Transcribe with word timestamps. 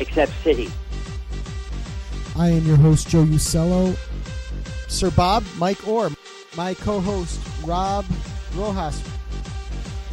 except 0.00 0.32
City. 0.42 0.68
I 2.36 2.48
am 2.48 2.66
your 2.66 2.76
host, 2.76 3.08
Joe 3.08 3.24
Usello. 3.24 3.96
Sir 4.88 5.10
Bob, 5.12 5.44
Mike 5.56 5.86
Orr, 5.86 6.10
my 6.56 6.74
co 6.74 7.00
host, 7.00 7.40
Rob 7.64 8.04
Rojas, 8.56 9.00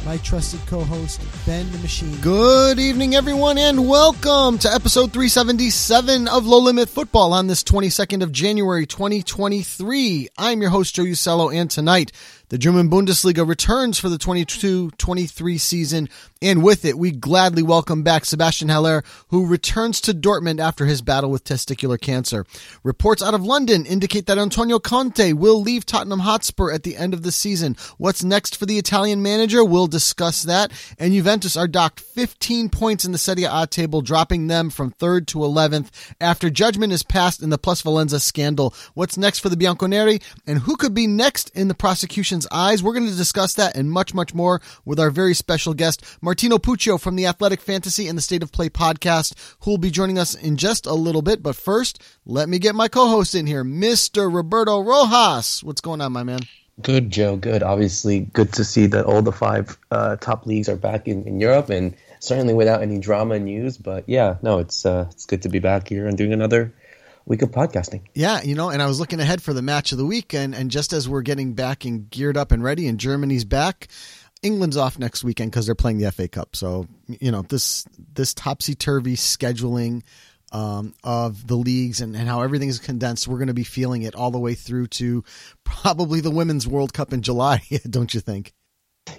my 0.04 0.16
trusted 0.18 0.60
co 0.66 0.84
host, 0.84 1.20
Ben 1.44 1.70
the 1.72 1.78
Machine. 1.78 2.16
Good 2.20 2.78
evening, 2.78 3.16
everyone, 3.16 3.58
and 3.58 3.88
welcome 3.88 4.56
to 4.58 4.72
episode 4.72 5.12
377 5.12 6.28
of 6.28 6.46
Low 6.46 6.60
Limit 6.60 6.88
Football 6.88 7.32
on 7.32 7.48
this 7.48 7.64
22nd 7.64 8.22
of 8.22 8.30
January 8.30 8.86
2023. 8.86 10.28
I'm 10.38 10.62
your 10.62 10.70
host, 10.70 10.94
Joe 10.94 11.02
Usello, 11.02 11.52
and 11.52 11.68
tonight, 11.68 12.12
the 12.50 12.56
German 12.58 12.88
Bundesliga 12.88 13.46
returns 13.46 13.98
for 13.98 14.08
the 14.08 14.16
22-23 14.16 15.58
season, 15.58 16.08
and 16.40 16.62
with 16.62 16.84
it, 16.84 16.96
we 16.96 17.10
gladly 17.10 17.62
welcome 17.62 18.02
back 18.02 18.24
Sebastian 18.24 18.68
Haller, 18.68 19.02
who 19.28 19.46
returns 19.46 20.00
to 20.02 20.14
Dortmund 20.14 20.60
after 20.60 20.86
his 20.86 21.02
battle 21.02 21.30
with 21.30 21.44
testicular 21.44 22.00
cancer. 22.00 22.46
Reports 22.82 23.22
out 23.22 23.34
of 23.34 23.42
London 23.42 23.84
indicate 23.84 24.26
that 24.26 24.38
Antonio 24.38 24.78
Conte 24.78 25.32
will 25.32 25.60
leave 25.60 25.84
Tottenham 25.84 26.20
Hotspur 26.20 26.70
at 26.70 26.84
the 26.84 26.96
end 26.96 27.12
of 27.12 27.22
the 27.22 27.32
season. 27.32 27.76
What's 27.96 28.22
next 28.22 28.56
for 28.56 28.66
the 28.66 28.78
Italian 28.78 29.22
manager? 29.22 29.64
We'll 29.64 29.88
discuss 29.88 30.44
that. 30.44 30.70
And 30.98 31.12
Juventus 31.12 31.56
are 31.56 31.66
docked 31.66 32.00
15 32.00 32.68
points 32.68 33.04
in 33.04 33.12
the 33.12 33.18
Serie 33.18 33.44
A 33.44 33.66
table, 33.66 34.00
dropping 34.00 34.46
them 34.46 34.70
from 34.70 34.92
3rd 34.92 35.26
to 35.28 35.38
11th 35.38 35.90
after 36.20 36.50
judgment 36.50 36.92
is 36.92 37.02
passed 37.02 37.42
in 37.42 37.50
the 37.50 37.58
Plusvalenza 37.58 38.20
scandal. 38.20 38.74
What's 38.94 39.16
next 39.16 39.40
for 39.40 39.48
the 39.48 39.56
Bianconeri? 39.56 40.22
And 40.46 40.60
who 40.60 40.76
could 40.76 40.94
be 40.94 41.06
next 41.06 41.50
in 41.56 41.68
the 41.68 41.74
prosecution's 41.74 42.46
eyes? 42.52 42.82
We're 42.82 42.94
going 42.94 43.08
to 43.08 43.16
discuss 43.16 43.54
that 43.54 43.76
and 43.76 43.90
much, 43.90 44.14
much 44.14 44.34
more 44.34 44.60
with 44.84 45.00
our 45.00 45.10
very 45.10 45.34
special 45.34 45.74
guest, 45.74 46.04
Martino 46.28 46.58
Puccio 46.58 47.00
from 47.00 47.16
the 47.16 47.24
Athletic 47.24 47.58
Fantasy 47.58 48.06
and 48.06 48.18
the 48.18 48.20
State 48.20 48.42
of 48.42 48.52
Play 48.52 48.68
podcast, 48.68 49.32
who 49.60 49.70
will 49.70 49.78
be 49.78 49.90
joining 49.90 50.18
us 50.18 50.34
in 50.34 50.58
just 50.58 50.84
a 50.84 50.92
little 50.92 51.22
bit. 51.22 51.42
But 51.42 51.56
first, 51.56 52.02
let 52.26 52.50
me 52.50 52.58
get 52.58 52.74
my 52.74 52.86
co-host 52.86 53.34
in 53.34 53.46
here, 53.46 53.64
Mr. 53.64 54.30
Roberto 54.30 54.80
Rojas. 54.80 55.64
What's 55.64 55.80
going 55.80 56.02
on, 56.02 56.12
my 56.12 56.24
man? 56.24 56.40
Good, 56.82 57.08
Joe. 57.08 57.36
Good. 57.36 57.62
Obviously, 57.62 58.20
good 58.20 58.52
to 58.52 58.64
see 58.64 58.88
that 58.88 59.06
all 59.06 59.22
the 59.22 59.32
five 59.32 59.78
uh, 59.90 60.16
top 60.16 60.44
leagues 60.44 60.68
are 60.68 60.76
back 60.76 61.08
in, 61.08 61.26
in 61.26 61.40
Europe, 61.40 61.70
and 61.70 61.96
certainly 62.18 62.52
without 62.52 62.82
any 62.82 62.98
drama 62.98 63.36
and 63.36 63.46
news. 63.46 63.78
But 63.78 64.04
yeah, 64.06 64.36
no, 64.42 64.58
it's 64.58 64.84
uh, 64.84 65.06
it's 65.10 65.24
good 65.24 65.40
to 65.40 65.48
be 65.48 65.60
back 65.60 65.88
here 65.88 66.06
and 66.06 66.18
doing 66.18 66.34
another 66.34 66.74
week 67.28 67.42
of 67.42 67.50
podcasting. 67.50 68.00
Yeah, 68.14 68.42
you 68.42 68.54
know, 68.54 68.70
and 68.70 68.82
I 68.82 68.86
was 68.86 68.98
looking 68.98 69.20
ahead 69.20 69.42
for 69.42 69.52
the 69.52 69.62
match 69.62 69.92
of 69.92 69.98
the 69.98 70.06
week, 70.06 70.34
and, 70.34 70.54
and 70.54 70.70
just 70.70 70.92
as 70.92 71.08
we're 71.08 71.22
getting 71.22 71.52
back 71.52 71.84
and 71.84 72.10
geared 72.10 72.36
up 72.36 72.52
and 72.52 72.62
ready, 72.62 72.86
and 72.86 72.98
Germany's 72.98 73.44
back, 73.44 73.88
England's 74.42 74.76
off 74.76 74.98
next 74.98 75.24
weekend 75.24 75.50
because 75.50 75.66
they're 75.66 75.74
playing 75.74 75.98
the 75.98 76.10
FA 76.12 76.28
Cup. 76.28 76.56
So 76.56 76.86
you 77.06 77.30
know 77.30 77.42
this 77.42 77.84
this 78.14 78.34
topsy 78.34 78.74
turvy 78.74 79.16
scheduling 79.16 80.02
um, 80.52 80.94
of 81.04 81.46
the 81.46 81.56
leagues 81.56 82.00
and, 82.00 82.16
and 82.16 82.28
how 82.28 82.42
everything 82.42 82.68
is 82.68 82.78
condensed. 82.78 83.28
We're 83.28 83.38
going 83.38 83.48
to 83.48 83.54
be 83.54 83.64
feeling 83.64 84.02
it 84.02 84.14
all 84.14 84.30
the 84.30 84.38
way 84.38 84.54
through 84.54 84.88
to 84.88 85.24
probably 85.64 86.20
the 86.20 86.30
Women's 86.30 86.66
World 86.66 86.92
Cup 86.92 87.12
in 87.12 87.22
July, 87.22 87.62
don't 87.90 88.12
you 88.12 88.20
think? 88.20 88.54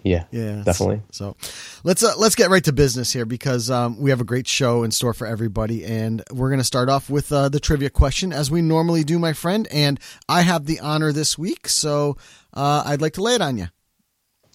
Yeah, 0.03 0.25
Yeah, 0.31 0.61
definitely. 0.63 1.01
So 1.11 1.35
let's 1.83 2.03
uh, 2.03 2.13
let's 2.17 2.35
get 2.35 2.49
right 2.49 2.63
to 2.65 2.73
business 2.73 3.11
here 3.11 3.25
because 3.25 3.71
um, 3.71 3.99
we 3.99 4.11
have 4.11 4.21
a 4.21 4.25
great 4.25 4.47
show 4.47 4.83
in 4.83 4.91
store 4.91 5.13
for 5.13 5.25
everybody, 5.25 5.83
and 5.83 6.21
we're 6.31 6.49
going 6.49 6.59
to 6.59 6.65
start 6.65 6.89
off 6.89 7.09
with 7.09 7.31
uh, 7.31 7.49
the 7.49 7.59
trivia 7.59 7.89
question 7.89 8.31
as 8.31 8.51
we 8.51 8.61
normally 8.61 9.03
do, 9.03 9.17
my 9.17 9.33
friend. 9.33 9.67
And 9.71 9.99
I 10.27 10.41
have 10.41 10.65
the 10.65 10.79
honor 10.79 11.11
this 11.11 11.37
week, 11.37 11.67
so 11.67 12.17
uh, 12.53 12.83
I'd 12.85 13.01
like 13.01 13.13
to 13.13 13.23
lay 13.23 13.35
it 13.35 13.41
on 13.41 13.57
you. 13.57 13.67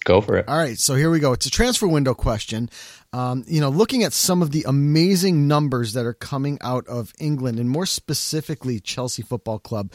Go 0.05 0.21
for 0.21 0.37
it. 0.37 0.47
All 0.47 0.55
right, 0.55 0.77
so 0.77 0.93
here 0.93 1.09
we 1.09 1.19
go. 1.19 1.33
It's 1.33 1.47
a 1.47 1.51
transfer 1.51 1.87
window 1.87 2.13
question. 2.13 2.69
Um, 3.11 3.43
you 3.47 3.59
know, 3.59 3.69
looking 3.69 4.03
at 4.03 4.13
some 4.13 4.43
of 4.43 4.51
the 4.51 4.63
amazing 4.67 5.47
numbers 5.47 5.93
that 5.93 6.05
are 6.05 6.13
coming 6.13 6.59
out 6.61 6.87
of 6.87 7.11
England, 7.19 7.59
and 7.59 7.69
more 7.69 7.87
specifically 7.87 8.79
Chelsea 8.79 9.23
Football 9.23 9.59
Club. 9.59 9.91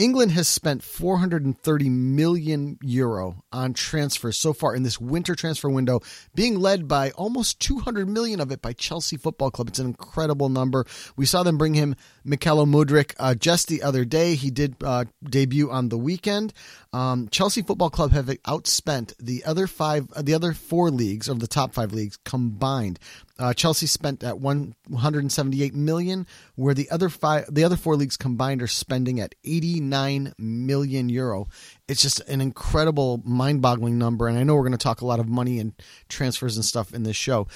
England 0.00 0.32
has 0.32 0.48
spent 0.48 0.82
430 0.82 1.90
million 1.90 2.78
euro 2.80 3.44
on 3.52 3.74
transfers 3.74 4.38
so 4.38 4.54
far 4.54 4.74
in 4.74 4.82
this 4.82 4.98
winter 4.98 5.34
transfer 5.34 5.68
window, 5.68 6.00
being 6.34 6.58
led 6.58 6.88
by 6.88 7.10
almost 7.10 7.60
200 7.60 8.08
million 8.08 8.40
of 8.40 8.50
it 8.50 8.62
by 8.62 8.72
Chelsea 8.72 9.18
Football 9.18 9.50
Club. 9.50 9.68
It's 9.68 9.78
an 9.78 9.84
incredible 9.84 10.48
number. 10.48 10.86
We 11.16 11.26
saw 11.26 11.42
them 11.42 11.58
bring 11.58 11.74
him 11.74 11.96
Mikhailo 12.26 12.66
Mudryk 12.66 13.14
uh, 13.18 13.34
just 13.34 13.68
the 13.68 13.82
other 13.82 14.06
day. 14.06 14.36
He 14.36 14.50
did 14.50 14.76
uh, 14.82 15.04
debut 15.22 15.70
on 15.70 15.90
the 15.90 15.98
weekend. 15.98 16.54
Um, 16.94 17.28
Chelsea 17.28 17.60
Football 17.60 17.90
Club 17.90 18.12
have 18.12 18.24
outspent 18.26 19.12
the 19.18 19.44
other 19.44 19.66
five, 19.66 20.10
uh, 20.16 20.22
the 20.22 20.32
other 20.32 20.54
four 20.54 20.90
leagues 20.90 21.28
of 21.28 21.40
the 21.40 21.46
top 21.46 21.74
five 21.74 21.92
leagues 21.92 22.18
combined. 22.24 22.98
Uh, 23.40 23.54
Chelsea 23.54 23.86
spent 23.86 24.22
at 24.22 24.38
178 24.38 25.74
million, 25.74 26.26
where 26.56 26.74
the 26.74 26.90
other 26.90 27.08
five, 27.08 27.46
the 27.52 27.64
other 27.64 27.76
four 27.76 27.96
leagues 27.96 28.18
combined 28.18 28.60
are 28.60 28.66
spending 28.66 29.18
at 29.18 29.34
89 29.44 30.34
million 30.36 31.08
euro. 31.08 31.48
It's 31.88 32.02
just 32.02 32.20
an 32.28 32.42
incredible, 32.42 33.22
mind-boggling 33.24 33.96
number, 33.96 34.28
and 34.28 34.38
I 34.38 34.42
know 34.42 34.56
we're 34.56 34.64
going 34.64 34.72
to 34.72 34.78
talk 34.78 35.00
a 35.00 35.06
lot 35.06 35.20
of 35.20 35.28
money 35.28 35.58
and 35.58 35.72
transfers 36.10 36.56
and 36.56 36.64
stuff 36.64 36.92
in 36.92 37.02
this 37.02 37.16
show, 37.16 37.48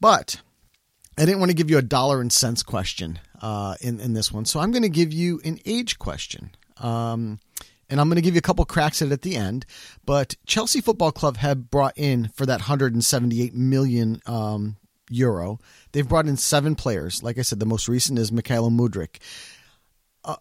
but 0.00 0.40
I 1.18 1.26
didn't 1.26 1.40
want 1.40 1.50
to 1.50 1.56
give 1.56 1.68
you 1.68 1.76
a 1.76 1.82
dollar 1.82 2.22
and 2.22 2.32
cents 2.32 2.62
question 2.62 3.18
uh, 3.42 3.74
in 3.82 4.00
in 4.00 4.14
this 4.14 4.32
one, 4.32 4.46
so 4.46 4.60
I'm 4.60 4.70
going 4.70 4.82
to 4.82 4.88
give 4.88 5.12
you 5.12 5.42
an 5.44 5.58
age 5.66 5.98
question. 5.98 6.52
Um, 6.78 7.38
and 7.90 8.00
I'm 8.00 8.08
going 8.08 8.16
to 8.16 8.22
give 8.22 8.34
you 8.34 8.38
a 8.38 8.42
couple 8.42 8.64
cracks 8.66 9.00
at 9.00 9.08
it 9.08 9.12
at 9.12 9.22
the 9.22 9.34
end. 9.34 9.64
But 10.04 10.36
Chelsea 10.46 10.82
Football 10.82 11.10
Club 11.10 11.38
have 11.38 11.70
brought 11.70 11.96
in 11.96 12.28
for 12.34 12.44
that 12.44 12.60
178 12.60 13.54
million 13.54 14.20
um, 14.26 14.76
euro. 15.10 15.58
They've 15.92 16.08
brought 16.08 16.26
in 16.26 16.36
seven 16.36 16.74
players. 16.74 17.22
Like 17.22 17.38
I 17.38 17.42
said, 17.42 17.60
the 17.60 17.66
most 17.66 17.88
recent 17.88 18.18
is 18.18 18.30
Mikhailo 18.30 18.70
Mudryk. 18.70 19.18
Uh, 20.24 20.36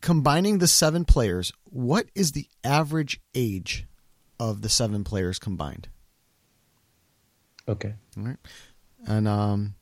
combining 0.00 0.58
the 0.58 0.68
seven 0.68 1.04
players, 1.04 1.52
what 1.64 2.06
is 2.14 2.32
the 2.32 2.48
average 2.62 3.20
age 3.34 3.86
of 4.38 4.62
the 4.62 4.68
seven 4.68 5.04
players 5.04 5.38
combined? 5.38 5.88
Okay. 7.68 7.94
All 8.16 8.24
right. 8.24 8.36
And 9.06 9.26
um, 9.26 9.74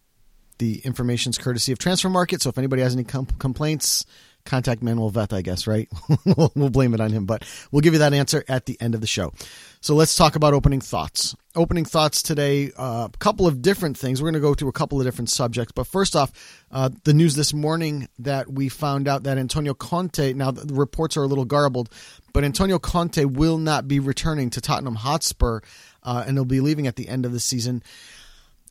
the 0.58 0.78
information's 0.84 1.38
courtesy 1.38 1.72
of 1.72 1.78
Transfermarkt. 1.78 2.40
So 2.40 2.48
if 2.50 2.58
anybody 2.58 2.82
has 2.82 2.94
any 2.94 3.04
com- 3.04 3.26
complaints, 3.26 4.04
contact 4.44 4.82
Manuel 4.82 5.10
Veth, 5.10 5.32
I 5.32 5.42
guess, 5.42 5.66
right? 5.66 5.88
we'll, 6.24 6.70
blame 6.70 6.94
it 6.94 7.00
on 7.00 7.10
him, 7.10 7.26
but 7.26 7.44
we'll 7.70 7.80
give 7.80 7.92
you 7.92 7.98
that 8.00 8.12
answer 8.12 8.44
at 8.48 8.66
the 8.66 8.80
end 8.80 8.94
of 8.94 9.00
the 9.00 9.06
show. 9.06 9.32
So 9.80 9.94
let's 9.94 10.16
talk 10.16 10.36
about 10.36 10.54
opening 10.54 10.80
thoughts. 10.80 11.34
Opening 11.54 11.84
thoughts 11.84 12.22
today, 12.22 12.70
a 12.78 12.80
uh, 12.80 13.08
couple 13.18 13.46
of 13.46 13.62
different 13.62 13.98
things. 13.98 14.22
We're 14.22 14.26
going 14.26 14.34
to 14.34 14.40
go 14.40 14.54
through 14.54 14.68
a 14.68 14.72
couple 14.72 15.00
of 15.00 15.06
different 15.06 15.28
subjects. 15.28 15.72
But 15.72 15.86
first 15.86 16.16
off, 16.16 16.32
uh, 16.70 16.90
the 17.04 17.12
news 17.12 17.34
this 17.34 17.52
morning 17.52 18.08
that 18.20 18.50
we 18.50 18.68
found 18.68 19.08
out 19.08 19.24
that 19.24 19.38
Antonio 19.38 19.74
Conte, 19.74 20.32
now 20.34 20.50
the 20.50 20.74
reports 20.74 21.16
are 21.16 21.22
a 21.22 21.26
little 21.26 21.44
garbled, 21.44 21.90
but 22.32 22.44
Antonio 22.44 22.78
Conte 22.78 23.24
will 23.24 23.58
not 23.58 23.88
be 23.88 24.00
returning 24.00 24.50
to 24.50 24.60
Tottenham 24.60 24.94
Hotspur 24.94 25.60
uh, 26.02 26.24
and 26.26 26.36
he'll 26.36 26.44
be 26.44 26.60
leaving 26.60 26.86
at 26.86 26.96
the 26.96 27.08
end 27.08 27.26
of 27.26 27.32
the 27.32 27.40
season. 27.40 27.82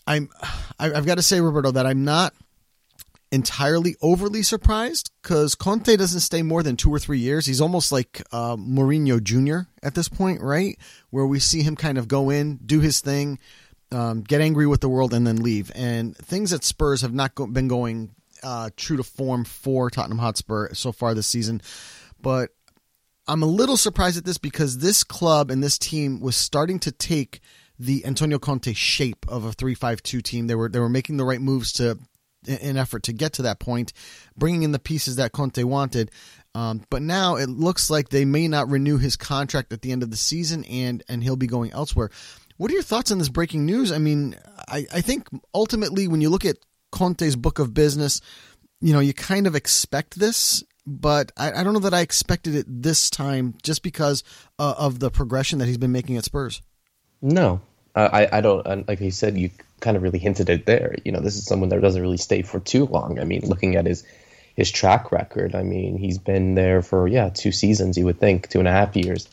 I'm, 0.07 0.29
I've 0.79 1.05
got 1.05 1.15
to 1.15 1.23
say, 1.23 1.41
Roberto, 1.41 1.71
that 1.71 1.85
I'm 1.85 2.03
not 2.03 2.33
entirely 3.31 3.95
overly 4.01 4.43
surprised 4.43 5.11
because 5.21 5.55
Conte 5.55 5.95
doesn't 5.95 6.19
stay 6.19 6.41
more 6.41 6.63
than 6.63 6.75
two 6.75 6.93
or 6.93 6.99
three 6.99 7.19
years. 7.19 7.45
He's 7.45 7.61
almost 7.61 7.91
like 7.91 8.21
uh, 8.31 8.57
Mourinho 8.57 9.23
Jr. 9.23 9.69
at 9.81 9.95
this 9.95 10.09
point, 10.09 10.41
right? 10.41 10.77
Where 11.09 11.25
we 11.25 11.39
see 11.39 11.63
him 11.63 11.75
kind 11.75 11.97
of 11.97 12.07
go 12.07 12.29
in, 12.29 12.57
do 12.65 12.81
his 12.81 12.99
thing, 12.99 13.39
um, 13.91 14.21
get 14.21 14.41
angry 14.41 14.67
with 14.67 14.81
the 14.81 14.89
world, 14.89 15.13
and 15.13 15.25
then 15.25 15.37
leave. 15.37 15.71
And 15.75 16.15
things 16.17 16.51
at 16.51 16.63
Spurs 16.63 17.01
have 17.01 17.13
not 17.13 17.35
go- 17.35 17.47
been 17.47 17.67
going 17.67 18.15
uh, 18.43 18.69
true 18.75 18.97
to 18.97 19.03
form 19.03 19.45
for 19.45 19.89
Tottenham 19.89 20.19
Hotspur 20.19 20.73
so 20.73 20.91
far 20.91 21.13
this 21.13 21.27
season. 21.27 21.61
But 22.21 22.51
I'm 23.27 23.43
a 23.43 23.47
little 23.47 23.77
surprised 23.77 24.17
at 24.17 24.25
this 24.25 24.37
because 24.37 24.79
this 24.79 25.03
club 25.03 25.51
and 25.51 25.63
this 25.63 25.77
team 25.77 26.19
was 26.19 26.35
starting 26.35 26.79
to 26.79 26.91
take 26.91 27.39
the 27.79 28.05
Antonio 28.05 28.37
Conte 28.37 28.73
shape 28.73 29.25
of 29.27 29.45
a 29.45 29.51
3-5-2 29.51 30.21
team. 30.21 30.47
They 30.47 30.55
were 30.55 30.69
they 30.69 30.79
were 30.79 30.89
making 30.89 31.17
the 31.17 31.23
right 31.23 31.41
moves 31.41 31.73
to 31.73 31.97
in 32.47 32.77
effort 32.77 33.03
to 33.03 33.13
get 33.13 33.33
to 33.33 33.43
that 33.43 33.59
point, 33.59 33.93
bringing 34.37 34.63
in 34.63 34.71
the 34.71 34.79
pieces 34.79 35.17
that 35.17 35.31
Conte 35.31 35.63
wanted. 35.63 36.11
Um, 36.53 36.83
but 36.89 37.01
now 37.01 37.35
it 37.35 37.49
looks 37.49 37.89
like 37.89 38.09
they 38.09 38.25
may 38.25 38.47
not 38.47 38.69
renew 38.69 38.97
his 38.97 39.15
contract 39.15 39.71
at 39.71 39.81
the 39.81 39.91
end 39.91 40.03
of 40.03 40.11
the 40.11 40.17
season, 40.17 40.65
and 40.65 41.03
and 41.07 41.23
he'll 41.23 41.37
be 41.37 41.47
going 41.47 41.71
elsewhere. 41.71 42.09
What 42.57 42.69
are 42.69 42.73
your 42.73 42.83
thoughts 42.83 43.11
on 43.11 43.17
this 43.17 43.29
breaking 43.29 43.65
news? 43.65 43.91
I 43.91 43.97
mean, 43.97 44.35
I, 44.67 44.85
I 44.93 45.01
think 45.01 45.27
ultimately 45.53 46.07
when 46.07 46.21
you 46.21 46.29
look 46.29 46.45
at 46.45 46.57
Conte's 46.91 47.35
book 47.35 47.57
of 47.57 47.73
business, 47.73 48.21
you 48.81 48.93
know, 48.93 48.99
you 48.99 49.13
kind 49.13 49.47
of 49.47 49.55
expect 49.55 50.19
this, 50.19 50.63
but 50.85 51.31
I, 51.37 51.53
I 51.53 51.63
don't 51.63 51.73
know 51.73 51.79
that 51.79 51.93
I 51.93 52.01
expected 52.01 52.53
it 52.53 52.65
this 52.67 53.09
time 53.09 53.55
just 53.63 53.81
because 53.81 54.23
uh, 54.59 54.75
of 54.77 54.99
the 54.99 55.09
progression 55.09 55.59
that 55.59 55.67
he's 55.67 55.77
been 55.77 55.91
making 55.91 56.17
at 56.17 56.25
Spurs. 56.25 56.61
No, 57.21 57.61
I, 57.95 58.27
I 58.31 58.41
don't. 58.41 58.87
Like 58.87 58.99
you 58.99 59.11
said, 59.11 59.37
you 59.37 59.51
kind 59.81 59.97
of 59.97 60.03
really 60.03 60.19
hinted 60.19 60.49
it 60.49 60.65
there. 60.65 60.95
You 61.03 61.11
know, 61.11 61.19
this 61.19 61.35
is 61.35 61.45
someone 61.45 61.69
that 61.69 61.81
doesn't 61.81 62.01
really 62.01 62.17
stay 62.17 62.41
for 62.43 62.59
too 62.59 62.85
long. 62.85 63.19
I 63.19 63.25
mean, 63.25 63.41
looking 63.45 63.75
at 63.75 63.85
his 63.85 64.05
his 64.55 64.71
track 64.71 65.11
record, 65.11 65.55
I 65.55 65.63
mean, 65.63 65.97
he's 65.97 66.17
been 66.17 66.55
there 66.55 66.81
for 66.81 67.07
yeah 67.07 67.29
two 67.29 67.51
seasons. 67.51 67.97
You 67.97 68.05
would 68.05 68.19
think 68.19 68.47
two 68.47 68.59
and 68.59 68.67
a 68.67 68.71
half 68.71 68.95
years. 68.95 69.27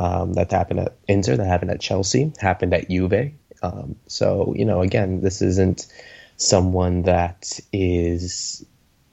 Um, 0.00 0.34
that 0.34 0.52
happened 0.52 0.78
at 0.78 0.96
Inter, 1.08 1.36
that 1.36 1.46
happened 1.46 1.72
at 1.72 1.80
Chelsea, 1.80 2.32
happened 2.38 2.72
at 2.72 2.88
Juve. 2.88 3.32
Um, 3.62 3.96
so 4.06 4.54
you 4.56 4.64
know, 4.64 4.80
again, 4.80 5.20
this 5.20 5.42
isn't 5.42 5.92
someone 6.36 7.02
that 7.02 7.58
is 7.72 8.64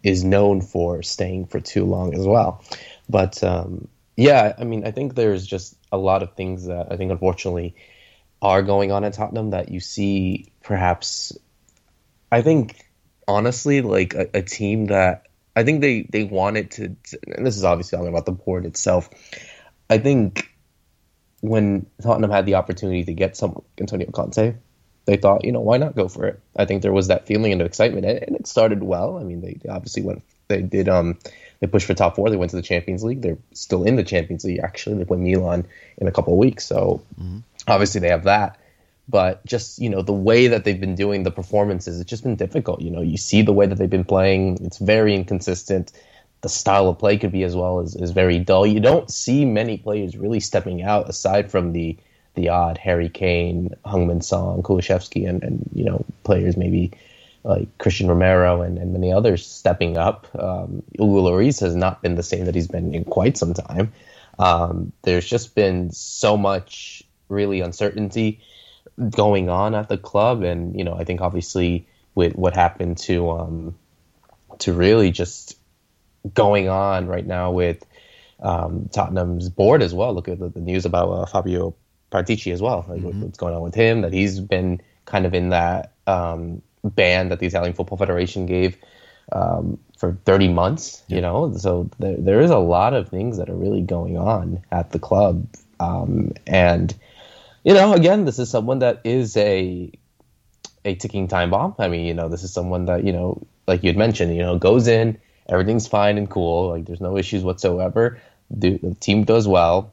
is 0.03 0.23
known 0.23 0.61
for 0.61 1.01
staying 1.01 1.47
for 1.47 1.59
too 1.59 1.83
long 1.83 2.13
as 2.13 2.25
well. 2.25 2.63
But 3.09 3.43
um, 3.43 3.87
yeah, 4.15 4.53
I 4.57 4.63
mean, 4.63 4.85
I 4.85 4.91
think 4.91 5.15
there's 5.15 5.45
just 5.45 5.75
a 5.91 5.97
lot 5.97 6.21
of 6.21 6.35
things 6.35 6.67
that 6.67 6.91
I 6.91 6.97
think 6.97 7.11
unfortunately 7.11 7.75
are 8.41 8.61
going 8.61 8.91
on 8.91 9.03
at 9.03 9.13
Tottenham 9.13 9.49
that 9.49 9.69
you 9.69 9.79
see 9.79 10.51
perhaps 10.65 11.37
I 12.31 12.41
think 12.41 12.85
honestly 13.27 13.81
like 13.81 14.13
a, 14.13 14.27
a 14.33 14.41
team 14.41 14.87
that 14.87 15.27
I 15.55 15.63
think 15.63 15.79
they 15.79 16.01
they 16.01 16.25
wanted 16.25 16.71
to, 16.71 16.95
and 17.27 17.45
this 17.45 17.55
is 17.55 17.63
obviously 17.63 17.97
talking 17.97 18.11
about 18.11 18.25
the 18.25 18.33
board 18.33 18.65
itself. 18.65 19.09
I 19.89 19.99
think 19.99 20.51
when 21.39 21.85
Tottenham 22.01 22.31
had 22.31 22.45
the 22.45 22.55
opportunity 22.55 23.05
to 23.05 23.13
get 23.13 23.37
some 23.37 23.61
Antonio 23.79 24.09
Conte, 24.11 24.55
they 25.05 25.17
thought, 25.17 25.45
you 25.45 25.51
know, 25.51 25.61
why 25.61 25.77
not 25.77 25.95
go 25.95 26.09
for 26.09 26.25
it? 26.25 26.41
I 26.57 26.65
think 26.65 26.81
there 26.81 26.91
was 26.91 27.07
that 27.07 27.27
feeling 27.27 27.53
and 27.53 27.61
excitement, 27.61 28.05
and 28.05 28.35
it 28.35 28.47
started 28.47 28.83
well. 28.83 29.17
I 29.17 29.23
mean, 29.23 29.41
they, 29.41 29.59
they 29.61 29.69
obviously 29.69 30.01
went, 30.01 30.23
they 30.47 30.63
did, 30.63 30.89
um, 30.89 31.19
they 31.59 31.67
pushed 31.67 31.85
for 31.85 31.93
top 31.93 32.15
four. 32.15 32.29
They 32.29 32.35
went 32.35 32.49
to 32.49 32.57
the 32.57 32.63
Champions 32.63 33.03
League. 33.03 33.21
They're 33.21 33.37
still 33.53 33.83
in 33.83 33.95
the 33.95 34.03
Champions 34.03 34.43
League. 34.43 34.59
Actually, 34.59 34.97
they 34.97 35.05
play 35.05 35.19
Milan 35.19 35.67
in 35.97 36.07
a 36.07 36.11
couple 36.11 36.33
of 36.33 36.39
weeks, 36.39 36.65
so 36.65 37.03
mm-hmm. 37.21 37.39
obviously 37.67 38.01
they 38.01 38.09
have 38.09 38.23
that 38.23 38.57
but 39.07 39.45
just 39.45 39.79
you 39.79 39.89
know 39.89 40.01
the 40.01 40.13
way 40.13 40.47
that 40.47 40.63
they've 40.63 40.79
been 40.79 40.95
doing 40.95 41.23
the 41.23 41.31
performances 41.31 41.99
it's 41.99 42.09
just 42.09 42.23
been 42.23 42.35
difficult 42.35 42.81
you 42.81 42.89
know 42.89 43.01
you 43.01 43.17
see 43.17 43.41
the 43.41 43.53
way 43.53 43.65
that 43.65 43.75
they've 43.75 43.89
been 43.89 44.03
playing 44.03 44.57
it's 44.63 44.77
very 44.77 45.13
inconsistent 45.13 45.91
the 46.41 46.49
style 46.49 46.87
of 46.87 46.97
play 46.97 47.17
could 47.17 47.31
be 47.31 47.43
as 47.43 47.55
well 47.55 47.79
as 47.79 47.95
is 47.95 48.11
very 48.11 48.39
dull 48.39 48.65
you 48.65 48.79
don't 48.79 49.11
see 49.11 49.45
many 49.45 49.77
players 49.77 50.17
really 50.17 50.39
stepping 50.39 50.81
out 50.81 51.09
aside 51.09 51.49
from 51.51 51.71
the 51.71 51.97
the 52.35 52.49
odd 52.49 52.77
Harry 52.77 53.09
Kane, 53.09 53.73
hungman 53.85 54.23
song 54.23 54.57
Son, 54.57 54.63
Kulusevski, 54.63 55.27
and, 55.27 55.41
and 55.43 55.69
you 55.73 55.83
know 55.83 56.05
players 56.23 56.55
maybe 56.55 56.91
like 57.43 57.75
Cristian 57.77 58.07
Romero 58.07 58.61
and, 58.61 58.77
and 58.77 58.93
many 58.93 59.11
others 59.11 59.45
stepping 59.45 59.97
up. 59.97 60.27
Um, 60.37 60.83
Hugo 60.93 61.21
Lloris 61.21 61.61
has 61.61 61.75
not 61.75 62.01
been 62.01 62.15
the 62.15 62.23
same 62.23 62.45
that 62.45 62.55
he's 62.55 62.67
been 62.67 62.93
in 62.93 63.05
quite 63.05 63.37
some 63.37 63.53
time. 63.53 63.93
Um, 64.37 64.91
there's 65.03 65.27
just 65.27 65.55
been 65.55 65.91
so 65.91 66.37
much 66.37 67.03
really 67.29 67.61
uncertainty 67.61 68.41
going 69.09 69.49
on 69.49 69.75
at 69.75 69.89
the 69.89 69.97
club, 69.97 70.43
and 70.43 70.77
you 70.77 70.83
know, 70.83 70.93
I 70.93 71.03
think 71.03 71.21
obviously 71.21 71.87
with 72.13 72.35
what 72.35 72.55
happened 72.55 72.97
to 72.99 73.29
um, 73.31 73.75
to 74.59 74.73
really 74.73 75.11
just 75.11 75.57
going 76.33 76.69
on 76.69 77.07
right 77.07 77.25
now 77.25 77.51
with 77.51 77.85
um, 78.39 78.89
Tottenham's 78.91 79.49
board 79.49 79.81
as 79.81 79.93
well. 79.93 80.13
Look 80.13 80.27
at 80.27 80.39
the, 80.39 80.49
the 80.49 80.59
news 80.59 80.85
about 80.85 81.09
uh, 81.09 81.25
Fabio 81.25 81.75
Paratici 82.11 82.51
as 82.53 82.61
well. 82.61 82.85
Like 82.87 83.01
mm-hmm. 83.01 83.21
what's 83.21 83.37
going 83.37 83.55
on 83.55 83.61
with 83.61 83.75
him? 83.75 84.01
That 84.01 84.13
he's 84.13 84.39
been 84.39 84.81
kind 85.05 85.25
of 85.25 85.33
in 85.33 85.49
that 85.49 85.93
um, 86.07 86.61
ban 86.83 87.29
that 87.29 87.39
the 87.39 87.47
Italian 87.47 87.73
Football 87.73 87.97
Federation 87.97 88.45
gave 88.45 88.77
um, 89.31 89.79
for 89.97 90.17
30 90.25 90.49
months. 90.49 91.03
You 91.07 91.21
know, 91.21 91.55
so 91.57 91.89
there, 91.99 92.15
there 92.17 92.41
is 92.41 92.51
a 92.51 92.57
lot 92.57 92.93
of 92.93 93.09
things 93.09 93.37
that 93.37 93.49
are 93.49 93.55
really 93.55 93.81
going 93.81 94.17
on 94.17 94.63
at 94.71 94.91
the 94.91 94.99
club, 94.99 95.47
um, 95.79 96.33
and 96.47 96.93
you 97.65 97.73
know, 97.73 97.93
again, 97.93 98.25
this 98.25 98.37
is 98.37 98.49
someone 98.49 98.79
that 98.79 99.01
is 99.03 99.35
a 99.35 99.91
a 100.85 100.93
ticking 100.95 101.27
time 101.27 101.49
bomb. 101.49 101.73
I 101.79 101.87
mean, 101.87 102.05
you 102.05 102.13
know, 102.13 102.29
this 102.29 102.43
is 102.43 102.53
someone 102.53 102.85
that 102.85 103.03
you 103.03 103.11
know, 103.11 103.41
like 103.67 103.83
you 103.83 103.89
had 103.89 103.97
mentioned, 103.97 104.35
you 104.35 104.43
know, 104.43 104.57
goes 104.59 104.87
in, 104.87 105.17
everything's 105.49 105.87
fine 105.87 106.19
and 106.19 106.29
cool, 106.29 106.69
like 106.69 106.85
there's 106.85 107.01
no 107.01 107.17
issues 107.17 107.43
whatsoever. 107.43 108.21
The, 108.51 108.77
the 108.77 108.93
team 108.93 109.23
does 109.23 109.47
well. 109.47 109.91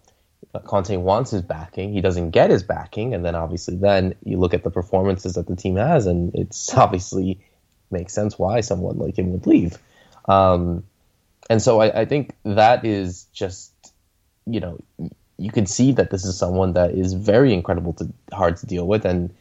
Conte 0.67 0.95
wants 0.99 1.31
his 1.31 1.41
backing. 1.41 1.95
He 1.95 2.03
doesn't 2.03 2.33
get 2.33 2.51
his 2.51 2.63
backing, 2.63 3.15
and 3.15 3.25
then 3.25 3.35
obviously, 3.35 3.77
then 3.77 4.15
you 4.23 4.39
look 4.39 4.53
at 4.53 4.65
the 4.65 4.71
performances 4.71 5.35
that 5.35 5.47
the 5.47 5.57
team 5.57 5.77
has, 5.77 6.07
and 6.07 6.35
it's 6.35 6.75
obviously 6.75 7.41
makes 7.91 8.13
sense 8.13 8.39
why 8.39 8.61
someone 8.61 8.99
like 8.99 9.19
him 9.19 9.33
would 9.33 9.47
leave. 9.47 9.79
Um, 10.27 10.85
and 11.49 11.63
so 11.63 11.81
I, 11.81 12.03
I 12.03 12.05
think 12.05 12.35
that 12.45 12.85
is 12.85 13.27
just, 13.33 13.73
you 14.47 14.61
know, 14.61 14.79
you 15.39 15.51
can 15.51 15.67
see 15.67 15.93
that 15.93 16.11
this 16.11 16.25
is 16.25 16.37
someone 16.37 16.75
that 16.75 16.93
is 16.93 17.15
very 17.15 17.53
incredible 17.53 17.93
to 17.95 18.13
hard 18.33 18.57
to 18.59 18.67
deal 18.67 18.87
with, 18.87 19.05
and 19.05 19.33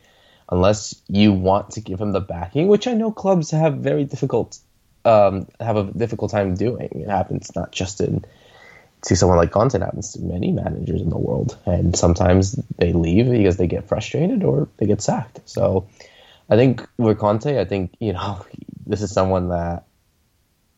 unless 0.49 1.01
you 1.07 1.33
want 1.33 1.71
to 1.71 1.81
give 1.81 1.99
him 1.99 2.11
the 2.11 2.19
backing, 2.19 2.67
which 2.67 2.87
I 2.87 2.93
know 2.93 3.11
clubs 3.11 3.51
have 3.51 3.77
very 3.77 4.05
difficult 4.05 4.59
um, 5.05 5.47
have 5.59 5.77
a 5.77 5.83
difficult 5.83 6.31
time 6.31 6.55
doing. 6.55 6.89
It 6.91 7.09
happens 7.09 7.55
not 7.55 7.71
just 7.71 8.01
in 8.01 8.23
to 9.03 9.15
someone 9.15 9.37
like 9.37 9.51
Conte, 9.51 9.73
it 9.73 9.81
happens 9.81 10.13
to 10.13 10.21
many 10.21 10.51
managers 10.51 11.01
in 11.01 11.09
the 11.09 11.17
world, 11.17 11.57
and 11.65 11.95
sometimes 11.95 12.53
they 12.77 12.93
leave 12.93 13.29
because 13.29 13.57
they 13.57 13.67
get 13.67 13.87
frustrated 13.87 14.43
or 14.43 14.69
they 14.77 14.85
get 14.85 15.01
sacked. 15.01 15.39
So 15.49 15.87
I 16.49 16.55
think 16.55 16.87
with 16.97 17.17
Conte, 17.17 17.59
I 17.59 17.65
think 17.65 17.95
you 17.99 18.13
know 18.13 18.45
this 18.85 19.01
is 19.01 19.11
someone 19.11 19.49
that 19.49 19.85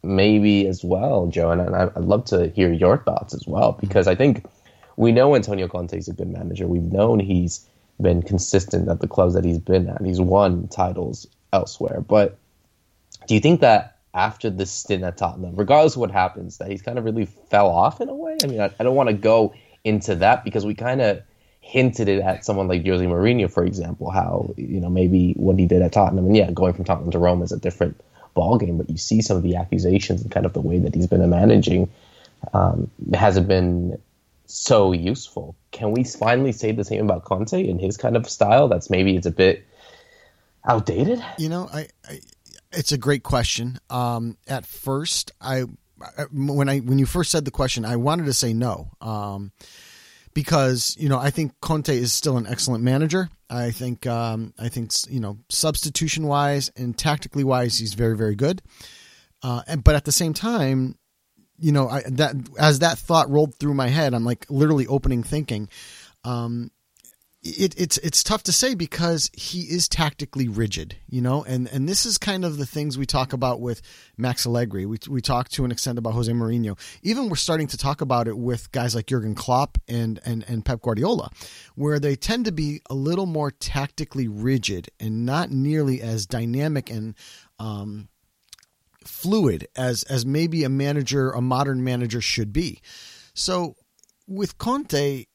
maybe 0.04 0.68
as 0.68 0.84
well, 0.84 1.28
Joe, 1.28 1.52
and 1.52 1.76
I'd 1.76 1.96
love 1.98 2.26
to 2.26 2.50
hear 2.50 2.72
your 2.72 2.98
thoughts 2.98 3.34
as 3.34 3.48
well 3.48 3.74
because 3.80 4.08
I 4.08 4.16
think 4.16 4.46
we 4.96 5.12
know 5.12 5.36
Antonio 5.36 5.68
Conte 5.68 5.98
is 5.98 6.08
a 6.08 6.14
good 6.14 6.30
manager. 6.30 6.68
We've 6.68 6.82
known 6.82 7.20
he's 7.20 7.66
been 8.02 8.22
consistent 8.22 8.90
at 8.90 9.00
the 9.00 9.08
clubs 9.08 9.34
that 9.34 9.46
he's 9.46 9.60
been 9.60 9.88
at. 9.90 10.02
He's 10.04 10.20
won 10.22 10.68
titles 10.68 11.28
elsewhere. 11.52 12.02
But 12.02 12.38
do 13.28 13.36
you 13.36 13.40
think 13.40 13.62
that 13.62 13.98
after 14.14 14.50
this 14.50 14.72
stint 14.72 15.04
at 15.04 15.18
Tottenham, 15.18 15.56
regardless 15.56 15.96
of 15.96 16.02
what 16.02 16.12
happens, 16.12 16.58
that 16.58 16.70
he's 16.70 16.82
kind 16.82 16.98
of 16.98 17.06
really 17.06 17.26
fell 17.26 17.70
off 17.70 18.02
in 18.02 18.10
a 18.10 18.16
way? 18.16 18.38
I 18.44 18.48
mean, 18.48 18.62
I, 18.62 18.72
I 18.80 18.84
don't 18.84 18.96
want 18.96 19.10
to 19.10 19.14
go 19.14 19.54
into 19.84 20.16
that 20.16 20.44
because 20.44 20.66
we 20.66 20.76
kind 20.76 21.02
of 21.02 21.24
hinted 21.62 22.10
it 22.10 22.22
at 22.22 22.46
someone 22.46 22.68
like 22.68 22.86
Jose 22.86 23.04
Mourinho, 23.06 23.50
for 23.50 23.64
example, 23.64 24.10
how 24.10 24.54
you 24.58 24.80
know 24.80 24.90
maybe 24.90 25.34
what 25.34 25.58
he 25.58 25.66
did 25.66 25.82
at 25.82 25.94
Tottenham, 25.94 26.26
and 26.26 26.36
yeah, 26.36 26.52
going 26.52 26.74
from 26.74 26.86
Tottenham 26.86 27.12
to 27.12 27.20
Rome 27.20 27.42
is 27.42 27.52
a 27.52 27.60
different 27.60 28.00
ball 28.34 28.58
game. 28.58 28.78
But 28.78 28.90
you 28.90 28.98
see 28.98 29.22
some 29.22 29.38
of 29.38 29.44
the 29.44 29.56
accusations 29.56 30.22
and 30.22 30.32
kind 30.32 30.46
of 30.46 30.54
the 30.54 30.62
way 30.62 30.80
that 30.80 30.94
he's 30.94 31.08
been 31.08 31.28
managing 31.30 31.90
um, 32.54 32.92
hasn't 33.14 33.48
been 33.48 34.00
so 34.46 34.92
useful. 34.92 35.56
Can 35.72 35.92
we 35.92 36.04
finally 36.04 36.52
say 36.52 36.72
the 36.72 36.84
same 36.84 37.06
about 37.06 37.26
Conte 37.26 37.68
and 37.68 37.80
his 37.80 37.98
kind 37.98 38.16
of 38.16 38.30
style? 38.30 38.68
That's 38.68 38.90
maybe 38.90 39.16
it's 39.16 39.26
a 39.26 39.32
bit 39.32 39.66
outdated. 40.66 41.24
You 41.38 41.50
know, 41.50 41.70
I, 41.74 41.88
I 42.08 42.20
it's 42.72 42.92
a 42.92 42.98
great 42.98 43.24
question. 43.24 43.80
Um, 43.90 44.38
at 44.48 44.66
first, 44.66 45.32
I 45.42 45.64
when 46.32 46.70
I 46.70 46.80
when 46.80 47.00
you 47.00 47.06
first 47.06 47.32
said 47.32 47.46
the 47.46 47.52
question, 47.52 47.86
I 47.86 47.96
wanted 47.96 48.26
to 48.26 48.34
say 48.34 48.54
no. 48.54 48.92
Um, 49.02 49.52
because 50.34 50.96
you 51.00 51.10
know 51.10 51.20
I 51.20 51.30
think 51.30 51.54
Conte 51.62 51.96
is 51.96 52.14
still 52.14 52.38
an 52.38 52.48
excellent 52.48 52.84
manager. 52.84 53.30
I 53.50 53.72
think 53.72 54.08
um, 54.08 54.54
I 54.58 54.70
think 54.70 54.92
you 55.10 55.20
know 55.20 55.40
substitution 55.50 56.28
wise 56.28 56.72
and 56.76 56.98
tactically 56.98 57.44
wise, 57.44 57.78
he's 57.78 57.94
very 57.94 58.18
very 58.18 58.36
good. 58.36 58.62
Uh, 59.42 59.62
and, 59.68 59.84
but 59.84 59.94
at 59.94 60.06
the 60.06 60.12
same 60.12 60.34
time, 60.34 60.98
you 61.60 61.72
know 61.72 61.90
I, 61.90 62.04
that 62.08 62.36
as 62.60 62.80
that 62.80 62.98
thought 62.98 63.30
rolled 63.30 63.56
through 63.56 63.74
my 63.74 63.88
head, 63.88 64.14
I'm 64.14 64.26
like 64.26 64.46
literally 64.50 64.88
opening 64.88 65.24
thinking. 65.24 65.70
Um, 66.24 66.72
it, 67.44 67.76
it's 67.78 67.98
it's 67.98 68.24
tough 68.24 68.44
to 68.44 68.54
say 68.54 68.74
because 68.74 69.30
he 69.34 69.62
is 69.62 69.90
tactically 69.90 70.48
rigid, 70.48 70.96
you 71.10 71.22
know, 71.22 71.44
and 71.44 71.68
and 71.68 71.90
this 71.90 72.06
is 72.06 72.18
kind 72.18 72.46
of 72.46 72.58
the 72.58 72.66
things 72.66 72.98
we 72.98 73.06
talk 73.06 73.34
about 73.34 73.60
with 73.60 73.82
Max 74.18 74.46
Allegri. 74.46 74.86
We 74.86 74.98
we 75.10 75.22
talk 75.22 75.50
to 75.50 75.66
an 75.66 75.72
extent 75.72 75.98
about 75.98 76.14
Jose 76.14 76.32
Mourinho. 76.32 76.80
Even 77.02 77.28
we're 77.28 77.36
starting 77.36 77.68
to 77.68 77.78
talk 77.78 78.00
about 78.00 78.30
it 78.30 78.38
with 78.38 78.72
guys 78.72 78.96
like 78.96 79.08
Jurgen 79.08 79.36
Klopp 79.36 79.78
and 79.90 80.22
and 80.26 80.46
and 80.48 80.64
Pep 80.64 80.82
Guardiola, 80.82 81.32
where 81.76 82.00
they 82.00 82.16
tend 82.16 82.46
to 82.46 82.54
be 82.54 82.80
a 82.90 82.96
little 82.96 83.26
more 83.26 83.52
tactically 83.52 84.30
rigid 84.30 84.90
and 85.00 85.26
not 85.26 85.52
nearly 85.52 86.02
as 86.02 86.26
dynamic 86.26 86.90
and 86.90 87.14
um, 87.60 88.08
fluid 89.08 89.68
as 89.76 90.04
as 90.04 90.26
maybe 90.26 90.64
a 90.64 90.70
manager, 90.70 91.32
a 91.32 91.42
modern 91.42 91.84
manager 91.84 92.22
should 92.22 92.54
be. 92.54 92.82
So 93.34 93.76
with 94.28 94.58
Conte 94.58 95.26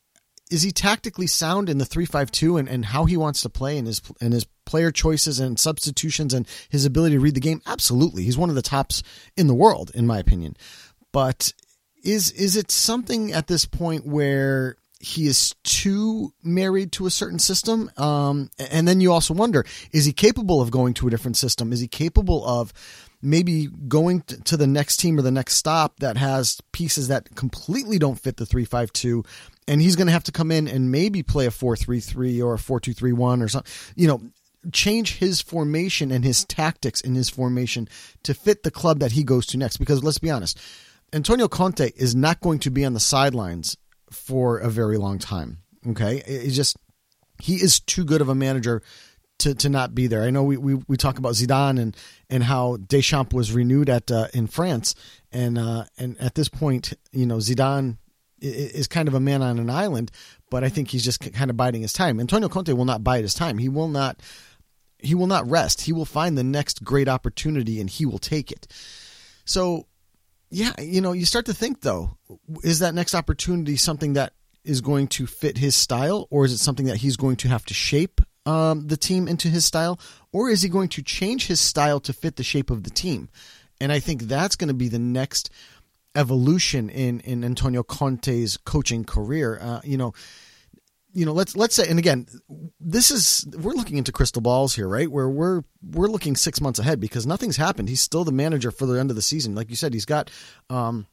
is 0.51 0.63
he 0.63 0.71
tactically 0.71 1.27
sound 1.27 1.69
in 1.69 1.79
the 1.79 1.85
three 1.85 2.07
five 2.07 2.31
two 2.31 2.57
and, 2.57 2.69
and 2.69 2.87
how 2.87 3.05
he 3.05 3.17
wants 3.17 3.43
to 3.43 3.49
play 3.49 3.79
and 3.79 3.87
his 3.87 4.01
and 4.21 4.33
his 4.33 4.47
player 4.65 4.91
choices 4.91 5.41
and 5.41 5.59
substitutions 5.59 6.35
and 6.35 6.47
his 6.69 6.85
ability 6.85 7.15
to 7.17 7.21
read 7.21 7.35
the 7.35 7.41
game? 7.41 7.63
Absolutely, 7.67 8.25
he's 8.25 8.39
one 8.39 8.49
of 8.49 8.55
the 8.55 8.63
tops 8.63 9.03
in 9.37 9.47
the 9.47 9.55
world, 9.55 9.91
in 9.95 10.07
my 10.07 10.19
opinion. 10.19 10.57
But 11.13 11.53
is 12.03 12.31
is 12.33 12.57
it 12.57 12.71
something 12.71 13.33
at 13.33 13.47
this 13.47 13.65
point 13.65 14.07
where 14.07 14.77
he 15.01 15.27
is 15.27 15.55
too 15.63 16.33
married 16.43 16.93
to 16.93 17.07
a 17.07 17.11
certain 17.11 17.39
system? 17.39 17.91
Um, 17.97 18.51
and 18.59 18.87
then 18.89 19.01
you 19.01 19.13
also 19.13 19.35
wonder: 19.35 19.65
is 19.93 20.05
he 20.05 20.13
capable 20.13 20.61
of 20.61 20.71
going 20.71 20.95
to 20.95 21.09
a 21.09 21.11
different 21.11 21.37
system? 21.37 21.73
Is 21.73 21.81
he 21.81 21.89
capable 21.89 22.47
of 22.47 22.73
maybe 23.21 23.69
going 23.89 24.21
to 24.23 24.57
the 24.57 24.67
next 24.67 24.99
team 24.99 25.19
or 25.19 25.23
the 25.23 25.31
next 25.31 25.57
stop 25.57 25.99
that 26.01 26.17
has 26.17 26.61
pieces 26.73 27.09
that 27.09 27.35
completely 27.35 27.99
don't 27.99 28.21
fit 28.21 28.37
the 28.37 28.47
352 28.47 29.25
and 29.67 29.83
he's 29.83 29.97
going 29.97 30.07
to 30.07 30.13
have 30.13 30.25
to 30.25 30.33
come 30.33 30.51
in 30.51 30.69
and 30.69 30.91
maybe 30.91 31.23
play 31.23 31.47
a 31.47 31.51
4-3-3 31.51 32.45
or 32.45 32.55
a 32.55 32.59
4-2-3-1 32.59 33.43
or 33.43 33.49
something 33.49 33.73
you 33.97 34.07
know 34.07 34.21
change 34.73 35.19
his 35.19 35.41
formation 35.41 36.11
and 36.11 36.25
his 36.25 36.45
tactics 36.45 37.01
in 37.01 37.15
his 37.15 37.31
formation 37.31 37.89
to 38.23 38.35
fit 38.35 38.63
the 38.63 38.71
club 38.71 38.99
that 38.99 39.13
he 39.13 39.23
goes 39.23 39.47
to 39.47 39.57
next. 39.57 39.77
Because 39.77 40.03
let's 40.03 40.19
be 40.19 40.31
honest 40.31 40.61
Antonio 41.13 41.49
Conte 41.49 41.91
is 41.97 42.15
not 42.15 42.41
going 42.41 42.59
to 42.61 42.71
be 42.71 42.85
on 42.85 42.93
the 42.93 43.01
sidelines 43.01 43.77
for 44.11 44.59
a 44.59 44.69
very 44.69 44.99
long 44.99 45.19
time 45.19 45.59
okay? 45.87 46.23
It's 46.27 46.57
just 46.57 46.77
he 47.41 47.57
is 47.57 47.81
too 47.81 48.05
good 48.05 48.21
of 48.21 48.29
a 48.29 48.35
manager 48.35 48.83
to, 49.39 49.55
to 49.55 49.69
not 49.69 49.95
be 49.95 50.07
there. 50.07 50.23
I 50.23 50.31
know 50.31 50.43
we, 50.43 50.57
we, 50.57 50.75
we 50.89 50.97
talk 50.97 51.19
about 51.19 51.35
Zidane 51.35 51.81
and, 51.81 51.97
and 52.29 52.43
how 52.43 52.77
Deschamps 52.77 53.33
was 53.33 53.53
renewed 53.53 53.89
at 53.89 54.11
uh, 54.11 54.29
in 54.35 54.47
France, 54.47 54.95
and 55.33 55.59
uh, 55.59 55.85
and 55.97 56.21
at 56.21 56.35
this 56.35 56.49
point, 56.49 56.95
you 57.13 57.27
know 57.27 57.37
Zidane 57.37 57.99
is 58.41 58.87
kind 58.87 59.09
of 59.09 59.15
a 59.15 59.21
man 59.21 59.43
on 59.43 59.59
an 59.59 59.71
island, 59.71 60.11
but 60.51 60.63
I 60.63 60.69
think 60.69 60.91
he's 60.91 61.05
just 61.05 61.21
kind 61.33 61.51
of 61.51 61.57
biding 61.57 61.83
his 61.83 61.93
time. 61.93 62.21
Antonio 62.21 62.49
Conte 62.49 62.73
will 62.73 62.85
not 62.85 63.03
bide 63.03 63.23
his 63.23 63.35
time. 63.35 63.59
He 63.59 63.69
will 63.69 63.89
not 63.89 64.21
he 64.99 65.15
will 65.15 65.27
not 65.27 65.49
rest. 65.49 65.83
He 65.83 65.93
will 65.93 66.05
find 66.05 66.37
the 66.37 66.45
next 66.45 66.83
great 66.83 67.09
opportunity 67.09 67.81
and 67.81 67.89
he 67.89 68.05
will 68.05 68.19
take 68.19 68.51
it. 68.51 68.67
So, 69.45 69.87
yeah, 70.51 70.73
you 70.81 71.01
know, 71.01 71.13
you 71.13 71.25
start 71.25 71.47
to 71.47 71.55
think 71.55 71.83
though, 71.83 72.17
is 72.65 72.81
that 72.81 72.95
next 72.95 73.15
opportunity 73.15 73.77
something 73.77 74.15
that 74.15 74.33
is 74.65 74.81
going 74.81 75.09
to 75.09 75.27
fit 75.27 75.57
his 75.57 75.77
style 75.77 76.27
or 76.31 76.45
is 76.45 76.53
it 76.53 76.59
something 76.59 76.87
that 76.87 76.97
he's 76.97 77.17
going 77.17 77.37
to 77.37 77.49
have 77.49 77.65
to 77.67 77.75
shape 77.75 78.21
um, 78.49 78.87
the 78.87 78.97
team 78.97 79.29
into 79.29 79.49
his 79.49 79.65
style 79.65 80.01
or 80.33 80.49
is 80.49 80.63
he 80.63 80.69
going 80.69 80.89
to 80.89 81.03
change 81.03 81.47
his 81.47 81.61
style 81.61 82.01
to 82.01 82.13
fit 82.13 82.37
the 82.37 82.43
shape 82.43 82.71
of 82.71 82.83
the 82.83 82.91
team? 82.91 83.29
And 83.81 83.93
I 83.93 84.01
think 84.01 84.23
that's 84.23 84.57
going 84.57 84.69
to 84.69 84.75
be 84.75 84.89
the 84.89 84.99
next 84.99 85.51
evolution 86.15 86.89
in 86.89 87.21
in 87.21 87.45
Antonio 87.45 87.83
Conte's 87.83 88.57
coaching 88.57 89.05
career. 89.05 89.59
Uh, 89.61 89.81
you 89.85 89.97
know, 89.97 90.15
you 91.13 91.27
know, 91.27 91.33
let's 91.33 91.57
let's 91.57 91.75
say, 91.75 91.89
and 91.89 91.99
again, 91.99 92.27
this 92.81 93.11
is 93.11 93.47
we're 93.57 93.75
looking 93.75 93.99
into 93.99 94.13
crystal 94.13 94.43
balls 94.43 94.75
here, 94.75 94.89
right? 94.89 95.11
Where 95.11 95.29
we're 95.29 95.63
we're 95.83 96.09
looking 96.09 96.35
six 96.35 96.61
months 96.61 96.79
ahead 96.79 97.01
because 97.01 97.27
nothing's 97.27 97.57
happened. 97.57 97.89
He's 97.89 98.01
still 98.01 98.25
the 98.25 98.33
manager 98.33 98.71
for 98.71 98.87
the 98.87 98.99
end 98.99 99.11
of 99.11 99.17
the 99.17 99.23
season, 99.23 99.55
like 99.55 99.71
you 99.71 99.77
said. 99.77 99.93
He's 99.93 100.07
got. 100.07 100.31
Um, 100.71 101.07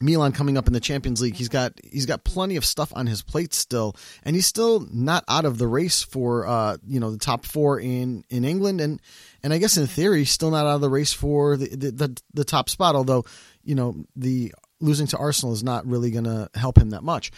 Milan 0.00 0.32
coming 0.32 0.56
up 0.56 0.66
in 0.66 0.72
the 0.72 0.80
Champions 0.80 1.20
League. 1.20 1.34
He's 1.34 1.48
got 1.48 1.72
he's 1.82 2.06
got 2.06 2.24
plenty 2.24 2.56
of 2.56 2.64
stuff 2.64 2.92
on 2.94 3.06
his 3.06 3.22
plate 3.22 3.54
still, 3.54 3.96
and 4.22 4.36
he's 4.36 4.46
still 4.46 4.86
not 4.92 5.24
out 5.28 5.44
of 5.44 5.58
the 5.58 5.66
race 5.66 6.02
for 6.02 6.46
uh, 6.46 6.76
you 6.86 7.00
know 7.00 7.10
the 7.10 7.18
top 7.18 7.44
four 7.44 7.80
in 7.80 8.24
in 8.30 8.44
England, 8.44 8.80
and 8.80 9.00
and 9.42 9.52
I 9.52 9.58
guess 9.58 9.76
in 9.76 9.86
theory 9.86 10.24
still 10.24 10.50
not 10.50 10.66
out 10.66 10.76
of 10.76 10.80
the 10.80 10.90
race 10.90 11.12
for 11.12 11.56
the 11.56 11.68
the, 11.68 11.90
the, 11.90 12.22
the 12.34 12.44
top 12.44 12.68
spot. 12.68 12.94
Although 12.94 13.24
you 13.68 13.74
know, 13.74 14.02
the 14.16 14.54
losing 14.80 15.06
to 15.08 15.18
Arsenal 15.18 15.52
is 15.52 15.62
not 15.62 15.86
really 15.86 16.10
going 16.10 16.24
to 16.24 16.48
help 16.54 16.78
him 16.78 16.90
that 16.90 17.02
much. 17.02 17.30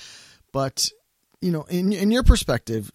But, 0.52 0.88
you 1.40 1.50
know, 1.50 1.62
in 1.64 1.92
in 1.92 2.12
your 2.12 2.22
perspective, 2.22 2.92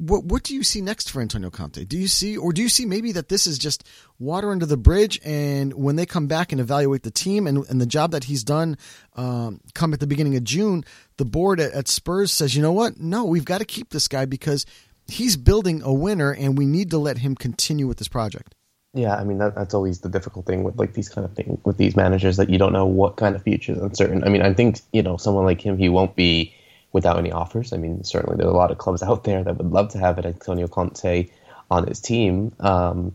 what 0.00 0.24
what 0.24 0.42
do 0.42 0.54
you 0.54 0.62
see 0.62 0.80
next 0.80 1.10
for 1.10 1.20
Antonio 1.20 1.50
Conte? 1.50 1.84
Do 1.84 1.98
you 1.98 2.08
see, 2.08 2.36
or 2.36 2.52
do 2.52 2.62
you 2.62 2.68
see 2.68 2.86
maybe 2.86 3.12
that 3.12 3.28
this 3.28 3.46
is 3.46 3.58
just 3.58 3.86
water 4.18 4.50
under 4.50 4.64
the 4.64 4.76
bridge, 4.76 5.20
and 5.24 5.74
when 5.74 5.96
they 5.96 6.06
come 6.06 6.26
back 6.26 6.52
and 6.52 6.60
evaluate 6.60 7.02
the 7.02 7.10
team 7.10 7.46
and, 7.46 7.66
and 7.68 7.80
the 7.80 7.86
job 7.86 8.12
that 8.12 8.24
he's 8.24 8.42
done, 8.42 8.78
um, 9.14 9.60
come 9.74 9.92
at 9.92 10.00
the 10.00 10.06
beginning 10.06 10.36
of 10.36 10.44
June, 10.44 10.84
the 11.18 11.24
board 11.24 11.60
at, 11.60 11.72
at 11.72 11.86
Spurs 11.86 12.32
says, 12.32 12.56
you 12.56 12.62
know 12.62 12.72
what? 12.72 12.98
No, 12.98 13.24
we've 13.24 13.44
got 13.44 13.58
to 13.58 13.64
keep 13.66 13.90
this 13.90 14.08
guy 14.08 14.24
because 14.24 14.64
he's 15.06 15.36
building 15.36 15.82
a 15.82 15.92
winner, 15.92 16.32
and 16.32 16.56
we 16.56 16.64
need 16.64 16.90
to 16.90 16.98
let 16.98 17.18
him 17.18 17.34
continue 17.34 17.86
with 17.86 17.98
this 17.98 18.08
project. 18.08 18.54
Yeah, 18.94 19.14
I 19.14 19.22
mean 19.22 19.38
that, 19.38 19.54
that's 19.54 19.74
always 19.74 20.00
the 20.00 20.08
difficult 20.08 20.46
thing 20.46 20.64
with 20.64 20.76
like 20.76 20.94
these 20.94 21.08
kind 21.08 21.24
of 21.24 21.34
things 21.34 21.60
with 21.64 21.76
these 21.76 21.94
managers 21.94 22.38
that 22.38 22.50
you 22.50 22.58
don't 22.58 22.72
know 22.72 22.86
what 22.86 23.16
kind 23.16 23.36
of 23.36 23.42
future 23.42 23.72
is 23.72 23.78
uncertain. 23.78 24.24
I 24.24 24.30
mean, 24.30 24.42
I 24.42 24.52
think 24.52 24.80
you 24.92 25.02
know 25.02 25.16
someone 25.16 25.44
like 25.44 25.60
him, 25.60 25.78
he 25.78 25.88
won't 25.88 26.16
be 26.16 26.54
without 26.92 27.18
any 27.18 27.32
offers. 27.32 27.72
I 27.72 27.76
mean, 27.76 28.04
certainly 28.04 28.36
there 28.36 28.46
are 28.46 28.52
a 28.52 28.56
lot 28.56 28.70
of 28.70 28.78
clubs 28.78 29.02
out 29.10 29.24
there 29.24 29.42
that 29.42 29.56
would 29.56 29.70
love 29.70 29.90
to 29.90 29.98
have 29.98 30.18
Antonio 30.18 30.68
Conte 30.68 31.28
on 31.70 31.86
his 31.86 32.00
team. 32.00 32.52
Um, 32.60 33.12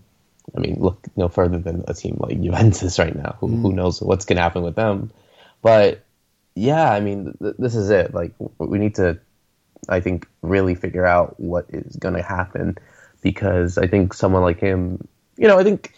I 0.55 0.59
mean, 0.59 0.77
look 0.79 0.99
no 1.15 1.27
further 1.27 1.57
than 1.57 1.83
a 1.87 1.93
team 1.93 2.17
like 2.19 2.41
Juventus 2.41 2.99
right 2.99 3.15
now. 3.15 3.37
Who, 3.39 3.47
mm. 3.47 3.61
who 3.61 3.73
knows 3.73 4.01
what's 4.01 4.25
going 4.25 4.37
to 4.37 4.43
happen 4.43 4.63
with 4.63 4.75
them? 4.75 5.11
But 5.61 6.03
yeah, 6.53 6.89
I 6.89 6.99
mean, 6.99 7.35
th- 7.41 7.55
this 7.57 7.75
is 7.75 7.89
it. 7.89 8.13
Like 8.13 8.33
we 8.57 8.77
need 8.77 8.95
to, 8.95 9.19
I 9.89 9.99
think, 9.99 10.27
really 10.41 10.75
figure 10.75 11.05
out 11.05 11.39
what 11.39 11.65
is 11.69 11.95
going 11.95 12.15
to 12.15 12.21
happen 12.21 12.77
because 13.21 13.77
I 13.77 13.87
think 13.87 14.13
someone 14.13 14.43
like 14.43 14.59
him 14.59 15.07
you 15.37 15.47
know, 15.47 15.59
I 15.59 15.63
think 15.63 15.93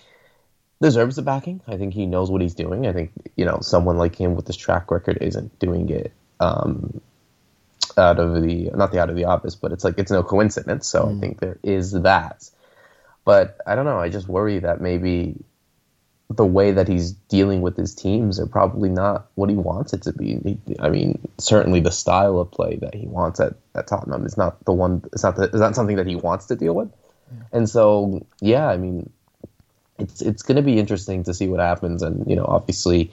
deserves 0.81 1.15
the 1.15 1.21
backing. 1.21 1.61
I 1.67 1.77
think 1.77 1.93
he 1.93 2.05
knows 2.05 2.29
what 2.29 2.41
he's 2.41 2.55
doing. 2.55 2.87
I 2.87 2.93
think 2.93 3.11
you 3.35 3.45
know 3.45 3.59
someone 3.61 3.97
like 3.97 4.15
him 4.15 4.35
with 4.35 4.45
this 4.45 4.55
track 4.55 4.91
record 4.91 5.17
isn't 5.21 5.57
doing 5.59 5.89
it 5.89 6.11
um, 6.39 7.01
out 7.97 8.19
of 8.19 8.41
the 8.41 8.71
not 8.73 8.91
the 8.91 9.01
out 9.01 9.09
of 9.09 9.15
the 9.15 9.25
office, 9.25 9.55
but 9.55 9.71
it's 9.71 9.83
like 9.83 9.95
it's 9.97 10.11
no 10.11 10.23
coincidence. 10.23 10.87
So 10.87 11.03
mm. 11.03 11.17
I 11.17 11.19
think 11.19 11.39
there 11.39 11.57
is 11.63 11.91
that. 11.91 12.49
But 13.25 13.57
I 13.67 13.75
don't 13.75 13.85
know. 13.85 13.99
I 13.99 14.09
just 14.09 14.27
worry 14.27 14.59
that 14.59 14.79
maybe 14.79 15.35
the 16.29 16.45
way 16.45 16.71
that 16.71 16.87
he's 16.87 17.11
dealing 17.11 17.61
with 17.61 17.77
his 17.77 17.95
teams 17.95 18.39
are 18.39 18.47
probably 18.47 18.89
not 18.89 19.27
what 19.35 19.49
he 19.49 19.55
wants 19.55 19.93
it 19.93 20.03
to 20.03 20.13
be. 20.13 20.37
He, 20.43 20.75
I 20.79 20.89
mean, 20.89 21.27
certainly 21.37 21.79
the 21.79 21.91
style 21.91 22.39
of 22.39 22.51
play 22.51 22.75
that 22.77 22.93
he 22.93 23.07
wants 23.07 23.39
at, 23.39 23.53
at 23.75 23.87
Tottenham 23.87 24.25
is 24.25 24.37
not 24.37 24.63
the 24.65 24.73
one. 24.73 25.03
It's 25.13 25.23
not 25.23 25.37
the, 25.37 25.43
it's 25.43 25.55
not 25.55 25.75
something 25.75 25.95
that 25.95 26.07
he 26.07 26.15
wants 26.15 26.47
to 26.47 26.55
deal 26.55 26.73
with. 26.73 26.91
Yeah. 27.31 27.43
And 27.53 27.69
so, 27.69 28.25
yeah, 28.41 28.67
I 28.67 28.77
mean, 28.77 29.09
it's 29.97 30.21
it's 30.21 30.43
going 30.43 30.57
to 30.57 30.61
be 30.61 30.79
interesting 30.79 31.23
to 31.23 31.33
see 31.33 31.47
what 31.47 31.59
happens. 31.59 32.03
And 32.03 32.29
you 32.29 32.35
know, 32.35 32.45
obviously, 32.45 33.11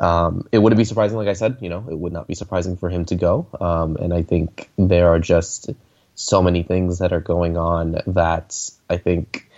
um, 0.00 0.48
it 0.52 0.58
wouldn't 0.58 0.78
be 0.78 0.84
surprising. 0.84 1.16
Like 1.16 1.28
I 1.28 1.32
said, 1.32 1.58
you 1.60 1.68
know, 1.68 1.84
it 1.90 1.98
would 1.98 2.12
not 2.12 2.26
be 2.26 2.34
surprising 2.34 2.76
for 2.76 2.88
him 2.88 3.04
to 3.06 3.14
go. 3.14 3.46
Um, 3.60 3.96
and 3.96 4.12
I 4.14 4.22
think 4.22 4.70
there 4.76 5.08
are 5.08 5.18
just 5.18 5.70
so 6.14 6.42
many 6.42 6.62
things 6.62 6.98
that 6.98 7.12
are 7.12 7.20
going 7.20 7.56
on 7.56 8.00
that 8.06 8.70
I 8.88 8.96
think 8.96 9.48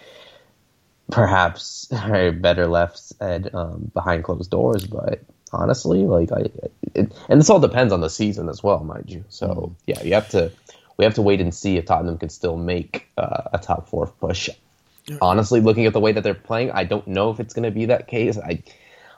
perhaps 1.10 1.90
are 1.92 2.32
better 2.32 2.66
left 2.66 3.12
at 3.20 3.54
um, 3.54 3.90
behind 3.92 4.24
closed 4.24 4.50
doors. 4.50 4.86
But 4.86 5.20
honestly, 5.52 6.04
like 6.04 6.32
I, 6.32 6.46
it, 6.94 7.12
and 7.28 7.40
this 7.40 7.50
all 7.50 7.60
depends 7.60 7.92
on 7.92 8.00
the 8.00 8.10
season 8.10 8.48
as 8.48 8.62
well, 8.62 8.82
mind 8.84 9.10
you. 9.10 9.24
So 9.28 9.46
mm-hmm. 9.46 9.74
yeah, 9.86 10.02
you 10.02 10.14
have 10.14 10.28
to. 10.30 10.52
We 10.96 11.04
have 11.04 11.14
to 11.14 11.22
wait 11.22 11.40
and 11.40 11.54
see 11.54 11.78
if 11.78 11.86
Tottenham 11.86 12.18
can 12.18 12.28
still 12.28 12.58
make 12.58 13.08
uh, 13.16 13.44
a 13.54 13.58
top 13.58 13.88
four 13.88 14.08
push 14.08 14.50
honestly, 15.20 15.60
looking 15.60 15.86
at 15.86 15.92
the 15.92 16.00
way 16.00 16.12
that 16.12 16.22
they're 16.22 16.34
playing, 16.34 16.70
I 16.70 16.84
don't 16.84 17.06
know 17.06 17.30
if 17.30 17.40
it's 17.40 17.54
going 17.54 17.64
to 17.64 17.70
be 17.70 17.86
that 17.86 18.06
case. 18.06 18.38
I 18.38 18.62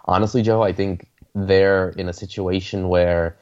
honestly, 0.05 0.43
Joe, 0.43 0.63
I 0.63 0.73
think 0.73 1.07
they're 1.35 1.91
in 1.91 2.09
a 2.09 2.13
situation 2.13 2.89
where 2.89 3.37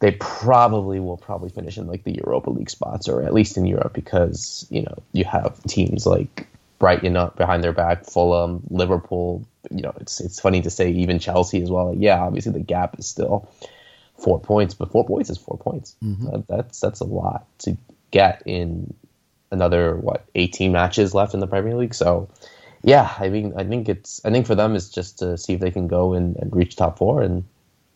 they 0.00 0.12
probably 0.12 1.00
will 1.00 1.16
probably 1.16 1.48
finish 1.48 1.78
in 1.78 1.86
like 1.86 2.04
the 2.04 2.14
Europa 2.14 2.50
League 2.50 2.70
spots 2.70 3.08
or 3.08 3.22
at 3.22 3.32
least 3.32 3.56
in 3.56 3.64
Europe 3.64 3.92
because 3.92 4.66
you 4.70 4.82
know 4.82 5.02
you 5.12 5.24
have 5.24 5.62
teams 5.64 6.06
like 6.06 6.46
Brighton 6.78 7.16
up 7.16 7.36
behind 7.36 7.64
their 7.64 7.72
back, 7.72 8.04
Fulham, 8.04 8.62
Liverpool, 8.68 9.46
you 9.70 9.82
know, 9.82 9.92
it's 10.00 10.20
it's 10.20 10.40
funny 10.40 10.62
to 10.62 10.70
say 10.70 10.90
even 10.90 11.18
Chelsea 11.18 11.62
as 11.62 11.70
well. 11.70 11.90
Like, 11.90 11.98
yeah, 12.00 12.20
obviously 12.20 12.52
the 12.52 12.60
gap 12.60 12.98
is 12.98 13.06
still 13.06 13.48
four 14.18 14.40
points, 14.40 14.74
but 14.74 14.90
four 14.90 15.06
points 15.06 15.30
is 15.30 15.38
four 15.38 15.56
points. 15.56 15.96
Mm-hmm. 16.04 16.26
That, 16.26 16.48
that's 16.48 16.80
that's 16.80 17.00
a 17.00 17.04
lot 17.04 17.46
to 17.60 17.76
get 18.10 18.42
in 18.46 18.92
another 19.50 19.96
what 19.96 20.24
18 20.34 20.72
matches 20.72 21.14
left 21.14 21.34
in 21.34 21.40
the 21.40 21.46
Premier 21.46 21.76
League. 21.76 21.94
So 21.94 22.28
yeah, 22.84 23.14
I 23.18 23.30
mean, 23.30 23.54
I 23.56 23.64
think 23.64 23.88
it's 23.88 24.20
I 24.24 24.30
think 24.30 24.46
for 24.46 24.54
them 24.54 24.76
it's 24.76 24.90
just 24.90 25.18
to 25.20 25.38
see 25.38 25.54
if 25.54 25.60
they 25.60 25.70
can 25.70 25.88
go 25.88 26.12
and, 26.12 26.36
and 26.36 26.54
reach 26.54 26.76
top 26.76 26.98
four 26.98 27.22
and 27.22 27.44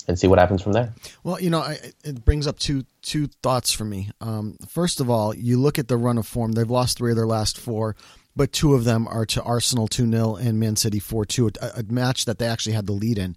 and 0.09 0.19
see 0.19 0.27
what 0.27 0.39
happens 0.39 0.63
from 0.63 0.73
there. 0.73 0.95
Well, 1.23 1.39
you 1.39 1.51
know, 1.51 1.61
I, 1.61 1.79
it 2.03 2.25
brings 2.25 2.47
up 2.47 2.59
two 2.59 2.87
two 3.03 3.27
thoughts 3.43 3.71
for 3.71 3.85
me. 3.85 4.11
Um, 4.23 4.57
first 4.67 5.01
of 5.01 5.11
all, 5.11 5.35
you 5.35 5.61
look 5.61 5.79
at 5.79 5.89
the 5.89 5.99
run 5.99 6.17
of 6.17 6.27
form; 6.27 6.53
they've 6.53 6.71
lost 6.71 6.97
three 6.97 7.11
of 7.11 7.17
their 7.17 7.27
last 7.27 7.59
four, 7.59 7.97
but 8.35 8.51
two 8.51 8.75
of 8.75 8.85
them 8.85 9.07
are 9.07 9.27
to 9.27 9.43
Arsenal 9.43 9.89
two 9.89 10.11
0 10.11 10.37
and 10.37 10.59
Man 10.59 10.77
City 10.77 10.99
four 11.01 11.27
two, 11.27 11.51
a, 11.61 11.81
a, 11.81 11.83
match 11.83 12.25
that 12.25 12.39
they 12.39 12.47
actually 12.47 12.73
had 12.73 12.87
the 12.87 12.93
lead 12.93 13.19
in. 13.19 13.37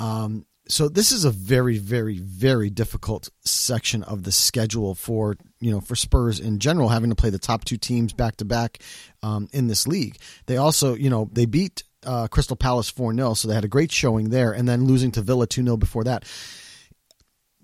Um, 0.00 0.44
so 0.70 0.88
this 0.88 1.12
is 1.12 1.24
a 1.24 1.30
very, 1.30 1.78
very, 1.78 2.18
very 2.18 2.70
difficult 2.70 3.28
section 3.44 4.02
of 4.04 4.22
the 4.22 4.32
schedule 4.32 4.94
for 4.94 5.36
you 5.60 5.70
know 5.70 5.80
for 5.80 5.96
Spurs 5.96 6.40
in 6.40 6.58
general, 6.58 6.88
having 6.88 7.10
to 7.10 7.16
play 7.16 7.30
the 7.30 7.38
top 7.38 7.64
two 7.64 7.76
teams 7.76 8.12
back 8.12 8.36
to 8.36 8.44
back 8.44 8.78
um, 9.22 9.48
in 9.52 9.66
this 9.66 9.86
league. 9.86 10.16
They 10.46 10.56
also, 10.56 10.94
you 10.94 11.10
know, 11.10 11.28
they 11.32 11.46
beat 11.46 11.82
uh, 12.06 12.28
Crystal 12.28 12.56
Palace 12.56 12.88
4 12.88 13.14
0, 13.14 13.34
so 13.34 13.48
they 13.48 13.54
had 13.54 13.64
a 13.64 13.68
great 13.68 13.92
showing 13.92 14.30
there, 14.30 14.52
and 14.52 14.68
then 14.68 14.84
losing 14.84 15.10
to 15.12 15.22
Villa 15.22 15.46
2 15.46 15.64
0 15.64 15.76
before 15.76 16.04
that. 16.04 16.24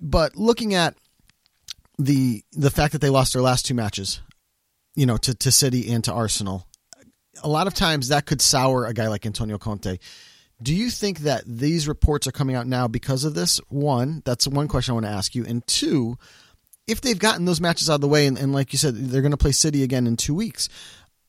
But 0.00 0.36
looking 0.36 0.74
at 0.74 0.96
the 1.98 2.42
the 2.52 2.70
fact 2.70 2.92
that 2.92 3.00
they 3.00 3.10
lost 3.10 3.32
their 3.32 3.42
last 3.42 3.66
two 3.66 3.74
matches, 3.74 4.20
you 4.94 5.06
know, 5.06 5.16
to, 5.18 5.34
to 5.34 5.50
City 5.50 5.90
and 5.92 6.02
to 6.04 6.12
Arsenal, 6.12 6.66
a 7.42 7.48
lot 7.48 7.66
of 7.66 7.74
times 7.74 8.08
that 8.08 8.26
could 8.26 8.42
sour 8.42 8.86
a 8.86 8.94
guy 8.94 9.08
like 9.08 9.26
Antonio 9.26 9.58
Conte. 9.58 9.98
Do 10.62 10.74
you 10.74 10.88
think 10.90 11.20
that 11.20 11.44
these 11.46 11.86
reports 11.86 12.26
are 12.26 12.32
coming 12.32 12.56
out 12.56 12.66
now 12.66 12.88
because 12.88 13.24
of 13.24 13.34
this? 13.34 13.58
One, 13.68 14.22
that's 14.24 14.48
one 14.48 14.68
question 14.68 14.92
I 14.92 14.94
want 14.94 15.06
to 15.06 15.12
ask 15.12 15.34
you. 15.34 15.44
And 15.44 15.66
two, 15.66 16.16
if 16.86 17.00
they've 17.00 17.18
gotten 17.18 17.44
those 17.44 17.60
matches 17.60 17.90
out 17.90 17.96
of 17.96 18.00
the 18.00 18.08
way, 18.08 18.26
and, 18.26 18.38
and 18.38 18.52
like 18.52 18.72
you 18.72 18.78
said, 18.78 18.94
they're 18.96 19.20
going 19.20 19.32
to 19.32 19.36
play 19.36 19.52
City 19.52 19.82
again 19.82 20.06
in 20.06 20.16
two 20.16 20.34
weeks, 20.34 20.68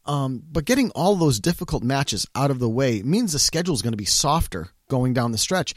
um, 0.06 0.42
but 0.50 0.64
getting 0.64 0.92
all 0.92 1.16
those 1.16 1.40
difficult 1.40 1.84
matches 1.84 2.26
out 2.36 2.52
of 2.52 2.60
the 2.60 2.70
way 2.70 3.02
means 3.02 3.34
the 3.34 3.40
schedule 3.40 3.74
is 3.76 3.82
going 3.82 3.92
to 3.94 3.98
be 3.98 4.06
softer 4.06 4.70
going 4.88 5.14
down 5.14 5.34
the 5.34 5.38
stretch. 5.38 5.74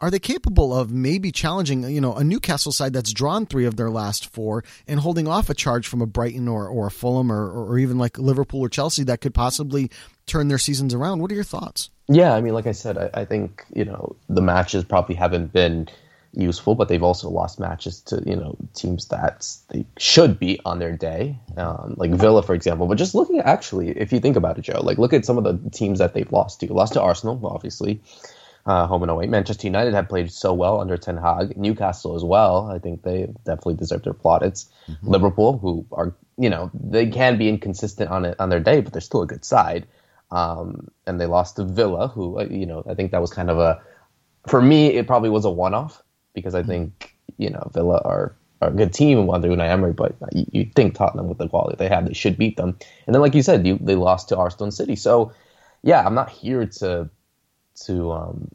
Are 0.00 0.10
they 0.10 0.18
capable 0.18 0.74
of 0.76 0.92
maybe 0.92 1.32
challenging, 1.32 1.82
you 1.82 2.00
know, 2.00 2.14
a 2.14 2.22
Newcastle 2.22 2.70
side 2.70 2.92
that's 2.92 3.12
drawn 3.12 3.46
three 3.46 3.66
of 3.66 3.76
their 3.76 3.90
last 3.90 4.26
four 4.32 4.64
and 4.86 5.00
holding 5.00 5.26
off 5.26 5.50
a 5.50 5.54
charge 5.54 5.88
from 5.88 6.00
a 6.00 6.06
Brighton 6.06 6.46
or, 6.46 6.68
or 6.68 6.86
a 6.86 6.90
Fulham 6.90 7.32
or, 7.32 7.50
or 7.50 7.78
even 7.78 7.98
like 7.98 8.18
Liverpool 8.18 8.60
or 8.60 8.68
Chelsea 8.68 9.04
that 9.04 9.20
could 9.20 9.34
possibly 9.34 9.90
turn 10.26 10.48
their 10.48 10.58
seasons 10.58 10.94
around? 10.94 11.20
What 11.20 11.32
are 11.32 11.36
your 11.36 11.44
thoughts? 11.44 11.90
Yeah, 12.08 12.34
I 12.34 12.40
mean, 12.40 12.54
like 12.54 12.66
I 12.66 12.72
said, 12.72 12.96
I, 12.96 13.10
I 13.20 13.24
think 13.24 13.64
you 13.74 13.84
know 13.84 14.16
the 14.28 14.40
matches 14.40 14.84
probably 14.84 15.14
haven't 15.14 15.52
been 15.52 15.88
useful, 16.32 16.74
but 16.74 16.88
they've 16.88 17.02
also 17.02 17.28
lost 17.28 17.60
matches 17.60 18.00
to 18.02 18.22
you 18.26 18.36
know 18.36 18.56
teams 18.74 19.08
that 19.08 19.46
they 19.68 19.84
should 19.98 20.38
be 20.38 20.60
on 20.64 20.78
their 20.78 20.96
day, 20.96 21.38
um, 21.56 21.94
like 21.98 22.10
Villa, 22.12 22.42
for 22.42 22.54
example. 22.54 22.86
But 22.86 22.98
just 22.98 23.14
looking 23.14 23.38
at 23.38 23.46
actually, 23.46 23.90
if 23.90 24.12
you 24.12 24.20
think 24.20 24.36
about 24.36 24.58
it, 24.58 24.62
Joe, 24.62 24.80
like 24.82 24.98
look 24.98 25.12
at 25.12 25.24
some 25.24 25.38
of 25.38 25.44
the 25.44 25.70
teams 25.70 25.98
that 25.98 26.14
they've 26.14 26.30
lost 26.32 26.60
to. 26.60 26.72
Lost 26.72 26.94
to 26.94 27.02
Arsenal, 27.02 27.40
obviously, 27.46 28.00
uh, 28.64 28.86
home 28.86 29.02
and 29.02 29.10
away. 29.10 29.26
Manchester 29.26 29.66
United 29.66 29.92
have 29.92 30.08
played 30.08 30.32
so 30.32 30.54
well 30.54 30.80
under 30.80 30.96
Ten 30.96 31.18
Hag. 31.18 31.58
Newcastle 31.58 32.16
as 32.16 32.24
well. 32.24 32.70
I 32.70 32.78
think 32.78 33.02
they 33.02 33.26
definitely 33.44 33.74
deserve 33.74 34.02
their 34.02 34.14
plaudits. 34.14 34.70
Mm-hmm. 34.88 35.08
Liverpool, 35.08 35.58
who 35.58 35.86
are 35.92 36.14
you 36.38 36.48
know 36.48 36.70
they 36.72 37.08
can 37.08 37.36
be 37.36 37.50
inconsistent 37.50 38.10
on 38.10 38.24
it 38.24 38.36
on 38.38 38.48
their 38.48 38.60
day, 38.60 38.80
but 38.80 38.92
they're 38.92 39.02
still 39.02 39.22
a 39.22 39.26
good 39.26 39.44
side. 39.44 39.86
Um, 40.30 40.88
and 41.06 41.20
they 41.20 41.26
lost 41.26 41.56
to 41.56 41.64
Villa, 41.64 42.08
who 42.08 42.38
uh, 42.38 42.44
you 42.44 42.66
know 42.66 42.82
I 42.88 42.94
think 42.94 43.12
that 43.12 43.20
was 43.20 43.32
kind 43.32 43.50
of 43.50 43.58
a 43.58 43.80
for 44.46 44.60
me 44.60 44.88
it 44.88 45.06
probably 45.06 45.30
was 45.30 45.44
a 45.44 45.50
one 45.50 45.74
off 45.74 46.02
because 46.34 46.54
I 46.54 46.62
think 46.62 47.14
you 47.38 47.50
know 47.50 47.70
Villa 47.72 48.00
are, 48.04 48.36
are 48.60 48.68
a 48.68 48.72
good 48.72 48.92
team 48.92 49.30
under 49.30 49.48
Unai 49.48 49.68
Emery, 49.68 49.92
but 49.92 50.14
you, 50.32 50.44
you 50.52 50.70
think 50.74 50.94
Tottenham 50.94 51.28
with 51.28 51.38
the 51.38 51.48
quality 51.48 51.76
they 51.78 51.88
have, 51.88 52.06
they 52.06 52.12
should 52.12 52.36
beat 52.36 52.56
them. 52.56 52.76
And 53.06 53.14
then, 53.14 53.22
like 53.22 53.34
you 53.34 53.42
said, 53.42 53.66
you, 53.66 53.78
they 53.80 53.94
lost 53.94 54.28
to 54.28 54.36
Arsenal 54.36 54.70
City. 54.70 54.96
So, 54.96 55.32
yeah, 55.82 56.04
I'm 56.04 56.14
not 56.14 56.28
here 56.30 56.66
to 56.66 57.08
to 57.86 58.12
um, 58.12 58.50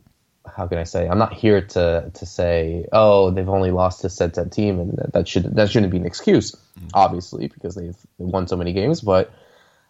how 0.45 0.67
can 0.67 0.77
I 0.77 0.83
say? 0.83 1.07
I'm 1.07 1.17
not 1.17 1.33
here 1.33 1.61
to 1.61 2.11
to 2.13 2.25
say, 2.25 2.85
oh, 2.91 3.31
they've 3.31 3.49
only 3.49 3.71
lost 3.71 4.01
to 4.01 4.09
said 4.09 4.35
said 4.35 4.51
team, 4.51 4.79
and 4.79 4.97
that, 4.97 5.13
that 5.13 5.27
should 5.27 5.55
that 5.55 5.69
shouldn't 5.69 5.91
be 5.91 5.97
an 5.97 6.05
excuse, 6.05 6.51
mm-hmm. 6.51 6.87
obviously, 6.93 7.47
because 7.47 7.75
they've 7.75 7.97
won 8.17 8.47
so 8.47 8.57
many 8.57 8.73
games. 8.73 9.01
But 9.01 9.33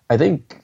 I 0.09 0.17
think 0.17 0.62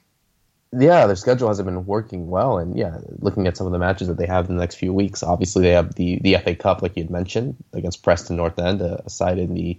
yeah, 0.72 1.06
their 1.06 1.16
schedule 1.16 1.48
hasn't 1.48 1.66
been 1.66 1.84
working 1.86 2.28
well, 2.28 2.58
and 2.58 2.76
yeah, 2.76 2.98
looking 3.18 3.46
at 3.46 3.56
some 3.56 3.66
of 3.66 3.72
the 3.72 3.78
matches 3.78 4.08
that 4.08 4.18
they 4.18 4.26
have 4.26 4.48
in 4.48 4.56
the 4.56 4.60
next 4.60 4.76
few 4.76 4.92
weeks, 4.92 5.22
obviously 5.22 5.62
they 5.62 5.70
have 5.70 5.94
the 5.94 6.20
the 6.20 6.36
FA 6.36 6.54
Cup, 6.54 6.82
like 6.82 6.96
you 6.96 7.02
had 7.02 7.10
mentioned, 7.10 7.56
against 7.72 8.02
Preston 8.02 8.36
North 8.36 8.58
End, 8.58 8.80
a, 8.80 9.02
a 9.04 9.10
side 9.10 9.38
in 9.38 9.54
the 9.54 9.78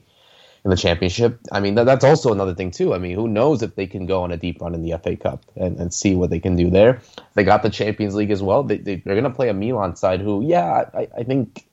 in 0.63 0.69
the 0.69 0.77
championship. 0.77 1.39
I 1.51 1.59
mean, 1.59 1.75
that, 1.75 1.85
that's 1.85 2.03
also 2.03 2.31
another 2.31 2.53
thing 2.53 2.71
too. 2.71 2.93
I 2.93 2.99
mean, 2.99 3.15
who 3.15 3.27
knows 3.27 3.63
if 3.63 3.75
they 3.75 3.87
can 3.87 4.05
go 4.05 4.23
on 4.23 4.31
a 4.31 4.37
deep 4.37 4.61
run 4.61 4.75
in 4.75 4.83
the 4.83 4.97
FA 5.01 5.15
Cup 5.15 5.43
and, 5.55 5.77
and 5.79 5.93
see 5.93 6.13
what 6.13 6.29
they 6.29 6.39
can 6.39 6.55
do 6.55 6.69
there. 6.69 7.01
They 7.33 7.43
got 7.43 7.63
the 7.63 7.69
Champions 7.69 8.13
League 8.13 8.31
as 8.31 8.43
well. 8.43 8.63
They, 8.63 8.77
they 8.77 8.93
are 8.93 9.15
going 9.15 9.23
to 9.23 9.31
play 9.31 9.49
a 9.49 9.53
Milan 9.53 9.95
side 9.95 10.21
who, 10.21 10.43
yeah, 10.43 10.89
I, 10.93 11.07
I 11.17 11.23
think 11.23 11.65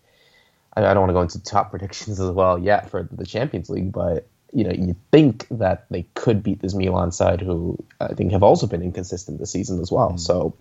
I, 0.75 0.81
I 0.81 0.95
don't 0.95 1.01
want 1.01 1.11
to 1.11 1.15
go 1.15 1.23
into 1.23 1.43
top 1.43 1.71
predictions 1.71 2.19
as 2.21 2.31
well 2.31 2.59
yet 2.59 2.91
for 2.91 3.07
the 3.11 3.27
Champions 3.27 3.69
League, 3.69 3.93
but 3.93 4.27
you 4.53 4.65
know, 4.65 4.73
you 4.73 4.97
think 5.11 5.47
that 5.51 5.87
they 5.91 6.07
could 6.15 6.43
beat 6.43 6.61
this 6.61 6.75
Milan 6.75 7.13
side, 7.13 7.41
who 7.41 7.79
I 8.01 8.15
think 8.15 8.33
have 8.33 8.43
also 8.43 8.67
been 8.67 8.83
inconsistent 8.83 9.39
this 9.39 9.51
season 9.51 9.81
as 9.81 9.93
well. 9.93 10.13
Mm. 10.13 10.21
So 10.21 10.55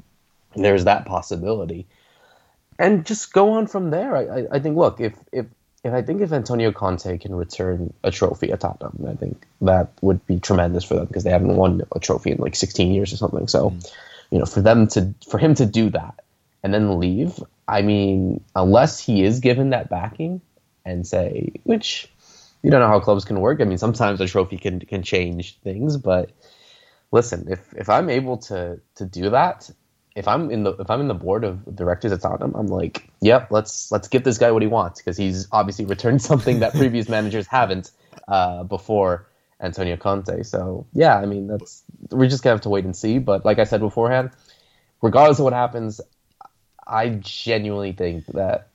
there's 0.56 0.86
that 0.86 1.06
possibility, 1.06 1.88
and 2.78 3.06
just 3.06 3.34
go 3.34 3.52
on 3.54 3.67
from 3.67 3.89
there. 3.91 4.15
I, 4.15 4.21
I, 4.23 4.47
I, 4.54 4.60
think. 4.60 4.78
Look, 4.78 5.00
if 5.00 5.13
if 5.32 5.45
if 5.84 5.93
I 5.93 6.02
think 6.02 6.21
if 6.21 6.34
Antonio 6.34 6.71
Conte 6.71 7.17
can 7.17 7.34
return 7.34 7.93
a 8.04 8.12
trophy 8.12 8.52
at 8.52 8.60
Tottenham, 8.60 9.06
I 9.08 9.15
think 9.15 9.45
that 9.62 9.89
would 10.02 10.26
be 10.28 10.39
tremendous 10.39 10.84
for 10.84 10.95
them 10.95 11.06
because 11.06 11.23
they 11.23 11.32
haven't 11.32 11.56
won 11.56 11.84
a 11.95 12.00
trophy 12.00 12.32
in 12.32 12.38
like 12.39 12.56
16 12.56 12.93
years 12.93 13.13
or 13.13 13.17
something. 13.17 13.47
So, 13.47 13.69
mm. 13.69 13.93
you 14.32 14.39
know, 14.39 14.45
for 14.45 14.62
them 14.62 14.88
to 14.89 15.13
for 15.30 15.38
him 15.38 15.56
to 15.56 15.65
do 15.65 15.89
that 15.91 16.23
and 16.63 16.73
then 16.73 17.00
leave, 17.00 17.39
I 17.67 17.82
mean, 17.84 18.43
unless 18.56 19.00
he 19.00 19.23
is 19.23 19.39
given 19.39 19.69
that 19.69 19.89
backing 19.89 20.41
and 20.84 21.06
say, 21.06 21.52
which 21.63 22.10
you 22.62 22.72
don't 22.72 22.82
know 22.82 22.88
how 22.88 23.00
clubs 23.00 23.26
can 23.26 23.39
work. 23.39 23.62
I 23.62 23.65
mean, 23.65 23.78
sometimes 23.78 24.20
a 24.22 24.28
trophy 24.28 24.58
can 24.58 24.80
can 24.80 25.04
change 25.04 25.60
things, 25.60 25.98
but 25.98 26.32
listen, 27.12 27.48
if 27.50 27.74
if 27.76 27.89
I'm 27.89 28.10
able 28.10 28.38
to 28.38 28.80
to 28.96 29.06
do 29.06 29.30
that, 29.30 29.70
if 30.15 30.28
I'm 30.28 30.50
in 30.50 30.63
the 30.63 30.72
if 30.74 30.89
I'm 30.89 31.00
in 31.02 31.08
the 31.08 31.13
board 31.13 31.43
of 31.43 31.76
directors 31.76 32.12
at 32.12 32.22
Tottenham, 32.22 32.56
I'm 32.56 32.67
like, 32.67 33.10
yep, 33.22 33.52
let's 33.52 33.91
let's 33.91 34.08
give 34.08 34.24
this 34.24 34.38
guy 34.38 34.52
what 34.52 34.62
he 34.62 34.67
wants 34.67 35.02
because 35.02 35.17
he's 35.17 35.48
obviously 35.52 35.86
returned 35.86 36.22
something 36.32 36.60
that 36.60 36.74
previous 36.74 37.08
managers 37.08 37.48
haven't 37.48 37.91
uh, 38.28 38.63
before 38.63 39.28
Antonio 39.62 39.98
Conte. 39.98 40.43
So 40.43 40.88
yeah, 40.93 41.17
I 41.17 41.26
mean 41.26 41.48
that's 41.48 41.84
we're 42.10 42.30
just 42.30 42.43
gonna 42.43 42.56
have 42.56 42.62
to 42.62 42.70
wait 42.70 42.86
and 42.86 42.96
see. 42.96 43.20
But 43.20 43.46
like 43.46 43.60
I 43.60 43.63
said 43.65 43.80
beforehand, 43.80 44.32
regardless 45.02 45.39
of 45.39 45.43
what 45.43 45.54
happens, 45.54 46.02
I 46.86 47.10
genuinely 47.10 47.91
think 47.91 48.26
that 48.28 48.66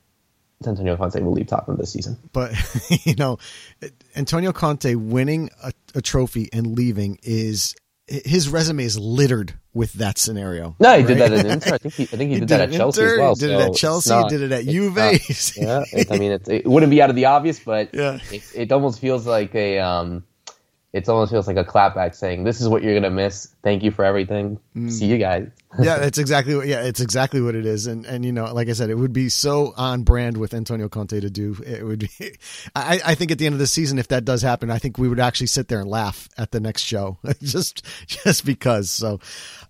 Antonio 0.67 0.95
Conte 0.97 1.19
will 1.21 1.33
leave 1.33 1.47
Tottenham 1.47 1.77
this 1.77 1.91
season. 1.91 2.17
But 2.31 2.53
you 3.05 3.15
know, 3.15 3.37
Antonio 4.15 4.51
Conte 4.51 4.95
winning 4.95 5.49
a, 5.61 5.71
a, 5.95 6.01
trophy 6.01 6.49
and 6.51 6.77
leaving 6.77 7.19
is 7.23 7.75
his 8.07 8.49
resume 8.49 8.83
is 8.83 8.99
littered 8.99 9.53
with 9.73 9.93
that 9.93 10.17
scenario. 10.17 10.75
No, 10.79 10.93
he 10.93 10.97
right? 10.97 11.07
did 11.07 11.17
that 11.19 11.33
at 11.33 11.45
Inter. 11.45 11.75
I 11.75 11.77
think 11.77 11.93
he, 11.93 12.03
I 12.03 12.05
think 12.05 12.21
he, 12.21 12.27
he 12.35 12.39
did, 12.39 12.39
did, 12.41 12.49
that 12.49 12.61
at 12.61 12.71
Chelsea 12.71 13.03
as 13.03 13.17
well. 13.17 13.35
Did 13.35 13.49
so 13.49 13.59
it 13.59 13.61
at 13.61 13.75
Chelsea. 13.75 14.09
Not, 14.09 14.29
did 14.29 14.41
it 14.41 14.51
at 14.51 14.65
Juve. 14.65 14.95
Not, 14.95 15.55
yeah, 15.57 15.83
I 16.11 16.17
mean, 16.17 16.31
it, 16.33 16.47
it, 16.47 16.67
wouldn't 16.67 16.89
be 16.89 17.01
out 17.01 17.09
of 17.09 17.15
the 17.15 17.25
obvious, 17.25 17.59
but 17.59 17.89
yeah. 17.93 18.19
it, 18.31 18.43
it 18.53 18.71
almost 18.71 18.99
feels 18.99 19.25
like 19.25 19.55
a 19.55 19.79
um, 19.79 20.25
it 20.93 21.09
almost 21.09 21.31
feels 21.31 21.47
like 21.47 21.57
a 21.57 21.63
clapback 21.63 22.13
saying, 22.13 22.43
"This 22.43 22.61
is 22.61 22.69
what 22.69 22.83
you're 22.83 22.93
gonna 22.93 23.09
miss. 23.09 23.47
Thank 23.63 23.81
you 23.81 23.89
for 23.89 24.05
everything. 24.05 24.59
Mm. 24.75 24.91
See 24.91 25.07
you 25.07 25.17
guys." 25.17 25.49
yeah, 25.79 25.97
it's 26.01 26.19
exactly 26.19 26.55
what. 26.55 26.67
Yeah, 26.67 26.83
it's 26.83 27.01
exactly 27.01 27.41
what 27.41 27.55
it 27.55 27.65
is. 27.65 27.87
And 27.87 28.05
and 28.05 28.23
you 28.23 28.31
know, 28.31 28.53
like 28.53 28.69
I 28.69 28.73
said, 28.73 28.91
it 28.91 28.95
would 28.95 29.11
be 29.11 29.29
so 29.29 29.73
on 29.75 30.03
brand 30.03 30.37
with 30.37 30.53
Antonio 30.53 30.87
Conte 30.89 31.19
to 31.19 31.29
do. 31.31 31.57
It 31.65 31.83
would. 31.83 31.99
Be, 31.99 32.09
I 32.75 33.01
I 33.03 33.15
think 33.15 33.31
at 33.31 33.39
the 33.39 33.47
end 33.47 33.53
of 33.53 33.59
the 33.59 33.65
season, 33.65 33.97
if 33.97 34.09
that 34.09 34.23
does 34.23 34.43
happen, 34.43 34.69
I 34.69 34.77
think 34.77 34.99
we 34.99 35.09
would 35.09 35.19
actually 35.19 35.47
sit 35.47 35.67
there 35.67 35.79
and 35.79 35.89
laugh 35.89 36.29
at 36.37 36.51
the 36.51 36.59
next 36.59 36.83
show, 36.83 37.17
just 37.41 37.83
just 38.05 38.45
because. 38.45 38.91
So, 38.91 39.19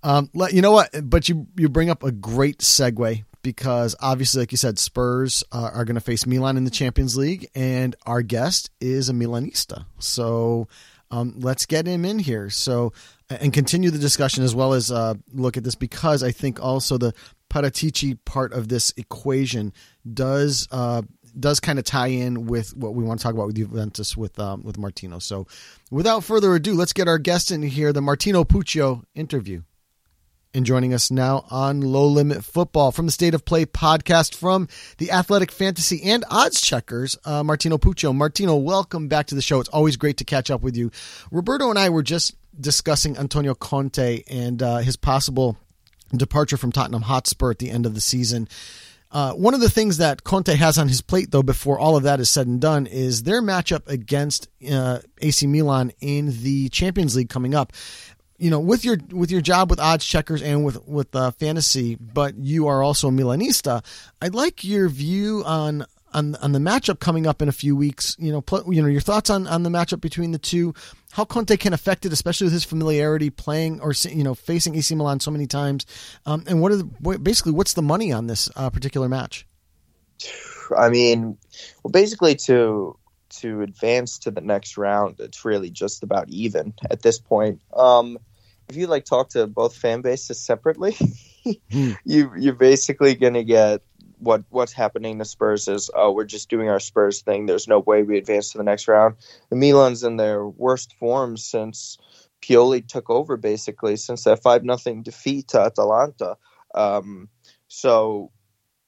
um, 0.03 0.29
you 0.51 0.61
know 0.61 0.73
what? 0.73 0.91
But 1.03 1.29
you 1.29 1.47
you 1.55 1.69
bring 1.69 1.89
up 1.89 2.03
a 2.03 2.11
great 2.11 2.57
segue 2.57 3.23
because 3.43 3.95
obviously, 4.01 4.41
like 4.41 4.51
you 4.51 4.57
said, 4.57 4.77
Spurs 4.77 5.43
uh, 5.53 5.69
are 5.73 5.85
going 5.85 5.95
to 5.95 6.01
face 6.01 6.25
Milan 6.25 6.57
in 6.57 6.65
the 6.65 6.71
Champions 6.71 7.15
League, 7.15 7.49
and 7.55 7.95
our 8.05 8.21
guest 8.21 8.71
is 8.81 9.07
a 9.07 9.13
Milanista. 9.13 9.85
So 9.99 10.67
um, 11.13 11.35
let's 11.37 11.67
get 11.67 11.85
him 11.85 12.05
in 12.05 12.17
here. 12.17 12.49
So 12.49 12.91
and 13.29 13.53
continue 13.53 13.91
the 13.91 13.99
discussion 13.99 14.43
as 14.43 14.55
well 14.55 14.73
as 14.73 14.91
uh, 14.91 15.13
look 15.31 15.57
at 15.57 15.63
this 15.63 15.75
because 15.75 16.23
I 16.23 16.31
think 16.31 16.61
also 16.61 16.97
the 16.97 17.13
Paratici 17.49 18.17
part 18.25 18.51
of 18.51 18.67
this 18.67 18.91
equation 18.97 19.73
does 20.11 20.67
uh, 20.71 21.03
does 21.39 21.59
kind 21.59 21.77
of 21.77 21.85
tie 21.85 22.07
in 22.07 22.47
with 22.47 22.75
what 22.75 22.95
we 22.95 23.03
want 23.03 23.19
to 23.19 23.23
talk 23.23 23.33
about 23.33 23.47
with 23.47 23.55
Juventus 23.55 24.17
with 24.17 24.39
um, 24.39 24.63
with 24.63 24.79
Martino. 24.79 25.19
So 25.19 25.45
without 25.91 26.23
further 26.23 26.55
ado, 26.55 26.73
let's 26.73 26.93
get 26.93 27.07
our 27.07 27.19
guest 27.19 27.51
in 27.51 27.61
here, 27.61 27.93
the 27.93 28.01
Martino 28.01 28.43
Puccio 28.43 29.03
interview. 29.13 29.61
And 30.55 30.67
joining 30.67 30.93
us 30.93 31.09
now 31.09 31.45
on 31.49 31.81
Low 31.81 32.05
Limit 32.05 32.45
Football 32.45 32.91
from 32.91 33.07
the 33.07 33.11
State 33.11 33.33
of 33.33 33.43
Play 33.43 33.65
podcast 33.65 34.35
from 34.35 34.67
the 34.99 35.09
Athletic 35.09 35.51
Fantasy 35.51 36.03
and 36.03 36.23
Odds 36.29 36.61
Checkers, 36.61 37.17
uh, 37.25 37.43
Martino 37.43 37.79
Puccio. 37.79 38.13
Martino, 38.15 38.55
welcome 38.57 39.07
back 39.07 39.25
to 39.27 39.35
the 39.35 39.41
show. 39.41 39.59
It's 39.59 39.69
always 39.69 39.95
great 39.97 40.17
to 40.17 40.23
catch 40.23 40.51
up 40.51 40.61
with 40.61 40.77
you. 40.77 40.91
Roberto 41.31 41.71
and 41.71 41.79
I 41.79 41.89
were 41.89 42.03
just 42.03 42.35
discussing 42.61 43.17
Antonio 43.17 43.55
Conte 43.55 44.21
and 44.29 44.61
uh, 44.61 44.77
his 44.77 44.95
possible 44.95 45.57
departure 46.15 46.57
from 46.57 46.71
Tottenham 46.71 47.01
Hotspur 47.01 47.49
at 47.49 47.57
the 47.57 47.71
end 47.71 47.87
of 47.87 47.95
the 47.95 48.01
season. 48.01 48.47
Uh, 49.13 49.31
one 49.33 49.53
of 49.53 49.59
the 49.59 49.69
things 49.69 49.97
that 49.97 50.23
Conte 50.23 50.55
has 50.55 50.79
on 50.79 50.87
his 50.87 51.01
plate, 51.01 51.29
though, 51.29 51.43
before 51.43 51.77
all 51.77 51.95
of 51.95 52.03
that 52.03 52.19
is 52.19 52.31
said 52.31 52.47
and 52.47 52.59
done, 52.59 52.87
is 52.87 53.23
their 53.23 53.43
matchup 53.43 53.87
against 53.87 54.49
uh, 54.71 54.99
AC 55.21 55.45
Milan 55.45 55.91
in 55.99 56.31
the 56.41 56.69
Champions 56.69 57.15
League 57.15 57.29
coming 57.29 57.53
up 57.53 57.73
you 58.43 58.49
know, 58.49 58.59
with 58.59 58.83
your 58.83 58.97
with 59.09 59.31
your 59.31 59.39
job 59.39 59.69
with 59.69 59.79
odds 59.79 60.05
checkers 60.05 60.41
and 60.41 60.65
with 60.65 60.85
with 60.85 61.15
uh, 61.15 61.31
fantasy, 61.31 61.95
but 61.95 62.35
you 62.35 62.67
are 62.67 62.83
also 62.83 63.07
a 63.07 63.11
Milanista. 63.11 63.81
I'd 64.21 64.35
like 64.35 64.65
your 64.65 64.89
view 64.89 65.43
on 65.45 65.85
on 66.13 66.35
on 66.35 66.51
the 66.51 66.59
matchup 66.59 66.99
coming 66.99 67.25
up 67.25 67.41
in 67.41 67.47
a 67.47 67.53
few 67.53 67.73
weeks. 67.73 68.17
You 68.19 68.33
know, 68.33 68.41
pl- 68.41 68.65
you 68.73 68.81
know 68.81 68.89
your 68.89 68.99
thoughts 68.99 69.29
on 69.29 69.47
on 69.47 69.63
the 69.63 69.69
matchup 69.69 70.01
between 70.01 70.33
the 70.33 70.39
two. 70.39 70.73
How 71.11 71.23
Conte 71.23 71.55
can 71.55 71.71
affect 71.71 72.05
it, 72.05 72.11
especially 72.11 72.43
with 72.43 72.53
his 72.53 72.65
familiarity 72.65 73.29
playing 73.29 73.79
or 73.79 73.93
you 74.09 74.25
know 74.25 74.35
facing 74.35 74.75
AC 74.75 74.93
Milan 74.93 75.21
so 75.21 75.31
many 75.31 75.47
times, 75.47 75.85
um, 76.25 76.43
and 76.45 76.59
what 76.59 76.73
are 76.73 76.75
the, 76.75 77.19
basically 77.19 77.53
what's 77.53 77.75
the 77.75 77.81
money 77.81 78.11
on 78.11 78.27
this 78.27 78.49
uh, 78.57 78.69
particular 78.69 79.07
match? 79.07 79.47
I 80.77 80.89
mean, 80.89 81.37
well, 81.81 81.91
basically 81.91 82.35
to 82.47 82.99
to 83.39 83.61
advance 83.61 84.19
to 84.19 84.31
the 84.31 84.41
next 84.41 84.75
round, 84.75 85.15
it's 85.19 85.45
really 85.45 85.69
just 85.69 86.03
about 86.03 86.27
even 86.27 86.73
at 86.91 87.03
this 87.03 87.19
point. 87.19 87.61
Um, 87.73 88.17
if 88.69 88.75
you 88.75 88.87
like 88.87 89.05
talk 89.05 89.29
to 89.29 89.47
both 89.47 89.75
fan 89.75 90.01
bases 90.01 90.39
separately, 90.39 90.95
hmm. 91.71 91.91
you 92.05 92.31
you're 92.37 92.53
basically 92.53 93.15
gonna 93.15 93.43
get 93.43 93.81
what 94.19 94.43
what's 94.49 94.73
happening 94.73 95.19
to 95.19 95.25
Spurs 95.25 95.67
is 95.67 95.91
oh 95.93 96.11
we're 96.11 96.23
just 96.23 96.49
doing 96.49 96.69
our 96.69 96.79
Spurs 96.79 97.21
thing. 97.21 97.45
There's 97.45 97.67
no 97.67 97.79
way 97.79 98.03
we 98.03 98.17
advance 98.17 98.51
to 98.51 98.57
the 98.57 98.63
next 98.63 98.87
round. 98.87 99.15
The 99.49 99.55
Milan's 99.55 100.03
in 100.03 100.17
their 100.17 100.47
worst 100.47 100.93
form 100.93 101.37
since 101.37 101.97
Pioli 102.41 102.85
took 102.85 103.09
over, 103.09 103.37
basically 103.37 103.95
since 103.95 104.23
that 104.25 104.41
five 104.41 104.63
nothing 104.63 105.03
defeat 105.03 105.49
to 105.49 105.61
Atalanta. 105.61 106.37
Um, 106.75 107.29
so 107.67 108.31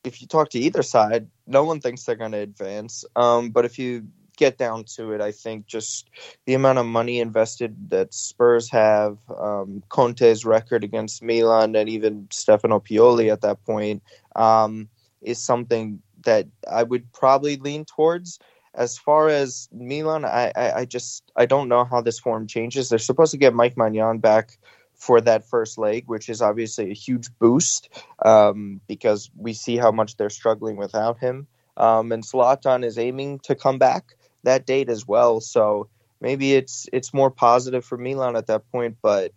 if 0.03 0.21
you 0.21 0.27
talk 0.27 0.49
to 0.51 0.59
either 0.59 0.83
side, 0.83 1.27
no 1.47 1.63
one 1.63 1.79
thinks 1.79 2.03
they're 2.03 2.15
going 2.15 2.33
to 2.33 2.37
advance. 2.37 3.05
Um, 3.15 3.49
but 3.49 3.65
if 3.65 3.79
you 3.79 4.07
get 4.37 4.57
down 4.57 4.83
to 4.95 5.11
it, 5.11 5.21
I 5.21 5.31
think 5.31 5.65
just 5.65 6.09
the 6.45 6.53
amount 6.53 6.79
of 6.79 6.85
money 6.85 7.19
invested 7.19 7.89
that 7.89 8.13
Spurs 8.13 8.69
have, 8.71 9.17
um, 9.37 9.83
Conte's 9.89 10.45
record 10.45 10.83
against 10.83 11.23
Milan, 11.23 11.75
and 11.75 11.89
even 11.89 12.27
Stefano 12.31 12.79
Pioli 12.79 13.31
at 13.31 13.41
that 13.41 13.63
point, 13.65 14.03
um, 14.35 14.89
is 15.21 15.39
something 15.39 16.01
that 16.23 16.47
I 16.69 16.83
would 16.83 17.11
probably 17.13 17.57
lean 17.57 17.85
towards. 17.85 18.39
As 18.73 18.97
far 18.97 19.29
as 19.29 19.69
Milan, 19.71 20.25
I, 20.25 20.51
I, 20.55 20.71
I 20.79 20.85
just 20.85 21.23
I 21.35 21.45
don't 21.45 21.69
know 21.69 21.85
how 21.85 22.01
this 22.01 22.19
form 22.19 22.45
changes. 22.45 22.89
They're 22.89 22.99
supposed 22.99 23.31
to 23.31 23.37
get 23.37 23.53
Mike 23.53 23.75
Maignan 23.75 24.19
back 24.19 24.57
for 24.95 25.21
that 25.21 25.47
first 25.47 25.77
leg, 25.77 26.03
which 26.07 26.29
is 26.29 26.41
obviously 26.41 26.91
a 26.91 26.93
huge 26.93 27.27
boost 27.39 27.89
um, 28.23 28.81
because 28.87 29.29
we 29.37 29.53
see 29.53 29.77
how 29.77 29.91
much 29.91 30.17
they're 30.17 30.29
struggling 30.29 30.77
without 30.77 31.19
him. 31.19 31.47
Um, 31.77 32.11
and 32.11 32.23
Zlatan 32.23 32.85
is 32.85 32.97
aiming 32.97 33.39
to 33.39 33.55
come 33.55 33.77
back 33.77 34.15
that 34.45 34.65
date 34.65 34.89
as 34.89 35.07
well. 35.07 35.41
So 35.41 35.89
maybe 36.21 36.53
it's 36.53 36.87
it's 36.91 37.13
more 37.13 37.29
positive 37.29 37.85
for 37.85 37.97
Milan 37.97 38.35
at 38.35 38.47
that 38.47 38.71
point, 38.71 38.97
but 39.01 39.31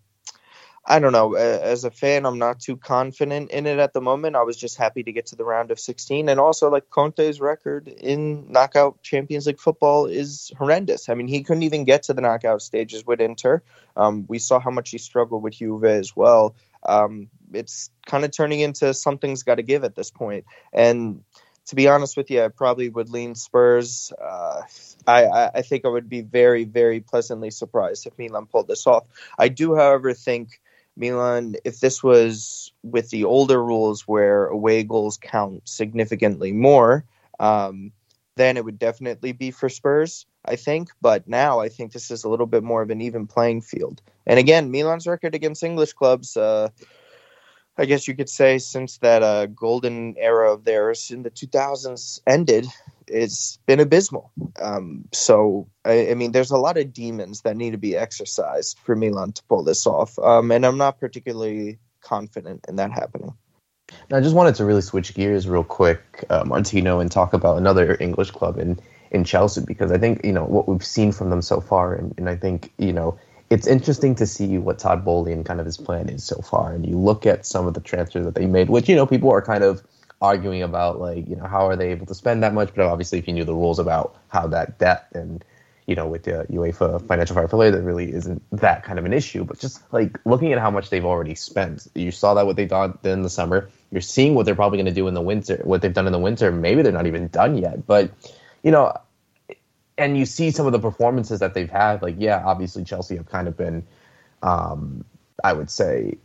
I 0.90 1.00
don't 1.00 1.12
know. 1.12 1.34
As 1.34 1.84
a 1.84 1.90
fan, 1.90 2.24
I'm 2.24 2.38
not 2.38 2.60
too 2.60 2.78
confident 2.78 3.50
in 3.50 3.66
it 3.66 3.78
at 3.78 3.92
the 3.92 4.00
moment. 4.00 4.36
I 4.36 4.42
was 4.42 4.56
just 4.56 4.78
happy 4.78 5.02
to 5.02 5.12
get 5.12 5.26
to 5.26 5.36
the 5.36 5.44
round 5.44 5.70
of 5.70 5.78
16, 5.78 6.30
and 6.30 6.40
also 6.40 6.70
like 6.70 6.88
Conte's 6.88 7.42
record 7.42 7.88
in 7.88 8.50
knockout 8.50 9.02
Champions 9.02 9.46
League 9.46 9.60
football 9.60 10.06
is 10.06 10.50
horrendous. 10.56 11.10
I 11.10 11.14
mean, 11.14 11.28
he 11.28 11.42
couldn't 11.42 11.64
even 11.64 11.84
get 11.84 12.04
to 12.04 12.14
the 12.14 12.22
knockout 12.22 12.62
stages 12.62 13.04
with 13.04 13.20
Inter. 13.20 13.62
Um, 13.96 14.24
we 14.28 14.38
saw 14.38 14.60
how 14.60 14.70
much 14.70 14.88
he 14.88 14.96
struggled 14.96 15.42
with 15.42 15.58
Juve 15.58 15.84
as 15.84 16.16
well. 16.16 16.56
Um, 16.86 17.28
it's 17.52 17.90
kind 18.06 18.24
of 18.24 18.30
turning 18.30 18.60
into 18.60 18.94
something's 18.94 19.42
got 19.42 19.56
to 19.56 19.62
give 19.62 19.84
at 19.84 19.94
this 19.94 20.10
point, 20.10 20.46
and 20.72 21.22
to 21.68 21.76
be 21.76 21.86
honest 21.86 22.16
with 22.16 22.30
you, 22.30 22.42
I 22.42 22.48
probably 22.48 22.88
would 22.88 23.10
lean 23.10 23.34
Spurs. 23.34 24.12
Uh, 24.20 24.62
I, 25.06 25.50
I 25.54 25.62
think 25.62 25.84
I 25.84 25.88
would 25.88 26.08
be 26.08 26.22
very, 26.22 26.64
very 26.64 27.00
pleasantly 27.00 27.50
surprised 27.50 28.06
if 28.06 28.18
Milan 28.18 28.46
pulled 28.46 28.68
this 28.68 28.86
off. 28.86 29.04
I 29.38 29.48
do, 29.48 29.74
however, 29.74 30.14
think 30.14 30.60
Milan, 30.96 31.56
if 31.64 31.78
this 31.78 32.02
was 32.02 32.72
with 32.82 33.10
the 33.10 33.24
older 33.24 33.62
rules 33.62 34.08
where 34.08 34.46
away 34.46 34.82
goals 34.82 35.18
count 35.18 35.68
significantly 35.68 36.52
more, 36.52 37.04
um, 37.38 37.92
then 38.36 38.56
it 38.56 38.64
would 38.64 38.78
definitely 38.78 39.32
be 39.32 39.50
for 39.50 39.68
Spurs, 39.68 40.24
I 40.44 40.56
think. 40.56 40.88
But 41.02 41.28
now 41.28 41.60
I 41.60 41.68
think 41.68 41.92
this 41.92 42.10
is 42.10 42.24
a 42.24 42.30
little 42.30 42.46
bit 42.46 42.62
more 42.62 42.80
of 42.80 42.88
an 42.88 43.02
even 43.02 43.26
playing 43.26 43.60
field. 43.60 44.00
And 44.26 44.38
again, 44.38 44.70
Milan's 44.70 45.06
record 45.06 45.34
against 45.34 45.62
English 45.62 45.92
clubs. 45.92 46.34
Uh, 46.36 46.70
I 47.78 47.84
guess 47.84 48.08
you 48.08 48.16
could 48.16 48.28
say 48.28 48.58
since 48.58 48.98
that 48.98 49.22
uh, 49.22 49.46
golden 49.46 50.16
era 50.18 50.52
of 50.52 50.64
theirs 50.64 51.12
in 51.12 51.22
the 51.22 51.30
2000s 51.30 52.20
ended, 52.26 52.66
it's 53.06 53.58
been 53.66 53.78
abysmal. 53.78 54.32
Um, 54.60 55.04
so, 55.12 55.68
I, 55.84 56.10
I, 56.10 56.14
mean, 56.14 56.32
there's 56.32 56.50
a 56.50 56.58
lot 56.58 56.76
of 56.76 56.92
demons 56.92 57.42
that 57.42 57.56
need 57.56 57.70
to 57.70 57.78
be 57.78 57.96
exercised 57.96 58.80
for 58.82 58.96
Milan 58.96 59.32
to 59.32 59.42
pull 59.44 59.62
this 59.62 59.86
off. 59.86 60.18
Um, 60.18 60.50
and 60.50 60.66
I'm 60.66 60.76
not 60.76 60.98
particularly 60.98 61.78
confident 62.00 62.66
in 62.68 62.76
that 62.76 62.90
happening. 62.90 63.32
Now, 64.10 64.18
I 64.18 64.20
just 64.20 64.34
wanted 64.34 64.56
to 64.56 64.64
really 64.64 64.82
switch 64.82 65.14
gears 65.14 65.48
real 65.48 65.64
quick, 65.64 66.24
uh, 66.28 66.44
Martino, 66.44 66.98
and 66.98 67.10
talk 67.10 67.32
about 67.32 67.58
another 67.58 67.96
English 68.00 68.32
club 68.32 68.58
in, 68.58 68.80
in 69.12 69.22
Chelsea 69.22 69.62
because 69.64 69.92
I 69.92 69.98
think, 69.98 70.24
you 70.24 70.32
know, 70.32 70.44
what 70.44 70.68
we've 70.68 70.84
seen 70.84 71.12
from 71.12 71.30
them 71.30 71.42
so 71.42 71.60
far, 71.60 71.94
and, 71.94 72.12
and 72.18 72.28
I 72.28 72.36
think, 72.36 72.72
you 72.76 72.92
know, 72.92 73.18
it's 73.50 73.66
interesting 73.66 74.14
to 74.16 74.26
see 74.26 74.58
what 74.58 74.78
Todd 74.78 75.04
Boehly 75.04 75.32
and 75.32 75.44
kind 75.44 75.60
of 75.60 75.66
his 75.66 75.76
plan 75.76 76.08
is 76.08 76.24
so 76.24 76.36
far. 76.42 76.72
And 76.72 76.86
you 76.86 76.98
look 76.98 77.26
at 77.26 77.46
some 77.46 77.66
of 77.66 77.74
the 77.74 77.80
transfers 77.80 78.24
that 78.24 78.34
they 78.34 78.46
made, 78.46 78.68
which 78.68 78.88
you 78.88 78.96
know 78.96 79.06
people 79.06 79.30
are 79.30 79.42
kind 79.42 79.64
of 79.64 79.82
arguing 80.20 80.62
about, 80.62 81.00
like 81.00 81.28
you 81.28 81.36
know 81.36 81.46
how 81.46 81.66
are 81.66 81.76
they 81.76 81.90
able 81.90 82.06
to 82.06 82.14
spend 82.14 82.42
that 82.42 82.52
much? 82.52 82.74
But 82.74 82.86
obviously, 82.86 83.18
if 83.18 83.26
you 83.26 83.34
knew 83.34 83.44
the 83.44 83.54
rules 83.54 83.78
about 83.78 84.16
how 84.28 84.46
that 84.48 84.78
debt 84.78 85.08
and 85.14 85.42
you 85.86 85.94
know 85.94 86.06
with 86.06 86.24
the 86.24 86.46
UEFA 86.50 87.06
financial 87.06 87.34
fair 87.34 87.48
play, 87.48 87.70
that 87.70 87.82
really 87.82 88.12
isn't 88.12 88.42
that 88.52 88.84
kind 88.84 88.98
of 88.98 89.06
an 89.06 89.14
issue. 89.14 89.44
But 89.44 89.58
just 89.58 89.82
like 89.92 90.18
looking 90.26 90.52
at 90.52 90.58
how 90.58 90.70
much 90.70 90.90
they've 90.90 91.04
already 91.04 91.34
spent, 91.34 91.88
you 91.94 92.10
saw 92.10 92.34
that 92.34 92.44
what 92.44 92.56
they 92.56 92.66
did 92.66 92.98
in 93.04 93.22
the 93.22 93.30
summer. 93.30 93.70
You're 93.90 94.02
seeing 94.02 94.34
what 94.34 94.44
they're 94.44 94.54
probably 94.54 94.76
going 94.76 94.86
to 94.86 94.92
do 94.92 95.08
in 95.08 95.14
the 95.14 95.22
winter. 95.22 95.62
What 95.64 95.80
they've 95.80 95.94
done 95.94 96.06
in 96.06 96.12
the 96.12 96.18
winter, 96.18 96.52
maybe 96.52 96.82
they're 96.82 96.92
not 96.92 97.06
even 97.06 97.28
done 97.28 97.56
yet. 97.56 97.86
But 97.86 98.10
you 98.62 98.70
know, 98.70 98.94
and 99.98 100.16
you 100.16 100.24
see 100.24 100.50
some 100.50 100.64
of 100.64 100.72
the 100.72 100.78
performances 100.78 101.40
that 101.40 101.54
they've 101.54 101.70
had. 101.70 102.00
Like, 102.00 102.14
yeah, 102.18 102.42
obviously 102.44 102.84
Chelsea 102.84 103.16
have 103.16 103.28
kind 103.28 103.48
of 103.48 103.56
been, 103.56 103.84
um, 104.42 105.04
I 105.42 105.52
would 105.52 105.70
say, 105.70 106.16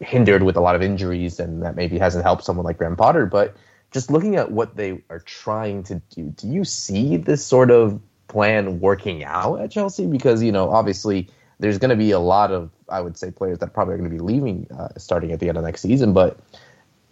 hindered 0.00 0.44
with 0.44 0.56
a 0.56 0.60
lot 0.60 0.76
of 0.76 0.82
injuries, 0.82 1.40
and 1.40 1.62
that 1.62 1.76
maybe 1.76 1.98
hasn't 1.98 2.24
helped 2.24 2.44
someone 2.44 2.64
like 2.64 2.78
Graham 2.78 2.96
Potter. 2.96 3.26
But 3.26 3.56
just 3.90 4.10
looking 4.10 4.36
at 4.36 4.52
what 4.52 4.76
they 4.76 5.02
are 5.10 5.18
trying 5.18 5.82
to 5.84 6.00
do, 6.14 6.32
do 6.36 6.48
you 6.48 6.64
see 6.64 7.16
this 7.16 7.44
sort 7.44 7.70
of 7.70 8.00
plan 8.28 8.80
working 8.80 9.24
out 9.24 9.60
at 9.60 9.70
Chelsea? 9.72 10.06
Because 10.06 10.42
you 10.42 10.52
know, 10.52 10.70
obviously, 10.70 11.28
there's 11.58 11.78
going 11.78 11.90
to 11.90 11.96
be 11.96 12.12
a 12.12 12.20
lot 12.20 12.52
of, 12.52 12.70
I 12.88 13.00
would 13.00 13.18
say, 13.18 13.30
players 13.30 13.58
that 13.58 13.74
probably 13.74 13.94
are 13.94 13.98
going 13.98 14.10
to 14.10 14.16
be 14.16 14.22
leaving 14.22 14.68
uh, 14.76 14.88
starting 14.96 15.32
at 15.32 15.40
the 15.40 15.48
end 15.48 15.58
of 15.58 15.64
next 15.64 15.80
season, 15.80 16.12
but 16.12 16.38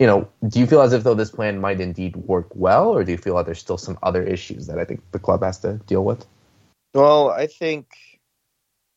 you 0.01 0.07
know, 0.07 0.27
do 0.49 0.59
you 0.59 0.67
feel 0.67 0.81
as 0.81 0.95
if 0.95 1.05
though 1.05 1.15
this 1.15 1.31
plan 1.31 1.61
might 1.61 1.79
indeed 1.79 2.17
work 2.17 2.49
well, 2.55 2.89
or 2.89 3.05
do 3.05 3.13
you 3.13 3.19
feel 3.19 3.35
like 3.35 3.45
there's 3.45 3.61
still 3.61 3.77
some 3.77 3.99
other 4.03 4.23
issues 4.23 4.67
that 4.67 4.79
I 4.79 4.85
think 4.87 5.03
the 5.13 5.19
club 5.19 5.43
has 5.43 5.59
to 5.61 5.75
deal 5.87 6.03
with? 6.03 6.27
Well, 6.95 7.29
I 7.29 7.47
think 7.47 7.87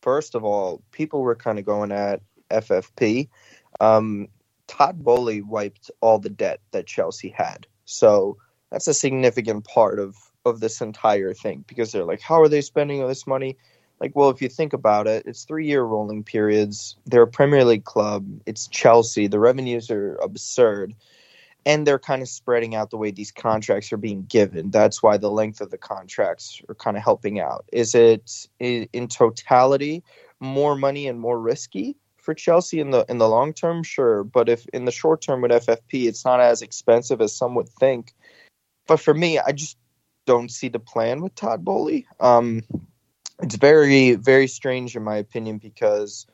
first 0.01 0.33
of 0.33 0.45
all, 0.45 0.81
people 0.91 1.21
were 1.21 1.35
kind 1.35 1.59
of 1.59 1.65
going 1.65 1.91
at 1.91 2.21
FFP. 2.49 3.27
Um, 3.81 4.29
Todd 4.67 5.03
Boehly 5.03 5.41
wiped 5.41 5.91
all 5.99 6.19
the 6.19 6.29
debt 6.29 6.61
that 6.71 6.87
Chelsea 6.87 7.29
had, 7.29 7.67
so 7.83 8.37
that's 8.71 8.87
a 8.87 8.93
significant 8.93 9.65
part 9.65 9.99
of 9.99 10.15
of 10.45 10.61
this 10.61 10.79
entire 10.79 11.33
thing 11.33 11.65
because 11.67 11.91
they're 11.91 12.05
like, 12.05 12.21
how 12.21 12.41
are 12.41 12.49
they 12.49 12.61
spending 12.61 13.01
all 13.01 13.09
this 13.09 13.27
money? 13.27 13.57
Like 14.03 14.17
well 14.17 14.29
if 14.29 14.41
you 14.41 14.49
think 14.49 14.73
about 14.73 15.07
it 15.07 15.25
it's 15.25 15.45
three 15.45 15.65
year 15.65 15.81
rolling 15.81 16.25
periods. 16.25 16.97
They're 17.05 17.21
a 17.21 17.27
premier 17.27 17.63
league 17.63 17.85
club. 17.85 18.27
It's 18.45 18.67
chelsea. 18.67 19.27
The 19.27 19.39
revenues 19.39 19.89
are 19.89 20.15
absurd. 20.15 20.93
And 21.65 21.87
they're 21.87 21.99
kind 21.99 22.21
of 22.21 22.27
spreading 22.27 22.75
out 22.75 22.89
the 22.89 22.97
way 22.97 23.11
these 23.11 23.31
contracts 23.31 23.93
are 23.93 23.97
being 23.97 24.25
given. 24.25 24.71
That's 24.71 25.01
why 25.01 25.15
the 25.15 25.31
length 25.31 25.61
of 25.61 25.71
the 25.71 25.77
contracts 25.77 26.61
are 26.67 26.75
kind 26.75 26.97
of 26.97 27.03
helping 27.03 27.39
out. 27.39 27.63
Is 27.71 27.95
it 27.95 28.49
in 28.59 29.07
totality 29.07 30.03
more 30.41 30.75
money 30.75 31.07
and 31.07 31.17
more 31.17 31.39
risky 31.39 31.95
for 32.17 32.33
Chelsea 32.33 32.81
in 32.81 32.91
the 32.91 33.05
in 33.07 33.19
the 33.19 33.29
long 33.29 33.53
term? 33.53 33.83
Sure. 33.83 34.25
But 34.25 34.49
if 34.49 34.67
in 34.73 34.83
the 34.83 34.91
short 34.91 35.21
term 35.21 35.41
with 35.41 35.51
FFP 35.51 36.07
it's 36.09 36.25
not 36.25 36.41
as 36.41 36.61
expensive 36.61 37.21
as 37.21 37.33
some 37.33 37.55
would 37.55 37.69
think. 37.69 38.13
But 38.85 38.99
for 38.99 39.13
me 39.13 39.39
I 39.39 39.53
just 39.53 39.77
don't 40.25 40.51
see 40.51 40.67
the 40.67 40.79
plan 40.79 41.21
with 41.21 41.35
Todd 41.35 41.63
Boehly. 41.63 42.05
um 42.19 42.63
it's 43.41 43.55
very 43.55 44.15
very 44.15 44.47
strange 44.47 44.95
in 44.95 45.03
my 45.03 45.17
opinion 45.17 45.57
because 45.57 46.25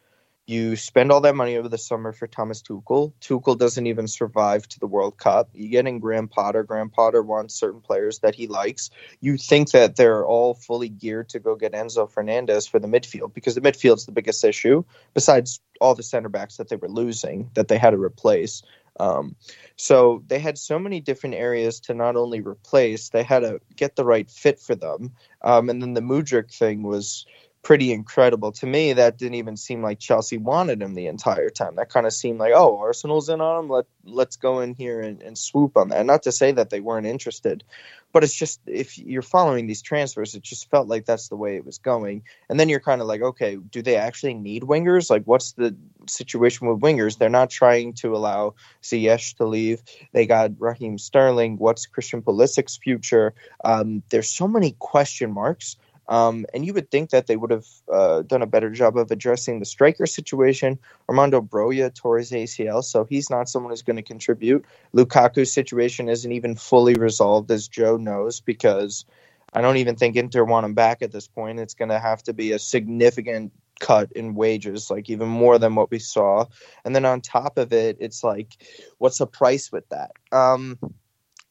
You 0.47 0.77
spend 0.77 1.11
all 1.11 1.21
that 1.21 1.35
money 1.35 1.57
over 1.57 1.69
the 1.69 1.77
summer 1.77 2.11
for 2.11 2.25
Thomas 2.25 2.63
Tuchel. 2.63 3.13
Tuchel 3.21 3.55
doesn't 3.55 3.85
even 3.85 4.07
survive 4.07 4.67
to 4.69 4.79
the 4.79 4.87
World 4.87 5.15
Cup. 5.15 5.49
You 5.53 5.69
get 5.69 5.85
in 5.85 5.99
Graham 5.99 6.27
Potter. 6.27 6.63
Graham 6.63 6.89
Potter 6.89 7.21
wants 7.21 7.53
certain 7.53 7.81
players 7.81 8.17
that 8.21 8.33
he 8.33 8.47
likes. 8.47 8.89
You 9.21 9.37
think 9.37 9.69
that 9.73 9.95
they're 9.95 10.25
all 10.25 10.55
fully 10.55 10.89
geared 10.89 11.29
to 11.29 11.39
go 11.39 11.55
get 11.55 11.73
Enzo 11.73 12.09
Fernandez 12.09 12.65
for 12.65 12.79
the 12.79 12.87
midfield 12.87 13.31
because 13.35 13.53
the 13.53 13.61
midfield's 13.61 14.07
the 14.07 14.11
biggest 14.11 14.43
issue, 14.43 14.83
besides 15.13 15.61
all 15.79 15.93
the 15.93 16.01
center 16.01 16.29
backs 16.29 16.57
that 16.57 16.69
they 16.69 16.77
were 16.77 16.89
losing 16.89 17.51
that 17.53 17.67
they 17.67 17.77
had 17.77 17.91
to 17.91 18.01
replace. 18.01 18.63
Um, 18.99 19.35
so 19.75 20.23
they 20.27 20.39
had 20.39 20.57
so 20.57 20.77
many 20.77 20.99
different 20.99 21.35
areas 21.35 21.79
to 21.81 21.93
not 21.93 22.15
only 22.15 22.41
replace, 22.41 23.09
they 23.09 23.23
had 23.23 23.39
to 23.39 23.61
get 23.75 23.95
the 23.95 24.05
right 24.05 24.29
fit 24.29 24.59
for 24.59 24.75
them. 24.75 25.13
Um, 25.41 25.69
and 25.69 25.81
then 25.81 25.93
the 25.93 26.01
Mudryk 26.01 26.53
thing 26.53 26.83
was 26.83 27.25
pretty 27.61 27.91
incredible. 27.91 28.51
To 28.53 28.65
me, 28.65 28.93
that 28.93 29.17
didn't 29.17 29.35
even 29.35 29.57
seem 29.57 29.83
like 29.83 29.99
Chelsea 29.99 30.37
wanted 30.37 30.81
him 30.81 30.93
the 30.93 31.07
entire 31.07 31.49
time. 31.49 31.75
That 31.75 31.89
kind 31.89 32.05
of 32.05 32.13
seemed 32.13 32.39
like, 32.39 32.53
oh, 32.55 32.77
Arsenal's 32.77 33.29
in 33.29 33.41
on 33.41 33.65
him. 33.65 33.69
Let 33.69 33.85
let's 34.05 34.37
go 34.37 34.61
in 34.61 34.73
here 34.73 35.01
and, 35.01 35.21
and 35.21 35.37
swoop 35.37 35.75
on 35.77 35.89
that. 35.89 36.05
Not 36.05 36.23
to 36.23 36.31
say 36.31 36.51
that 36.53 36.69
they 36.69 36.79
weren't 36.79 37.05
interested, 37.05 37.63
but 38.11 38.23
it's 38.23 38.33
just 38.33 38.61
if 38.65 38.97
you're 38.97 39.21
following 39.21 39.67
these 39.67 39.81
transfers, 39.81 40.35
it 40.35 40.41
just 40.41 40.69
felt 40.69 40.87
like 40.87 41.05
that's 41.05 41.27
the 41.27 41.35
way 41.35 41.57
it 41.57 41.65
was 41.65 41.77
going. 41.77 42.23
And 42.49 42.59
then 42.59 42.69
you're 42.69 42.79
kind 42.79 43.01
of 43.01 43.07
like, 43.07 43.21
okay, 43.21 43.57
do 43.57 43.81
they 43.81 43.97
actually 43.97 44.33
need 44.33 44.63
wingers? 44.63 45.09
Like, 45.09 45.23
what's 45.25 45.51
the 45.53 45.75
situation 46.07 46.67
with 46.67 46.79
wingers? 46.79 47.17
They're 47.17 47.29
not 47.29 47.49
trying 47.49 47.93
to 47.95 48.15
allow 48.15 48.55
Ziyech 48.81 49.35
to 49.37 49.45
leave. 49.45 49.83
They 50.13 50.25
got 50.25 50.51
Raheem 50.59 50.97
Sterling. 50.97 51.57
What's 51.57 51.85
Christian 51.85 52.21
Pulisic's 52.21 52.77
future? 52.77 53.33
Um, 53.63 54.01
there's 54.09 54.29
so 54.29 54.47
many 54.47 54.75
question 54.79 55.31
marks 55.31 55.75
um, 56.09 56.47
and 56.55 56.65
you 56.65 56.73
would 56.73 56.89
think 56.89 57.11
that 57.11 57.27
they 57.27 57.37
would 57.37 57.51
have 57.51 57.67
uh, 57.91 58.23
done 58.23 58.41
a 58.41 58.47
better 58.47 58.71
job 58.71 58.97
of 58.97 59.11
addressing 59.11 59.59
the 59.59 59.65
striker 59.65 60.07
situation. 60.07 60.79
Armando 61.07 61.39
Broja 61.39 61.93
tore 61.93 62.17
his 62.17 62.31
ACL, 62.31 62.83
so 62.83 63.05
he's 63.05 63.29
not 63.29 63.47
someone 63.47 63.71
who's 63.71 63.83
going 63.83 63.95
to 63.95 64.01
contribute. 64.01 64.65
Lukaku's 64.93 65.53
situation 65.53 66.09
isn't 66.09 66.31
even 66.31 66.55
fully 66.55 66.95
resolved, 66.95 67.51
as 67.51 67.67
Joe 67.67 67.95
knows, 67.95 68.41
because 68.41 69.05
I 69.53 69.61
don't 69.61 69.77
even 69.77 69.95
think 69.95 70.15
Inter 70.15 70.43
want 70.43 70.65
him 70.65 70.73
back 70.73 71.03
at 71.03 71.11
this 71.11 71.27
point. 71.27 71.59
It's 71.59 71.75
going 71.75 71.89
to 71.89 71.99
have 71.99 72.23
to 72.23 72.33
be 72.33 72.53
a 72.53 72.59
significant 72.59 73.51
cut 73.79 74.11
in 74.13 74.33
wages, 74.33 74.89
like 74.89 75.11
even 75.11 75.29
more 75.29 75.59
than 75.59 75.75
what 75.75 75.91
we 75.91 75.99
saw. 75.99 76.45
And 76.85 76.95
then 76.95 77.05
on 77.05 77.21
top 77.21 77.59
of 77.59 77.71
it, 77.71 77.97
it's 77.99 78.23
like, 78.23 78.57
what's 78.97 79.19
the 79.19 79.27
price 79.27 79.71
with 79.71 79.87
that? 79.89 80.11
Um, 80.31 80.79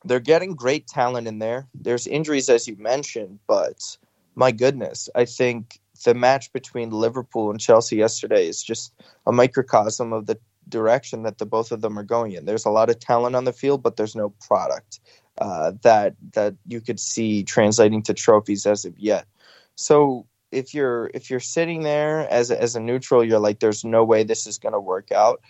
they're 0.05 0.19
getting 0.19 0.57
great 0.57 0.89
talent 0.89 1.29
in 1.29 1.39
there. 1.39 1.69
There's 1.75 2.09
injuries, 2.09 2.49
as 2.49 2.67
you 2.67 2.77
mentioned, 2.77 3.39
but 3.47 3.97
my 4.39 4.53
goodness, 4.53 5.09
I 5.17 5.25
think 5.25 5.81
the 6.05 6.15
match 6.15 6.53
between 6.53 6.91
Liverpool 6.91 7.51
and 7.51 7.61
Chelsea 7.61 7.97
yesterday 7.97 8.47
is 8.47 8.63
just 8.63 8.95
a 9.27 9.33
microcosm 9.33 10.13
of 10.13 10.27
the 10.27 10.39
direction 10.69 11.25
that 11.25 11.39
the 11.39 11.47
both 11.47 11.73
of 11.73 11.81
them 11.81 11.99
are 11.99 12.05
going 12.05 12.33
in. 12.33 12.45
There's 12.45 12.65
a 12.65 12.71
lot 12.71 12.89
of 12.89 13.01
talent 13.01 13.35
on 13.35 13.45
the 13.45 13.53
field, 13.53 13.83
but 13.83 13.97
there's 13.97 14.15
no 14.15 14.29
product 14.47 15.01
uh, 15.39 15.73
that 15.83 16.15
that 16.35 16.55
you 16.69 16.81
could 16.81 17.01
see 17.01 17.43
translating 17.43 18.01
to 18.05 18.15
trophies 18.15 18.65
as 18.65 18.85
of 18.85 18.97
yet. 18.97 19.27
So 19.75 20.27
if 20.53 20.73
you're 20.73 21.11
if 21.15 21.31
you're 21.31 21.41
sitting 21.41 21.83
there 21.83 22.29
as 22.31 22.53
a, 22.53 22.63
as 22.63 22.77
a 22.77 22.81
neutral, 22.81 23.25
you're 23.25 23.41
like, 23.41 23.59
there's 23.59 23.85
no 23.85 24.05
way 24.05 24.23
this 24.23 24.47
is 24.47 24.59
going 24.59 24.73
to 24.73 24.81
work 24.81 25.11
out. 25.11 25.41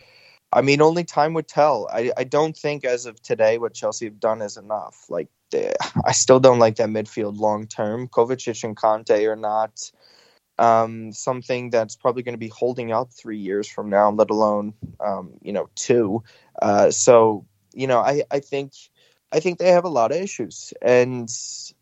I 0.50 0.62
mean, 0.62 0.80
only 0.80 1.04
time 1.04 1.34
would 1.34 1.46
tell. 1.46 1.88
I, 1.92 2.10
I 2.16 2.24
don't 2.24 2.56
think 2.56 2.86
as 2.86 3.04
of 3.04 3.20
today 3.22 3.58
what 3.58 3.74
Chelsea 3.74 4.06
have 4.06 4.18
done 4.18 4.40
is 4.40 4.56
enough. 4.56 5.04
Like 5.10 5.28
I 6.04 6.12
still 6.12 6.40
don't 6.40 6.58
like 6.58 6.76
that 6.76 6.88
midfield 6.88 7.38
long 7.38 7.66
term. 7.66 8.08
Kovacic 8.08 8.64
and 8.64 8.76
Kante 8.76 9.28
are 9.30 9.36
not 9.36 9.90
um, 10.58 11.12
something 11.12 11.70
that's 11.70 11.96
probably 11.96 12.22
going 12.22 12.34
to 12.34 12.38
be 12.38 12.48
holding 12.48 12.92
up 12.92 13.12
three 13.12 13.38
years 13.38 13.68
from 13.68 13.88
now, 13.88 14.10
let 14.10 14.30
alone 14.30 14.74
um, 15.00 15.32
you 15.42 15.52
know 15.52 15.68
two. 15.74 16.22
Uh, 16.60 16.90
so 16.90 17.46
you 17.74 17.86
know, 17.86 17.98
I, 17.98 18.22
I 18.30 18.40
think 18.40 18.72
I 19.32 19.40
think 19.40 19.58
they 19.58 19.70
have 19.70 19.84
a 19.84 19.88
lot 19.90 20.10
of 20.10 20.18
issues, 20.18 20.72
and 20.82 21.28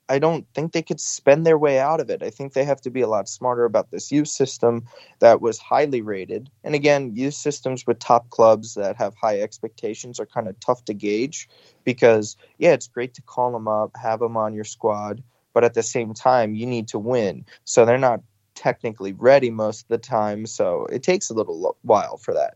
I 0.08 0.18
don't 0.20 0.46
think 0.54 0.72
they 0.72 0.82
could 0.82 1.00
spend 1.00 1.44
their 1.44 1.58
way 1.58 1.80
out 1.80 2.00
of 2.00 2.10
it. 2.10 2.22
I 2.22 2.30
think 2.30 2.52
they 2.52 2.64
have 2.64 2.80
to 2.82 2.90
be 2.90 3.00
a 3.00 3.08
lot 3.08 3.28
smarter 3.28 3.64
about 3.64 3.90
this 3.90 4.12
youth 4.12 4.28
system 4.28 4.84
that 5.18 5.40
was 5.40 5.58
highly 5.58 6.00
rated. 6.00 6.48
And 6.62 6.74
again, 6.74 7.16
youth 7.16 7.34
systems 7.34 7.86
with 7.86 7.98
top 7.98 8.30
clubs 8.30 8.74
that 8.74 8.96
have 8.96 9.14
high 9.16 9.40
expectations 9.40 10.20
are 10.20 10.26
kind 10.26 10.46
of 10.48 10.58
tough 10.60 10.84
to 10.84 10.94
gauge 10.94 11.48
because, 11.84 12.36
yeah, 12.58 12.72
it's 12.72 12.86
great 12.86 13.14
to 13.14 13.22
call 13.22 13.52
them 13.52 13.66
up, 13.66 13.90
have 13.96 14.20
them 14.20 14.36
on 14.36 14.54
your 14.54 14.64
squad, 14.64 15.22
but 15.52 15.64
at 15.64 15.74
the 15.74 15.82
same 15.82 16.14
time, 16.14 16.54
you 16.54 16.66
need 16.66 16.88
to 16.88 16.98
win. 16.98 17.44
So 17.64 17.84
they're 17.84 17.98
not 17.98 18.22
technically 18.54 19.12
ready 19.12 19.50
most 19.50 19.82
of 19.82 19.88
the 19.88 19.98
time. 19.98 20.46
So 20.46 20.86
it 20.86 21.02
takes 21.02 21.30
a 21.30 21.34
little 21.34 21.76
while 21.82 22.16
for 22.16 22.34
that. 22.34 22.54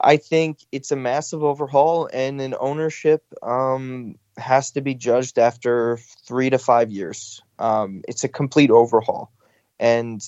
I 0.00 0.16
think 0.16 0.58
it's 0.72 0.90
a 0.90 0.96
massive 0.96 1.42
overhaul 1.42 2.08
and 2.12 2.40
an 2.40 2.54
ownership 2.58 3.22
um, 3.42 4.16
has 4.36 4.72
to 4.72 4.80
be 4.80 4.94
judged 4.94 5.38
after 5.38 5.98
three 6.26 6.50
to 6.50 6.58
five 6.58 6.90
years. 6.90 7.42
Um, 7.58 8.02
it's 8.08 8.24
a 8.24 8.28
complete 8.28 8.70
overhaul. 8.70 9.32
And 9.78 10.20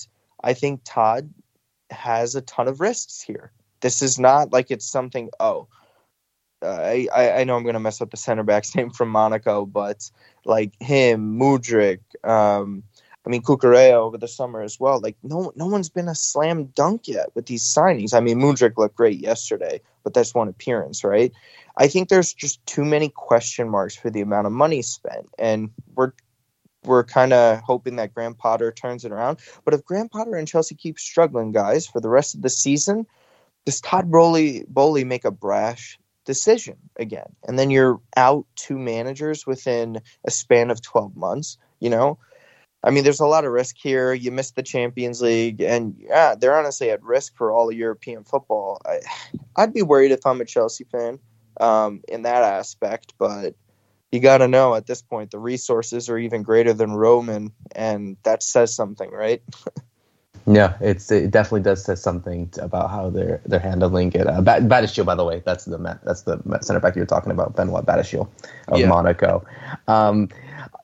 I 0.43 0.53
think 0.53 0.81
Todd 0.83 1.33
has 1.89 2.35
a 2.35 2.41
ton 2.41 2.67
of 2.67 2.79
risks 2.81 3.21
here. 3.21 3.51
This 3.81 4.01
is 4.01 4.17
not 4.17 4.51
like 4.51 4.71
it's 4.71 4.85
something, 4.85 5.29
oh, 5.39 5.67
uh, 6.61 6.67
I, 6.67 7.07
I 7.13 7.43
know 7.43 7.55
I'm 7.55 7.63
going 7.63 7.73
to 7.73 7.79
mess 7.79 8.01
up 8.01 8.09
the 8.09 8.17
center 8.17 8.43
back's 8.43 8.75
name 8.75 8.89
from 8.89 9.09
Monaco, 9.09 9.65
but 9.65 10.09
like 10.45 10.73
him, 10.81 11.39
Mudryk, 11.39 11.99
um, 12.23 12.83
I 13.27 13.29
mean, 13.29 13.41
Cucurella 13.41 13.91
over 13.91 14.17
the 14.17 14.27
summer 14.27 14.61
as 14.61 14.79
well. 14.79 15.01
Like 15.01 15.17
no, 15.21 15.51
no 15.57 15.65
one's 15.65 15.89
been 15.89 16.07
a 16.07 16.15
slam 16.15 16.67
dunk 16.67 17.09
yet 17.09 17.27
with 17.35 17.45
these 17.45 17.63
signings. 17.63 18.13
I 18.13 18.21
mean, 18.21 18.39
Mudryk 18.39 18.77
looked 18.77 18.95
great 18.95 19.19
yesterday, 19.19 19.81
but 20.05 20.13
that's 20.13 20.33
one 20.33 20.47
appearance, 20.47 21.03
right? 21.03 21.33
I 21.75 21.89
think 21.89 22.07
there's 22.07 22.33
just 22.33 22.65
too 22.65 22.85
many 22.85 23.09
question 23.09 23.67
marks 23.67 23.97
for 23.97 24.09
the 24.09 24.21
amount 24.21 24.47
of 24.47 24.53
money 24.53 24.81
spent, 24.81 25.27
and 25.37 25.71
we're 25.93 26.13
we're 26.85 27.03
kind 27.03 27.33
of 27.33 27.59
hoping 27.59 27.97
that 27.97 28.13
Graham 28.13 28.33
Potter 28.33 28.71
turns 28.71 29.03
it 29.03 29.11
around. 29.11 29.39
But 29.65 29.73
if 29.73 29.83
Graham 29.83 30.07
Potter 30.07 30.35
and 30.35 30.47
Chelsea 30.47 30.75
keep 30.75 30.97
struggling, 30.97 31.51
guys, 31.51 31.85
for 31.85 31.99
the 31.99 32.07
rest 32.07 32.33
of 32.33 32.41
the 32.41 32.49
season, 32.49 33.05
does 33.65 33.81
Todd 33.81 34.09
Boehly, 34.09 34.63
Boehly 34.69 35.03
make 35.03 35.25
a 35.25 35.31
brash 35.31 35.99
decision 36.23 36.77
again? 36.95 37.35
And 37.45 37.59
then 37.59 37.71
you're 37.71 37.99
out 38.15 38.45
two 38.55 38.77
managers 38.77 39.45
within 39.45 39.99
a 40.23 40.31
span 40.31 40.71
of 40.71 40.81
12 40.81 41.17
months, 41.17 41.57
you 41.81 41.89
know? 41.89 42.19
I 42.83 42.91
mean, 42.91 43.03
there's 43.03 43.19
a 43.19 43.25
lot 43.25 43.43
of 43.43 43.51
risk 43.51 43.75
here. 43.77 44.13
You 44.13 44.31
miss 44.31 44.51
the 44.51 44.63
Champions 44.63 45.21
League, 45.21 45.61
and 45.61 45.95
yeah, 45.97 46.35
they're 46.35 46.57
honestly 46.57 46.89
at 46.91 47.03
risk 47.03 47.35
for 47.35 47.51
all 47.51 47.69
of 47.69 47.75
European 47.75 48.23
football. 48.23 48.81
I, 48.85 48.99
I'd 49.55 49.73
be 49.73 49.81
worried 49.81 50.11
if 50.11 50.25
I'm 50.25 50.39
a 50.41 50.45
Chelsea 50.45 50.85
fan 50.85 51.19
um, 51.59 52.01
in 52.07 52.21
that 52.23 52.43
aspect, 52.43 53.13
but 53.17 53.55
you 54.11 54.19
got 54.19 54.37
to 54.39 54.47
know 54.47 54.75
at 54.75 54.85
this 54.85 55.01
point 55.01 55.31
the 55.31 55.39
resources 55.39 56.09
are 56.09 56.17
even 56.17 56.43
greater 56.43 56.73
than 56.73 56.91
Roman, 56.93 57.51
and 57.75 58.15
that 58.23 58.43
says 58.43 58.75
something, 58.75 59.09
right? 59.11 59.41
yeah, 60.47 60.77
it's 60.79 61.11
it 61.11 61.31
definitely 61.31 61.61
does 61.61 61.83
say 61.83 61.95
something 61.95 62.49
about 62.61 62.89
how 62.89 63.09
they're 63.09 63.41
they're 63.45 63.59
handling 63.59 64.13
it. 64.13 64.27
Uh, 64.27 64.41
Badiashile, 64.41 65.05
by 65.05 65.15
the 65.15 65.25
way, 65.25 65.41
that's 65.45 65.65
the 65.65 65.77
that's 66.03 66.21
the 66.21 66.39
center 66.61 66.79
back 66.79 66.95
you're 66.95 67.05
talking 67.05 67.31
about, 67.31 67.55
Benoit 67.55 67.85
Badiashile 67.85 68.29
of 68.69 68.79
yeah. 68.79 68.87
Monaco. 68.87 69.45
Um, 69.87 70.29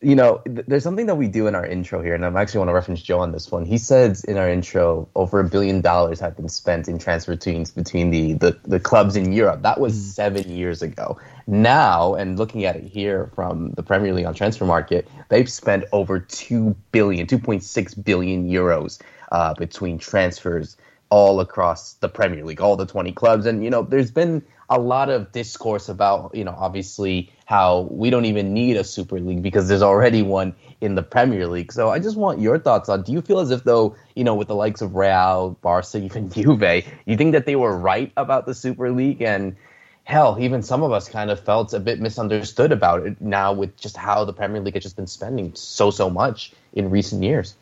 you 0.01 0.15
know, 0.15 0.41
th- 0.45 0.65
there's 0.67 0.83
something 0.83 1.05
that 1.05 1.15
we 1.15 1.27
do 1.27 1.47
in 1.47 1.55
our 1.55 1.65
intro 1.65 2.01
here, 2.01 2.13
and 2.13 2.25
I 2.25 2.41
actually 2.41 2.59
want 2.59 2.69
to 2.69 2.73
reference 2.73 3.01
Joe 3.01 3.19
on 3.19 3.31
this 3.31 3.51
one. 3.51 3.65
He 3.65 3.77
says 3.77 4.23
in 4.25 4.37
our 4.37 4.49
intro, 4.49 5.07
over 5.15 5.39
a 5.39 5.43
billion 5.43 5.81
dollars 5.81 6.19
have 6.19 6.35
been 6.35 6.49
spent 6.49 6.87
in 6.87 6.99
transfer 6.99 7.35
teams 7.35 7.71
between 7.71 8.11
the, 8.11 8.33
the, 8.33 8.59
the 8.63 8.79
clubs 8.79 9.15
in 9.15 9.31
Europe. 9.31 9.61
That 9.61 9.79
was 9.79 9.93
mm. 9.93 10.13
seven 10.13 10.49
years 10.49 10.81
ago. 10.81 11.19
Now, 11.47 12.15
and 12.15 12.37
looking 12.37 12.65
at 12.65 12.75
it 12.75 12.85
here 12.85 13.31
from 13.35 13.71
the 13.71 13.83
Premier 13.83 14.13
League 14.13 14.25
on 14.25 14.33
Transfermarkt, 14.33 15.05
they've 15.29 15.49
spent 15.49 15.85
over 15.91 16.19
2 16.19 16.75
billion, 16.91 17.27
2.6 17.27 18.03
billion 18.03 18.49
euros 18.49 19.01
uh, 19.31 19.53
between 19.55 19.97
transfers 19.97 20.77
all 21.09 21.39
across 21.39 21.93
the 21.95 22.09
Premier 22.09 22.43
League, 22.43 22.61
all 22.61 22.75
the 22.75 22.85
20 22.85 23.11
clubs. 23.11 23.45
And, 23.45 23.63
you 23.63 23.69
know, 23.69 23.83
there's 23.83 24.11
been 24.11 24.43
a 24.69 24.79
lot 24.79 25.09
of 25.09 25.31
discourse 25.31 25.89
about, 25.89 26.33
you 26.33 26.43
know, 26.43 26.55
obviously 26.57 27.31
how 27.53 27.81
we 27.91 28.09
don't 28.09 28.25
even 28.25 28.51
need 28.51 28.75
a 28.77 28.83
Super 28.83 29.19
League 29.19 29.43
because 29.43 29.67
there's 29.67 29.83
already 29.83 30.23
one 30.23 30.55
in 30.81 30.95
the 30.95 31.03
Premier 31.03 31.45
League. 31.45 31.71
So 31.71 31.91
I 31.91 31.99
just 31.99 32.17
want 32.17 32.41
your 32.41 32.57
thoughts 32.57 32.89
on 32.89 33.03
do 33.03 33.11
you 33.11 33.21
feel 33.21 33.37
as 33.37 33.51
if 33.51 33.63
though, 33.63 33.95
you 34.15 34.23
know, 34.23 34.33
with 34.33 34.47
the 34.47 34.55
likes 34.55 34.81
of 34.81 34.95
Real, 34.95 35.55
Barca, 35.61 35.99
even 35.99 36.29
Juve, 36.35 36.83
you 37.05 37.15
think 37.15 37.33
that 37.33 37.45
they 37.45 37.55
were 37.55 37.77
right 37.77 38.11
about 38.17 38.47
the 38.47 38.55
Super 38.55 38.89
League 38.89 39.21
and 39.21 39.55
hell, 40.03 40.35
even 40.39 40.63
some 40.63 40.81
of 40.81 40.91
us 40.91 41.07
kind 41.07 41.29
of 41.29 41.39
felt 41.45 41.75
a 41.75 41.79
bit 41.79 41.99
misunderstood 41.99 42.71
about 42.71 43.05
it 43.05 43.21
now 43.21 43.53
with 43.53 43.77
just 43.77 43.97
how 43.97 44.25
the 44.25 44.33
Premier 44.33 44.59
League 44.59 44.73
has 44.73 44.81
just 44.81 44.95
been 44.95 45.05
spending 45.05 45.53
so 45.53 45.91
so 45.91 46.09
much 46.09 46.53
in 46.73 46.89
recent 46.89 47.21
years. 47.21 47.55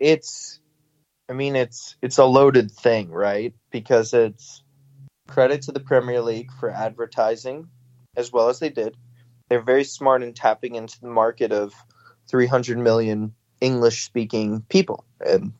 It's 0.00 0.58
I 1.28 1.34
mean 1.34 1.54
it's 1.54 1.94
it's 2.02 2.18
a 2.18 2.24
loaded 2.24 2.72
thing, 2.72 3.12
right? 3.12 3.54
Because 3.70 4.12
it's 4.12 4.64
credit 5.28 5.62
to 5.62 5.70
the 5.70 5.78
Premier 5.78 6.20
League 6.20 6.50
for 6.58 6.68
advertising 6.68 7.68
as 8.16 8.32
well 8.32 8.48
as 8.48 8.58
they 8.58 8.70
did. 8.70 8.96
They're 9.48 9.62
very 9.62 9.84
smart 9.84 10.22
in 10.22 10.32
tapping 10.34 10.74
into 10.74 11.00
the 11.00 11.08
market 11.08 11.52
of 11.52 11.74
300 12.28 12.78
million 12.78 13.34
English 13.60 14.04
speaking 14.04 14.62
people, 14.68 15.04
and 15.24 15.52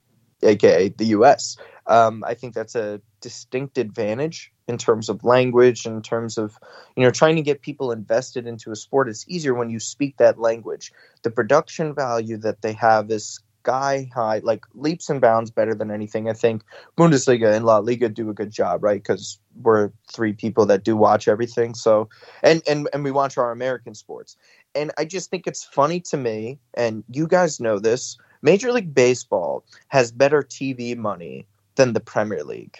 aka 0.42 0.88
the 0.88 1.06
US. 1.06 1.56
Um, 1.86 2.24
I 2.26 2.34
think 2.34 2.54
that's 2.54 2.74
a 2.74 3.00
distinct 3.20 3.78
advantage 3.78 4.52
in 4.68 4.78
terms 4.78 5.08
of 5.08 5.24
language, 5.24 5.86
in 5.86 6.02
terms 6.02 6.38
of 6.38 6.56
you 6.96 7.04
know 7.04 7.10
trying 7.10 7.36
to 7.36 7.42
get 7.42 7.62
people 7.62 7.92
invested 7.92 8.46
into 8.46 8.70
a 8.70 8.76
sport. 8.76 9.08
It's 9.08 9.28
easier 9.28 9.54
when 9.54 9.70
you 9.70 9.80
speak 9.80 10.16
that 10.18 10.38
language. 10.38 10.92
The 11.22 11.30
production 11.30 11.94
value 11.94 12.38
that 12.38 12.62
they 12.62 12.72
have 12.74 13.10
is 13.10 13.40
sky 13.62 14.10
high, 14.12 14.40
like 14.42 14.64
leaps 14.74 15.08
and 15.08 15.20
bounds 15.20 15.50
better 15.50 15.74
than 15.74 15.90
anything. 15.90 16.28
I 16.28 16.32
think 16.32 16.64
Bundesliga 16.96 17.54
and 17.54 17.64
La 17.64 17.78
Liga 17.78 18.08
do 18.08 18.28
a 18.28 18.34
good 18.34 18.50
job, 18.50 18.82
right? 18.82 19.00
Because 19.00 19.38
we're 19.62 19.90
three 20.12 20.32
people 20.32 20.66
that 20.66 20.82
do 20.82 20.96
watch 20.96 21.28
everything. 21.28 21.74
So, 21.74 22.08
and 22.42 22.62
and 22.66 22.88
and 22.92 23.04
we 23.04 23.12
watch 23.12 23.38
our 23.38 23.52
American 23.52 23.94
sports. 23.94 24.36
And 24.74 24.90
I 24.98 25.04
just 25.04 25.30
think 25.30 25.46
it's 25.46 25.64
funny 25.64 26.00
to 26.10 26.16
me, 26.16 26.58
and 26.74 27.04
you 27.08 27.26
guys 27.28 27.60
know 27.60 27.78
this. 27.78 28.18
Major 28.42 28.72
League 28.72 28.94
Baseball 28.94 29.64
has 29.88 30.10
better 30.10 30.42
TV 30.42 30.96
money 30.96 31.46
than 31.76 31.92
the 31.92 32.00
Premier 32.00 32.42
League, 32.42 32.78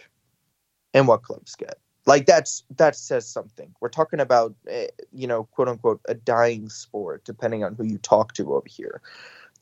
and 0.93 1.07
what 1.07 1.23
clubs 1.23 1.55
get. 1.55 1.79
Like 2.07 2.27
that's 2.27 2.65
that 2.79 2.97
says 2.97 3.29
something. 3.29 3.73
We're 3.81 3.89
talking 4.01 4.19
about, 4.19 4.57
eh, 4.67 4.89
you 5.13 5.29
know, 5.29 5.45
quote 5.45 5.69
unquote, 5.69 6.01
a 6.09 6.15
dying 6.15 6.69
sport, 6.69 7.25
depending 7.25 7.63
on 7.63 7.77
who 7.77 7.85
you 7.85 7.99
talk 7.99 8.35
to 8.35 8.55
over 8.55 8.67
here 8.69 9.01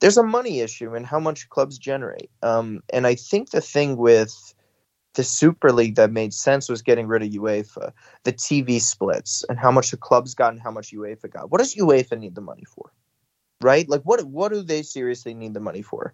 there's 0.01 0.17
a 0.17 0.23
money 0.23 0.59
issue 0.59 0.95
in 0.95 1.03
how 1.03 1.19
much 1.19 1.47
clubs 1.49 1.77
generate. 1.77 2.29
Um, 2.41 2.81
and 2.91 3.07
I 3.07 3.15
think 3.15 3.51
the 3.51 3.61
thing 3.61 3.97
with 3.97 4.53
the 5.13 5.23
Super 5.23 5.71
League 5.71 5.95
that 5.95 6.11
made 6.11 6.33
sense 6.33 6.69
was 6.69 6.81
getting 6.81 7.07
rid 7.07 7.21
of 7.21 7.29
UEFA, 7.29 7.91
the 8.23 8.33
TV 8.33 8.81
splits, 8.81 9.45
and 9.47 9.59
how 9.59 9.71
much 9.71 9.91
the 9.91 9.97
clubs 9.97 10.33
got 10.33 10.53
and 10.53 10.61
how 10.61 10.71
much 10.71 10.91
UEFA 10.91 11.31
got. 11.31 11.51
What 11.51 11.59
does 11.59 11.75
UEFA 11.75 12.17
need 12.17 12.35
the 12.35 12.41
money 12.41 12.63
for? 12.65 12.91
Right? 13.61 13.87
Like 13.87 14.01
what 14.01 14.23
what 14.25 14.51
do 14.51 14.63
they 14.63 14.81
seriously 14.81 15.33
need 15.33 15.53
the 15.53 15.59
money 15.59 15.83
for? 15.83 16.13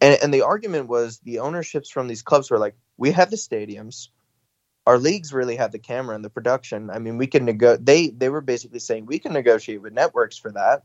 And 0.00 0.18
and 0.22 0.34
the 0.34 0.42
argument 0.42 0.88
was 0.88 1.20
the 1.20 1.38
ownerships 1.38 1.90
from 1.90 2.08
these 2.08 2.22
clubs 2.22 2.50
were 2.50 2.58
like, 2.58 2.74
we 2.96 3.12
have 3.12 3.30
the 3.30 3.36
stadiums, 3.36 4.08
our 4.86 4.98
leagues 4.98 5.32
really 5.32 5.56
have 5.56 5.72
the 5.72 5.78
camera 5.78 6.14
and 6.14 6.24
the 6.24 6.30
production. 6.30 6.90
I 6.90 6.98
mean, 6.98 7.18
we 7.18 7.26
can 7.26 7.44
nego- 7.44 7.76
they 7.76 8.08
they 8.08 8.28
were 8.28 8.40
basically 8.40 8.80
saying 8.80 9.06
we 9.06 9.18
can 9.18 9.32
negotiate 9.32 9.80
with 9.80 9.92
networks 9.92 10.36
for 10.36 10.50
that. 10.52 10.82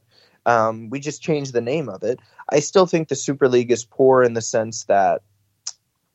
Um, 0.47 0.89
we 0.89 0.99
just 0.99 1.21
changed 1.21 1.53
the 1.53 1.61
name 1.61 1.89
of 1.89 2.03
it. 2.03 2.19
I 2.49 2.61
still 2.61 2.87
think 2.87 3.09
the 3.09 3.15
Super 3.15 3.47
League 3.47 3.71
is 3.71 3.85
poor 3.85 4.23
in 4.23 4.33
the 4.33 4.41
sense 4.41 4.85
that 4.85 5.21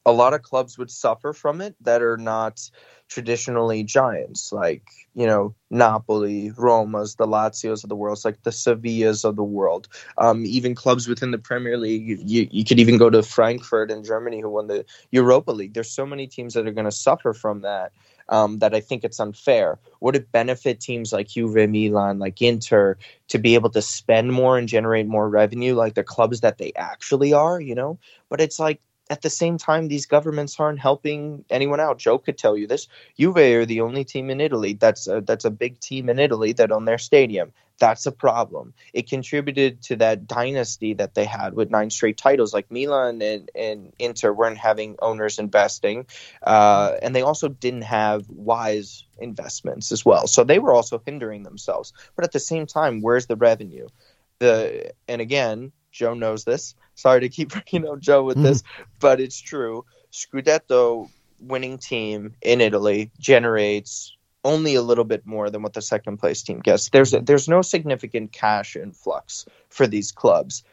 a 0.05 0.12
lot 0.12 0.35
of 0.35 0.42
clubs 0.42 0.77
would 0.79 0.90
suffer 0.90 1.33
from 1.33 1.61
it 1.61 1.77
that 1.83 2.03
are 2.03 2.16
not 2.16 2.61
traditionally 3.09 3.85
giants, 3.85 4.53
like 4.53 4.83
you 5.14 5.27
know 5.27 5.55
Napoli, 5.71 6.51
Roma's, 6.57 7.14
the 7.14 7.27
Lazios 7.27 7.85
of 7.85 7.88
the 7.88 7.95
world, 7.97 8.18
like 8.25 8.42
the 8.42 8.51
Sevillas 8.51 9.25
of 9.25 9.37
the 9.37 9.45
world. 9.45 9.88
Um, 10.18 10.45
even 10.47 10.75
clubs 10.75 11.07
within 11.07 11.31
the 11.31 11.38
Premier 11.38 11.77
League, 11.77 12.21
you, 12.29 12.49
you 12.51 12.64
could 12.64 12.81
even 12.81 12.99
go 12.99 13.11
to 13.11 13.23
Frankfurt 13.23 13.90
in 13.90 14.03
Germany, 14.03 14.40
who 14.40 14.51
won 14.51 14.66
the 14.66 14.85
Europa 15.11 15.53
League. 15.53 15.75
There's 15.75 15.90
so 15.90 16.07
many 16.07 16.27
teams 16.27 16.55
that 16.55 16.66
are 16.66 16.73
going 16.73 16.87
to 16.87 16.92
suffer 16.92 17.33
from 17.33 17.61
that 17.61 17.92
um, 18.33 18.59
that 18.61 18.75
I 18.75 18.81
think 18.81 19.05
it's 19.05 19.21
unfair. 19.21 19.79
Would 20.01 20.16
it 20.16 20.33
benefit 20.33 20.81
teams 20.81 21.12
like 21.12 21.29
Juve, 21.29 21.68
Milan, 21.68 22.18
like 22.18 22.40
Inter 22.40 22.97
to 23.29 23.38
be 23.38 23.55
able 23.55 23.71
to 23.71 23.83
spend 23.83 24.33
more 24.33 24.59
and 24.59 24.66
generate 24.66 25.07
more 25.07 25.29
revenue 25.29 25.75
like 25.75 25.95
the 25.95 26.03
clubs 26.03 26.40
that 26.40 26.57
they 26.59 26.73
actually 26.75 27.35
are, 27.35 27.61
you 27.61 27.75
know? 27.75 27.99
But 28.31 28.40
it's 28.40 28.59
like 28.59 28.81
at 29.12 29.20
the 29.20 29.29
same 29.29 29.59
time, 29.59 29.88
these 29.88 30.07
governments 30.07 30.59
aren't 30.59 30.81
helping 30.81 31.44
anyone 31.51 31.81
out. 31.81 31.98
Joe 31.98 32.16
could 32.16 32.38
tell 32.38 32.57
you 32.57 32.66
this. 32.66 32.88
Juve 33.18 33.37
are 33.37 33.66
the 33.66 33.83
only 33.83 34.05
team 34.05 34.31
in 34.31 34.40
Italy 34.40 34.72
that's 34.72 35.07
a, 35.07 35.20
that's 35.20 35.44
a 35.44 35.51
big 35.51 35.79
team 35.81 36.09
in 36.09 36.18
Italy 36.18 36.55
that 36.55 36.72
own 36.72 36.87
their 36.87 36.96
stadium. 36.96 37.53
That's 37.79 38.07
a 38.07 38.12
problem. 38.12 38.72
It 38.94 39.11
contributed 39.11 39.83
to 39.83 39.96
that 39.96 40.27
dynasty 40.27 40.94
that 40.94 41.14
they 41.14 41.27
had 41.27 41.53
with 41.53 41.70
nine 41.70 41.90
straight 41.90 42.16
titles. 42.16 42.55
Like 42.55 42.70
Milan 42.70 43.20
and, 43.20 43.51
and 43.55 43.92
Inter 43.98 44.33
weren't 44.33 44.57
having 44.57 44.96
owners 45.03 45.38
investing, 45.38 46.07
uh, 46.42 46.92
and 47.03 47.14
they 47.14 47.22
also 47.22 47.48
didn't 47.48 47.83
have 47.83 48.27
wise 48.31 49.05
investments 49.18 49.92
as 49.92 50.07
well. 50.07 50.27
So 50.27 50.42
they 50.42 50.59
were 50.59 50.72
also 50.72 51.03
hindering 51.05 51.42
themselves. 51.42 51.92
But 52.16 52.25
at 52.25 52.33
the 52.33 52.40
same 52.40 52.66
time, 52.66 53.03
where's 53.03 53.27
the 53.27 53.37
revenue? 53.37 53.88
The 54.38 54.92
and 55.07 55.20
again, 55.20 55.72
Joe 55.90 56.14
knows 56.14 56.44
this. 56.44 56.75
Sorry 56.94 57.20
to 57.20 57.28
keep 57.28 57.50
bringing 57.72 57.88
up 57.88 58.00
Joe 58.00 58.24
with 58.24 58.42
this, 58.42 58.62
but 59.00 59.20
it's 59.20 59.40
true. 59.40 59.85
Scudetto 60.12 61.09
winning 61.40 61.78
team 61.78 62.35
in 62.42 62.61
Italy 62.61 63.11
generates 63.18 64.16
only 64.44 64.74
a 64.74 64.83
little 64.83 65.05
bit 65.05 65.24
more 65.24 65.50
than 65.50 65.62
what 65.62 65.72
the 65.72 65.83
second 65.83 66.18
place 66.18 66.42
team 66.42 66.61
gets. 66.61 66.88
There's 66.90 67.12
there's 67.12 67.48
no 67.48 67.62
significant 67.62 68.33
cash 68.33 68.76
influx 68.76 69.46
for 69.68 69.87
these 69.87 70.12
clubs 70.12 70.64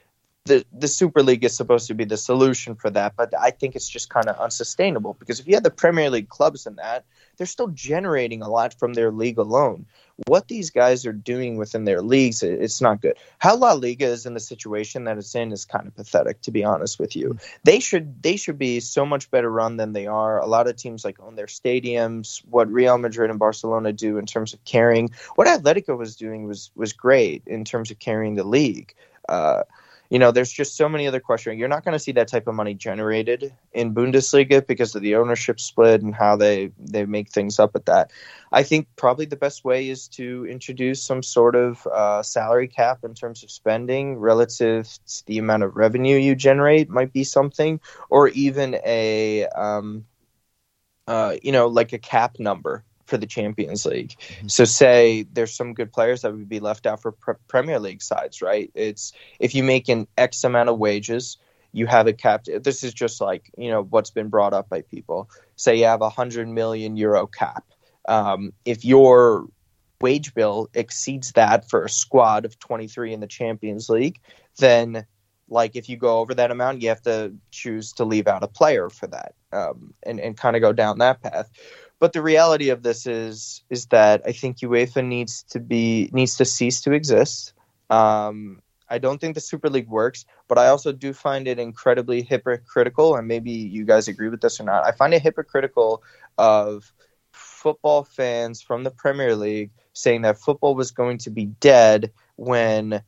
the 0.50 0.66
the 0.74 0.88
Super 0.88 1.24
League 1.24 1.46
is 1.46 1.56
supposed 1.56 1.88
to 1.88 1.94
be 1.94 2.04
the 2.04 2.18
solution 2.18 2.76
for 2.76 2.90
that, 2.90 3.16
but 3.16 3.34
I 3.40 3.52
think 3.52 3.76
it's 3.76 3.88
just 3.88 4.10
kind 4.10 4.28
of 4.28 4.38
unsustainable 4.38 5.16
because 5.18 5.40
if 5.40 5.48
you 5.48 5.54
have 5.54 5.64
the 5.64 5.72
Premier 5.72 6.10
League 6.10 6.28
clubs 6.28 6.66
in 6.66 6.76
that, 6.76 7.06
they're 7.38 7.48
still 7.48 7.70
generating 7.70 8.42
a 8.42 8.50
lot 8.50 8.74
from 8.78 8.94
their 8.94 9.12
league 9.12 9.38
alone. 9.38 9.86
What 10.28 10.48
these 10.48 10.72
guys 10.72 11.06
are 11.06 11.14
doing 11.14 11.58
within 11.58 11.86
their 11.86 12.02
leagues, 12.02 12.44
it's 12.44 12.82
not 12.82 13.02
good. 13.02 13.16
How 13.38 13.56
La 13.56 13.74
Liga 13.74 14.06
is 14.06 14.26
in 14.26 14.34
the 14.34 14.40
situation 14.40 15.06
that 15.06 15.18
it's 15.18 15.36
in 15.36 15.52
is 15.52 15.66
kind 15.66 15.88
of 15.88 15.96
pathetic, 15.96 16.42
to 16.42 16.52
be 16.52 16.64
honest 16.64 17.00
with 17.00 17.16
you. 17.16 17.38
They 17.64 17.80
should 17.80 18.22
they 18.22 18.36
should 18.36 18.58
be 18.58 18.80
so 18.80 19.06
much 19.06 19.32
better 19.32 19.50
run 19.50 19.78
than 19.78 19.94
they 19.94 20.08
are. 20.08 20.40
A 20.40 20.46
lot 20.46 20.68
of 20.68 20.76
teams 20.76 21.06
like 21.06 21.20
own 21.20 21.36
their 21.36 21.48
stadiums. 21.48 22.42
What 22.50 22.72
Real 22.72 22.98
Madrid 22.98 23.30
and 23.30 23.40
Barcelona 23.40 23.94
do 23.94 24.18
in 24.18 24.26
terms 24.26 24.54
of 24.54 24.64
carrying, 24.66 25.10
what 25.36 25.48
Atletico 25.48 25.98
was 25.98 26.16
doing 26.16 26.46
was 26.46 26.72
was 26.76 26.94
great 26.94 27.44
in 27.46 27.66
terms 27.66 27.92
of 27.92 28.00
carrying 28.00 28.36
the 28.36 28.44
league. 28.44 28.94
Uh, 29.28 29.64
you 30.10 30.18
know, 30.18 30.32
there's 30.32 30.52
just 30.52 30.76
so 30.76 30.90
many 30.90 31.08
other 31.08 31.20
questions. 31.20 31.60
You're 31.60 31.68
not 31.68 31.86
going 31.86 31.94
to 31.94 32.00
see 32.00 32.14
that 32.14 32.28
type 32.28 32.48
of 32.48 32.56
money 32.56 32.74
generated 32.74 33.54
in 33.74 33.94
Bundesliga 33.94 34.66
because 34.66 34.96
of 34.96 35.04
the 35.04 35.16
ownership 35.16 35.60
split 35.60 36.02
and 36.02 36.16
how 36.16 36.36
they 36.36 36.72
they 36.80 37.06
make 37.06 37.30
things 37.30 37.60
up 37.60 37.76
at 37.76 37.86
that. 37.86 38.12
I 38.52 38.64
think 38.64 38.88
probably 38.96 39.26
the 39.26 39.36
best 39.36 39.64
way 39.64 39.88
is 39.88 40.08
to 40.10 40.48
introduce 40.48 41.04
some 41.04 41.22
sort 41.22 41.56
of 41.56 41.86
uh, 41.86 42.24
salary 42.24 42.68
cap 42.68 43.04
in 43.04 43.14
terms 43.14 43.44
of 43.44 43.52
spending 43.52 44.18
relative 44.18 44.88
to 44.88 45.26
the 45.28 45.38
amount 45.38 45.62
of 45.64 45.76
revenue 45.76 46.18
you 46.18 46.34
generate 46.34 46.90
might 46.90 47.14
be 47.14 47.24
something, 47.24 47.80
or 48.10 48.30
even 48.30 48.80
a 48.84 49.46
um, 49.50 50.06
uh, 51.08 51.36
you 51.44 51.52
know 51.52 51.68
like 51.68 51.94
a 51.94 52.00
cap 52.00 52.40
number 52.40 52.84
for 53.10 53.18
the 53.18 53.28
Champions 53.28 53.86
League. 53.86 54.16
Mm-hmm. 54.20 54.48
So 54.48 54.66
say 54.66 55.26
there's 55.34 55.54
some 55.54 55.74
good 55.74 55.92
players 55.92 56.22
that 56.22 56.34
would 56.34 56.48
be 56.48 56.60
left 56.60 56.86
out 56.86 57.02
for 57.02 57.12
pre- 57.12 57.36
Premier 57.48 57.80
League 57.80 58.02
sides, 58.02 58.42
right? 58.42 58.72
It's 58.76 59.12
if 59.40 59.56
you 59.56 59.64
make 59.64 59.90
an 59.90 60.08
X 60.18 60.44
amount 60.44 60.70
of 60.70 60.78
wages, 60.78 61.38
you 61.72 61.88
have 61.88 62.08
a 62.08 62.14
cap. 62.14 62.46
This 62.46 62.84
is 62.84 62.94
just 62.94 63.20
like 63.20 63.52
you 63.58 63.70
know 63.70 63.84
what's 63.84 64.12
been 64.12 64.30
brought 64.30 64.54
up 64.54 64.70
by 64.70 64.82
people. 64.82 65.30
Say 65.56 65.78
you 65.78 65.86
have 65.86 66.02
a 66.02 66.10
hundred 66.10 66.48
million 66.48 66.96
euro 66.96 67.28
cap. 67.28 67.66
Um, 68.08 68.54
if 68.66 68.86
your 68.86 69.48
wage 70.02 70.34
bill 70.34 70.70
exceeds 70.74 71.34
that 71.34 71.70
for 71.70 71.84
a 71.84 71.90
squad 71.90 72.46
of 72.46 72.58
23 72.60 73.14
in 73.14 73.20
the 73.20 73.28
Champions 73.28 73.90
League, 73.90 74.20
then 74.58 75.06
like 75.50 75.76
if 75.76 75.90
you 75.90 75.98
go 75.98 76.20
over 76.20 76.34
that 76.36 76.52
amount, 76.52 76.82
you 76.82 76.90
have 76.90 77.02
to 77.04 77.34
choose 77.52 77.94
to 77.94 78.06
leave 78.06 78.28
out 78.28 78.44
a 78.44 78.48
player 78.48 78.90
for 78.90 79.08
that, 79.08 79.34
um, 79.52 79.94
and 80.04 80.20
and 80.20 80.38
kind 80.38 80.56
of 80.56 80.62
go 80.62 80.74
down 80.74 81.00
that 81.00 81.22
path. 81.22 81.50
But 82.00 82.14
the 82.14 82.22
reality 82.22 82.70
of 82.70 82.82
this 82.82 83.06
is 83.06 83.64
is 83.70 83.88
that 83.88 84.22
I 84.26 84.32
think 84.32 84.60
UEFA 84.60 85.06
needs 85.06 85.44
to 85.50 85.60
be 85.60 86.10
needs 86.14 86.38
to 86.38 86.46
cease 86.46 86.82
to 86.82 86.94
exist. 86.94 87.54
Um, 87.90 88.62
I 88.90 88.98
don't 88.98 89.20
think 89.20 89.36
the 89.36 89.42
Super 89.42 89.70
League 89.70 89.90
works, 89.90 90.26
but 90.48 90.58
I 90.58 90.68
also 90.68 90.92
do 90.92 91.14
find 91.14 91.48
it 91.48 91.60
incredibly 91.60 92.22
hypocritical, 92.22 93.16
and 93.16 93.28
maybe 93.28 93.52
you 93.52 93.86
guys 93.86 94.08
agree 94.08 94.30
with 94.30 94.42
this 94.42 94.60
or 94.60 94.64
not. 94.64 94.86
I 94.86 94.92
find 94.94 95.14
it 95.14 95.22
hypocritical 95.22 96.02
of 96.38 96.92
football 97.32 98.04
fans 98.04 98.62
from 98.62 98.84
the 98.84 98.92
Premier 98.92 99.36
League 99.36 99.72
saying 99.94 100.22
that 100.22 100.40
football 100.40 100.76
was 100.76 100.92
going 100.92 101.18
to 101.20 101.30
be 101.30 101.46
dead 101.46 102.12
when 102.38 103.04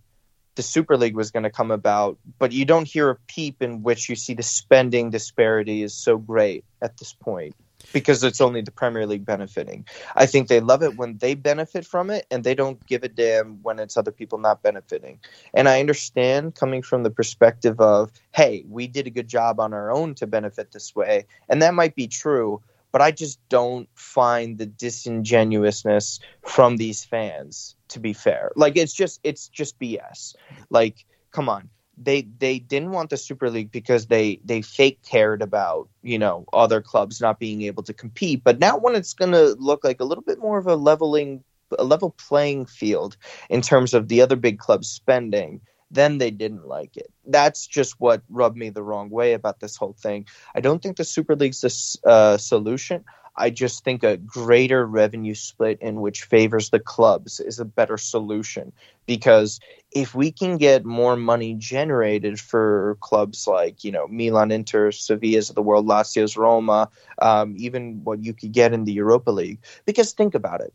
the 0.55 0.61
Super 0.61 0.97
League 0.97 1.15
was 1.15 1.31
going 1.31 1.43
to 1.43 1.49
come 1.49 1.71
about, 1.71 2.19
but 2.37 2.51
you 2.51 2.65
don't 2.65 2.87
hear 2.87 3.09
a 3.09 3.15
peep 3.27 3.61
in 3.61 3.81
which 3.81 4.09
you 4.09 4.15
see 4.15 4.33
the 4.33 4.43
spending 4.43 5.09
disparity 5.09 5.81
is 5.81 5.93
so 5.93 6.17
great 6.17 6.65
at 6.81 6.97
this 6.97 7.13
point 7.13 7.55
because 7.93 8.23
it's 8.23 8.41
only 8.41 8.61
the 8.61 8.71
Premier 8.71 9.05
League 9.05 9.25
benefiting. 9.25 9.85
I 10.15 10.25
think 10.25 10.47
they 10.47 10.59
love 10.59 10.83
it 10.83 10.97
when 10.97 11.17
they 11.17 11.35
benefit 11.35 11.85
from 11.85 12.09
it 12.09 12.25
and 12.31 12.43
they 12.43 12.55
don't 12.55 12.85
give 12.85 13.03
a 13.03 13.09
damn 13.09 13.61
when 13.63 13.79
it's 13.79 13.97
other 13.97 14.11
people 14.11 14.39
not 14.39 14.61
benefiting. 14.63 15.19
And 15.53 15.67
I 15.67 15.79
understand 15.79 16.55
coming 16.55 16.81
from 16.81 17.03
the 17.03 17.09
perspective 17.09 17.79
of, 17.79 18.11
hey, 18.33 18.63
we 18.67 18.87
did 18.87 19.07
a 19.07 19.11
good 19.11 19.27
job 19.27 19.59
on 19.59 19.73
our 19.73 19.91
own 19.91 20.15
to 20.15 20.27
benefit 20.27 20.71
this 20.71 20.95
way. 20.95 21.25
And 21.49 21.61
that 21.61 21.73
might 21.73 21.95
be 21.95 22.07
true, 22.07 22.61
but 22.91 23.01
I 23.01 23.11
just 23.11 23.39
don't 23.49 23.89
find 23.95 24.57
the 24.57 24.65
disingenuousness 24.65 26.19
from 26.43 26.77
these 26.77 27.03
fans 27.03 27.75
to 27.89 27.99
be 27.99 28.13
fair. 28.13 28.51
Like 28.55 28.77
it's 28.77 28.93
just 28.93 29.19
it's 29.23 29.47
just 29.47 29.79
BS. 29.79 30.35
Like 30.69 31.05
come 31.31 31.49
on 31.49 31.69
they 32.03 32.23
they 32.39 32.59
didn't 32.59 32.91
want 32.91 33.09
the 33.09 33.17
Super 33.17 33.49
League 33.49 33.71
because 33.71 34.07
they 34.07 34.39
they 34.43 34.61
fake 34.61 34.99
cared 35.03 35.41
about 35.41 35.89
you 36.01 36.19
know 36.19 36.45
other 36.53 36.81
clubs 36.81 37.21
not 37.21 37.39
being 37.39 37.61
able 37.63 37.83
to 37.83 37.93
compete. 37.93 38.43
But 38.43 38.59
now 38.59 38.77
when 38.77 38.95
it's 38.95 39.13
going 39.13 39.31
to 39.31 39.55
look 39.59 39.83
like 39.83 39.99
a 39.99 40.05
little 40.05 40.23
bit 40.23 40.39
more 40.39 40.57
of 40.57 40.67
a 40.67 40.75
leveling 40.75 41.43
a 41.77 41.83
level 41.83 42.11
playing 42.11 42.65
field 42.65 43.15
in 43.49 43.61
terms 43.61 43.93
of 43.93 44.07
the 44.07 44.21
other 44.21 44.35
big 44.35 44.59
clubs 44.59 44.89
spending, 44.89 45.61
then 45.89 46.17
they 46.17 46.31
didn't 46.31 46.67
like 46.67 46.97
it. 46.97 47.11
That's 47.25 47.67
just 47.67 47.99
what 47.99 48.23
rubbed 48.29 48.57
me 48.57 48.69
the 48.69 48.83
wrong 48.83 49.09
way 49.09 49.33
about 49.33 49.59
this 49.59 49.75
whole 49.75 49.93
thing. 49.93 50.25
I 50.55 50.61
don't 50.61 50.81
think 50.81 50.97
the 50.97 51.03
Super 51.03 51.35
League's 51.35 51.61
the 51.61 52.09
uh, 52.09 52.37
solution. 52.37 53.03
I 53.35 53.49
just 53.49 53.83
think 53.83 54.03
a 54.03 54.17
greater 54.17 54.85
revenue 54.85 55.35
split 55.35 55.79
in 55.81 56.01
which 56.01 56.23
favors 56.23 56.69
the 56.69 56.79
clubs 56.79 57.39
is 57.39 57.59
a 57.59 57.65
better 57.65 57.97
solution 57.97 58.73
because 59.05 59.59
if 59.91 60.13
we 60.13 60.31
can 60.31 60.57
get 60.57 60.85
more 60.85 61.15
money 61.15 61.55
generated 61.55 62.39
for 62.39 62.97
clubs 62.99 63.47
like 63.47 63.83
you 63.83 63.91
know 63.91 64.07
Milan, 64.07 64.51
Inter, 64.51 64.91
Sevilla's 64.91 65.49
of 65.49 65.55
the 65.55 65.61
world, 65.61 65.87
Lazio's, 65.87 66.37
Roma, 66.37 66.89
um, 67.21 67.55
even 67.57 68.03
what 68.03 68.23
you 68.23 68.33
could 68.33 68.51
get 68.51 68.73
in 68.73 68.83
the 68.83 68.93
Europa 68.93 69.31
League. 69.31 69.59
Because 69.85 70.13
think 70.13 70.35
about 70.35 70.61
it, 70.61 70.73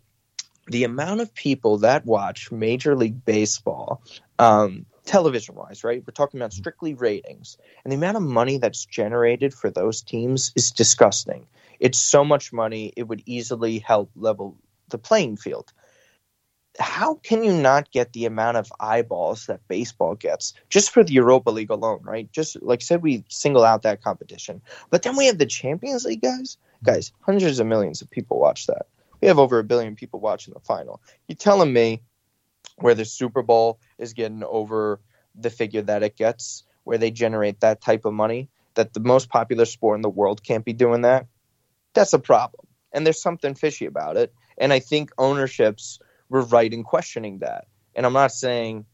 the 0.67 0.85
amount 0.85 1.21
of 1.21 1.35
people 1.35 1.79
that 1.79 2.07
watch 2.07 2.51
Major 2.51 2.97
League 2.97 3.25
Baseball. 3.25 4.03
Um, 4.39 4.87
television 5.07 5.55
wise, 5.55 5.85
right? 5.85 6.03
We're 6.05 6.13
talking 6.13 6.41
about 6.41 6.53
strictly 6.53 6.95
ratings. 6.95 7.57
And 7.85 7.93
the 7.93 7.97
amount 7.97 8.17
of 8.17 8.25
money 8.25 8.59
that's 8.59 8.85
generated 8.85 9.55
for 9.55 9.71
those 9.71 10.03
teams 10.03 10.53
is 10.57 10.73
disgusting. 10.73 11.47
It's 11.81 11.99
so 11.99 12.25
much 12.25 12.53
money, 12.53 12.93
it 12.97 13.05
would 13.05 13.23
easily 13.27 13.79
help 13.79 14.11
level 14.17 14.57
the 14.89 14.99
playing 14.99 15.37
field. 15.37 15.73
How 16.79 17.15
can 17.15 17.43
you 17.43 17.53
not 17.53 17.91
get 17.91 18.13
the 18.13 18.27
amount 18.27 18.59
of 18.59 18.71
eyeballs 18.79 19.47
that 19.47 19.67
baseball 19.67 20.15
gets 20.15 20.53
just 20.69 20.91
for 20.91 21.03
the 21.03 21.15
Europa 21.15 21.51
League 21.51 21.71
alone, 21.71 22.01
right? 22.03 22.31
Just 22.33 22.61
like 22.63 22.83
I 22.83 22.85
said, 22.85 23.03
we 23.03 23.25
single 23.29 23.65
out 23.65 23.83
that 23.83 24.03
competition. 24.03 24.61
But 24.91 25.03
then 25.03 25.17
we 25.17 25.27
have 25.27 25.39
the 25.39 25.47
Champions 25.47 26.05
League 26.05 26.21
guys. 26.21 26.59
Guys, 26.85 27.13
hundreds 27.21 27.59
of 27.59 27.67
millions 27.67 28.03
of 28.03 28.11
people 28.11 28.39
watch 28.39 28.67
that. 28.67 28.87
We 29.23 29.29
have 29.29 29.39
over 29.39 29.59
a 29.59 29.65
billion 29.65 29.97
people 29.97 30.21
watching 30.21 30.53
the 30.53 30.61
final. 30.61 31.01
You 31.27 31.35
telling 31.35 31.73
me 31.73 32.03
where 32.77 32.95
the 32.95 33.07
Super 33.07 33.43
Bowl 33.43 33.81
is 33.99 34.13
getting 34.13 34.45
over 34.45 35.01
the 35.35 35.51
figure 35.51 35.83
that 35.83 36.03
it 36.03 36.17
gets, 36.17 36.65
where 36.85 36.99
they 36.99 37.11
generate 37.11 37.61
that 37.61 37.81
type 37.81 38.05
of 38.05 38.13
money, 38.13 38.49
that 38.75 38.93
the 38.93 39.01
most 39.01 39.29
popular 39.31 39.65
sport 39.65 39.97
in 39.97 40.03
the 40.03 40.11
world 40.11 40.43
can't 40.43 40.65
be 40.65 40.73
doing 40.73 41.03
that, 41.03 41.27
that's 41.97 42.13
a 42.13 42.19
problem. 42.19 42.67
And 42.93 43.05
there's 43.05 43.21
something 43.21 43.55
fishy 43.55 43.87
about 43.87 44.17
it. 44.17 44.33
And 44.57 44.73
I 44.73 44.79
think 44.79 45.11
ownerships 45.19 45.99
were 46.29 46.43
right 46.43 46.73
in 46.73 46.85
questioning 46.85 47.41
that. 47.41 47.67
And 47.95 48.07
I'm 48.07 48.13
not 48.13 48.33
saying 48.33 48.87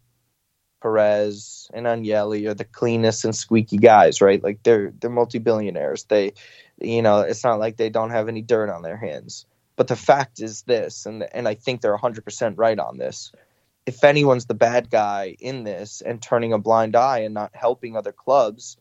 Perez 0.80 1.70
and 1.74 1.86
Agnelli 1.86 2.48
are 2.48 2.54
the 2.54 2.64
cleanest 2.64 3.24
and 3.24 3.36
squeaky 3.36 3.76
guys, 3.76 4.20
right? 4.20 4.42
Like 4.42 4.62
they're 4.62 4.92
they're 4.98 5.10
multi 5.10 5.38
billionaires. 5.38 6.04
They 6.04 6.32
you 6.80 7.02
know, 7.02 7.20
it's 7.20 7.44
not 7.44 7.60
like 7.60 7.76
they 7.76 7.90
don't 7.90 8.10
have 8.10 8.28
any 8.28 8.42
dirt 8.42 8.70
on 8.70 8.82
their 8.82 8.96
hands. 8.96 9.46
But 9.76 9.88
the 9.88 9.96
fact 9.96 10.40
is 10.40 10.62
this, 10.62 11.06
and 11.06 11.24
and 11.32 11.46
I 11.46 11.54
think 11.54 11.80
they're 11.80 11.96
100% 11.96 12.54
right 12.56 12.78
on 12.78 12.98
this 12.98 13.32
if 13.86 14.04
anyone's 14.04 14.46
the 14.46 14.54
bad 14.54 14.90
guy 14.90 15.36
in 15.38 15.64
this 15.64 16.02
and 16.02 16.22
turning 16.22 16.52
a 16.52 16.58
blind 16.58 16.96
eye 16.96 17.20
and 17.20 17.34
not 17.34 17.50
helping 17.54 17.96
other 17.96 18.12
clubs, 18.12 18.76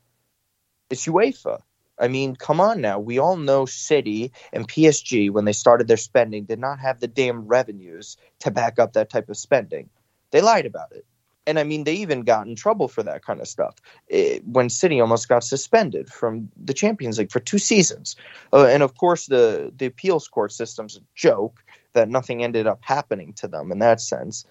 it's 0.89 1.07
UEFA. 1.07 1.61
I 2.01 2.07
mean, 2.07 2.35
come 2.35 2.59
on 2.59 2.81
now. 2.81 2.99
We 2.99 3.19
all 3.19 3.37
know 3.37 3.65
City 3.65 4.31
and 4.51 4.67
PSG, 4.67 5.29
when 5.29 5.45
they 5.45 5.53
started 5.53 5.87
their 5.87 5.97
spending, 5.97 6.45
did 6.45 6.59
not 6.59 6.79
have 6.79 6.99
the 6.99 7.07
damn 7.07 7.47
revenues 7.47 8.17
to 8.39 8.51
back 8.51 8.79
up 8.79 8.93
that 8.93 9.09
type 9.09 9.29
of 9.29 9.37
spending. 9.37 9.89
They 10.31 10.41
lied 10.41 10.65
about 10.65 10.91
it. 10.91 11.05
And 11.47 11.57
I 11.57 11.63
mean, 11.63 11.83
they 11.83 11.93
even 11.95 12.21
got 12.21 12.47
in 12.47 12.55
trouble 12.55 12.87
for 12.87 13.03
that 13.03 13.23
kind 13.23 13.39
of 13.39 13.47
stuff. 13.47 13.75
It, 14.07 14.45
when 14.45 14.69
City 14.69 14.99
almost 14.99 15.29
got 15.29 15.43
suspended 15.43 16.09
from 16.09 16.49
the 16.55 16.73
Champions 16.73 17.17
League 17.17 17.31
for 17.31 17.39
two 17.39 17.57
seasons. 17.57 18.15
Uh, 18.51 18.65
and 18.65 18.83
of 18.83 18.95
course, 18.95 19.27
the, 19.27 19.71
the 19.75 19.87
appeals 19.87 20.27
court 20.27 20.51
system's 20.51 20.97
a 20.97 21.01
joke 21.15 21.63
that 21.93 22.09
nothing 22.09 22.43
ended 22.43 22.67
up 22.67 22.79
happening 22.81 23.33
to 23.33 23.47
them 23.47 23.71
in 23.71 23.79
that 23.79 24.01
sense 24.01 24.45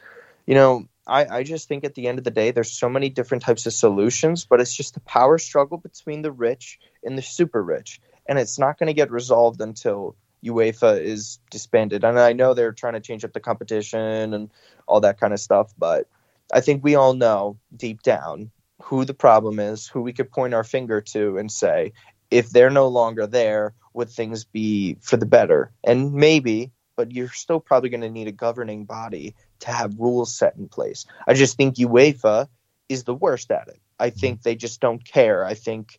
you 0.50 0.54
know, 0.56 0.88
I, 1.10 1.38
I 1.38 1.42
just 1.42 1.66
think 1.66 1.82
at 1.82 1.94
the 1.96 2.06
end 2.06 2.18
of 2.18 2.24
the 2.24 2.30
day, 2.30 2.52
there's 2.52 2.70
so 2.70 2.88
many 2.88 3.08
different 3.08 3.42
types 3.42 3.66
of 3.66 3.72
solutions, 3.72 4.44
but 4.44 4.60
it's 4.60 4.74
just 4.74 4.94
the 4.94 5.00
power 5.00 5.38
struggle 5.38 5.76
between 5.76 6.22
the 6.22 6.30
rich 6.30 6.78
and 7.02 7.18
the 7.18 7.22
super 7.22 7.62
rich. 7.62 8.00
And 8.26 8.38
it's 8.38 8.60
not 8.60 8.78
going 8.78 8.86
to 8.86 8.94
get 8.94 9.10
resolved 9.10 9.60
until 9.60 10.14
UEFA 10.44 11.02
is 11.02 11.40
disbanded. 11.50 12.04
And 12.04 12.18
I 12.18 12.32
know 12.32 12.54
they're 12.54 12.72
trying 12.72 12.92
to 12.92 13.00
change 13.00 13.24
up 13.24 13.32
the 13.32 13.40
competition 13.40 14.32
and 14.32 14.50
all 14.86 15.00
that 15.00 15.18
kind 15.18 15.32
of 15.32 15.40
stuff, 15.40 15.74
but 15.76 16.06
I 16.52 16.60
think 16.60 16.84
we 16.84 16.94
all 16.94 17.14
know 17.14 17.58
deep 17.76 18.02
down 18.02 18.52
who 18.80 19.04
the 19.04 19.12
problem 19.12 19.58
is, 19.58 19.88
who 19.88 20.02
we 20.02 20.12
could 20.12 20.30
point 20.30 20.54
our 20.54 20.64
finger 20.64 21.00
to 21.00 21.38
and 21.38 21.50
say, 21.50 21.92
if 22.30 22.50
they're 22.50 22.70
no 22.70 22.86
longer 22.86 23.26
there, 23.26 23.74
would 23.94 24.10
things 24.10 24.44
be 24.44 24.96
for 25.00 25.16
the 25.16 25.26
better? 25.26 25.72
And 25.82 26.14
maybe, 26.14 26.70
but 26.94 27.10
you're 27.10 27.28
still 27.28 27.58
probably 27.58 27.90
going 27.90 28.00
to 28.02 28.10
need 28.10 28.28
a 28.28 28.32
governing 28.32 28.84
body 28.84 29.34
to 29.60 29.70
have 29.70 29.98
rules 29.98 30.34
set 30.34 30.56
in 30.56 30.68
place. 30.68 31.06
I 31.26 31.34
just 31.34 31.56
think 31.56 31.76
UEFA 31.76 32.48
is 32.88 33.04
the 33.04 33.14
worst 33.14 33.50
at 33.50 33.68
it. 33.68 33.80
I 33.98 34.10
mm-hmm. 34.10 34.18
think 34.18 34.42
they 34.42 34.56
just 34.56 34.80
don't 34.80 35.04
care. 35.04 35.44
I 35.44 35.54
think, 35.54 35.98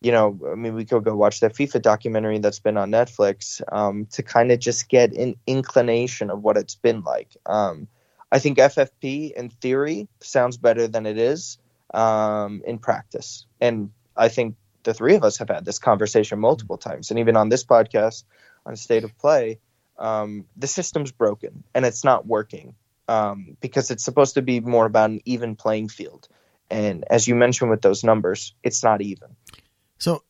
you 0.00 0.12
know, 0.12 0.38
I 0.50 0.54
mean, 0.54 0.74
we 0.74 0.84
could 0.84 1.04
go 1.04 1.16
watch 1.16 1.40
that 1.40 1.54
FIFA 1.54 1.82
documentary 1.82 2.38
that's 2.38 2.60
been 2.60 2.76
on 2.76 2.90
Netflix 2.90 3.60
um, 3.72 4.06
to 4.12 4.22
kind 4.22 4.52
of 4.52 4.58
just 4.58 4.88
get 4.88 5.12
an 5.12 5.36
inclination 5.46 6.30
of 6.30 6.42
what 6.42 6.56
it's 6.56 6.74
been 6.74 7.02
like. 7.02 7.36
Um, 7.46 7.88
I 8.32 8.38
think 8.38 8.58
FFP 8.58 9.32
in 9.32 9.48
theory 9.48 10.08
sounds 10.20 10.56
better 10.56 10.86
than 10.86 11.06
it 11.06 11.18
is 11.18 11.58
um, 11.92 12.62
in 12.64 12.78
practice. 12.78 13.46
And 13.60 13.90
I 14.16 14.28
think 14.28 14.56
the 14.84 14.94
three 14.94 15.14
of 15.14 15.24
us 15.24 15.38
have 15.38 15.48
had 15.48 15.64
this 15.64 15.78
conversation 15.78 16.38
multiple 16.38 16.78
times. 16.78 17.10
And 17.10 17.18
even 17.18 17.36
on 17.36 17.48
this 17.48 17.64
podcast 17.64 18.24
on 18.64 18.76
State 18.76 19.04
of 19.04 19.16
Play, 19.18 19.58
um, 20.00 20.46
the 20.56 20.66
system's 20.66 21.12
broken 21.12 21.62
and 21.74 21.84
it's 21.84 22.02
not 22.04 22.26
working 22.26 22.74
um, 23.08 23.56
because 23.60 23.90
it's 23.90 24.04
supposed 24.04 24.34
to 24.34 24.42
be 24.42 24.60
more 24.60 24.86
about 24.86 25.10
an 25.10 25.20
even 25.24 25.56
playing 25.56 25.88
field. 25.88 26.28
And 26.70 27.04
as 27.10 27.28
you 27.28 27.34
mentioned 27.34 27.70
with 27.70 27.82
those 27.82 28.02
numbers, 28.04 28.54
it's 28.62 28.82
not 28.82 29.02
even. 29.02 29.36
So 29.98 30.22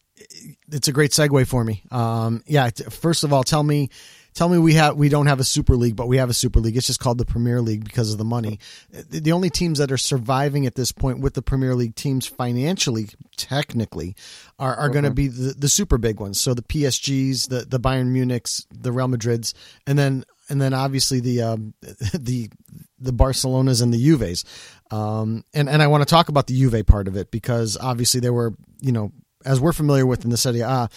it's 0.71 0.89
a 0.89 0.93
great 0.93 1.13
segue 1.13 1.47
for 1.47 1.65
me. 1.65 1.83
Um, 1.91 2.43
yeah, 2.47 2.71
first 2.91 3.25
of 3.25 3.33
all, 3.33 3.45
tell 3.45 3.63
me 3.63 3.91
tell 4.35 4.49
me 4.49 4.59
we 4.59 4.75
have 4.75 4.97
we 4.97 5.09
don't 5.09 5.27
have 5.27 5.41
a 5.41 5.45
super 5.45 5.77
league 5.77 5.97
but 5.97 6.09
we 6.09 6.17
have 6.19 6.31
a 6.31 6.35
super 6.35 6.61
league. 6.61 6.77
It's 6.77 6.87
just 6.87 7.01
called 7.01 7.19
the 7.19 7.25
premier 7.25 7.61
league 7.61 7.85
because 7.85 8.13
of 8.13 8.19
the 8.19 8.25
money. 8.25 8.59
The 8.91 9.33
only 9.33 9.51
teams 9.51 9.79
that 9.79 9.93
are 9.93 9.99
surviving 9.99 10.67
at 10.67 10.75
this 10.75 10.93
point 10.93 11.21
with 11.21 11.35
the 11.35 11.43
premier 11.43 11.75
league 11.75 11.95
teams 11.95 12.27
financially 12.27 13.09
technically 13.37 14.15
are, 14.59 14.75
are 14.75 14.89
going 14.89 15.05
to 15.05 15.11
be 15.11 15.29
the, 15.29 15.55
the 15.55 15.69
super 15.69 15.99
big 15.99 16.21
ones. 16.21 16.41
So 16.41 16.55
the 16.55 16.63
psgs 16.63 17.49
the, 17.49 17.65
the 17.65 17.81
bayern 17.81 18.13
munichs 18.13 18.67
the 18.71 18.93
real 18.93 19.09
madrids 19.09 19.55
and 19.87 19.99
then 19.99 20.25
and 20.49 20.61
then 20.61 20.75
obviously 20.75 21.21
the 21.21 21.43
um, 21.43 21.75
the 22.15 22.51
the 22.99 23.13
barcelonas 23.13 23.83
and 23.83 23.95
the 23.95 24.03
juves. 24.03 24.45
Um, 24.91 25.45
and 25.55 25.69
and 25.69 25.81
i 25.83 25.87
want 25.87 26.03
to 26.03 26.07
talk 26.07 26.29
about 26.29 26.49
the 26.49 26.55
juve 26.59 26.85
part 26.87 27.07
of 27.07 27.17
it 27.17 27.31
because 27.31 27.77
obviously 27.81 28.21
there 28.21 28.33
were 28.33 28.55
you 28.81 28.91
know 28.91 29.13
as 29.45 29.61
we're 29.61 29.73
familiar 29.73 30.07
with 30.07 30.25
in 30.25 30.31
the 30.31 30.37
Serie 30.37 30.61
A, 30.61 30.89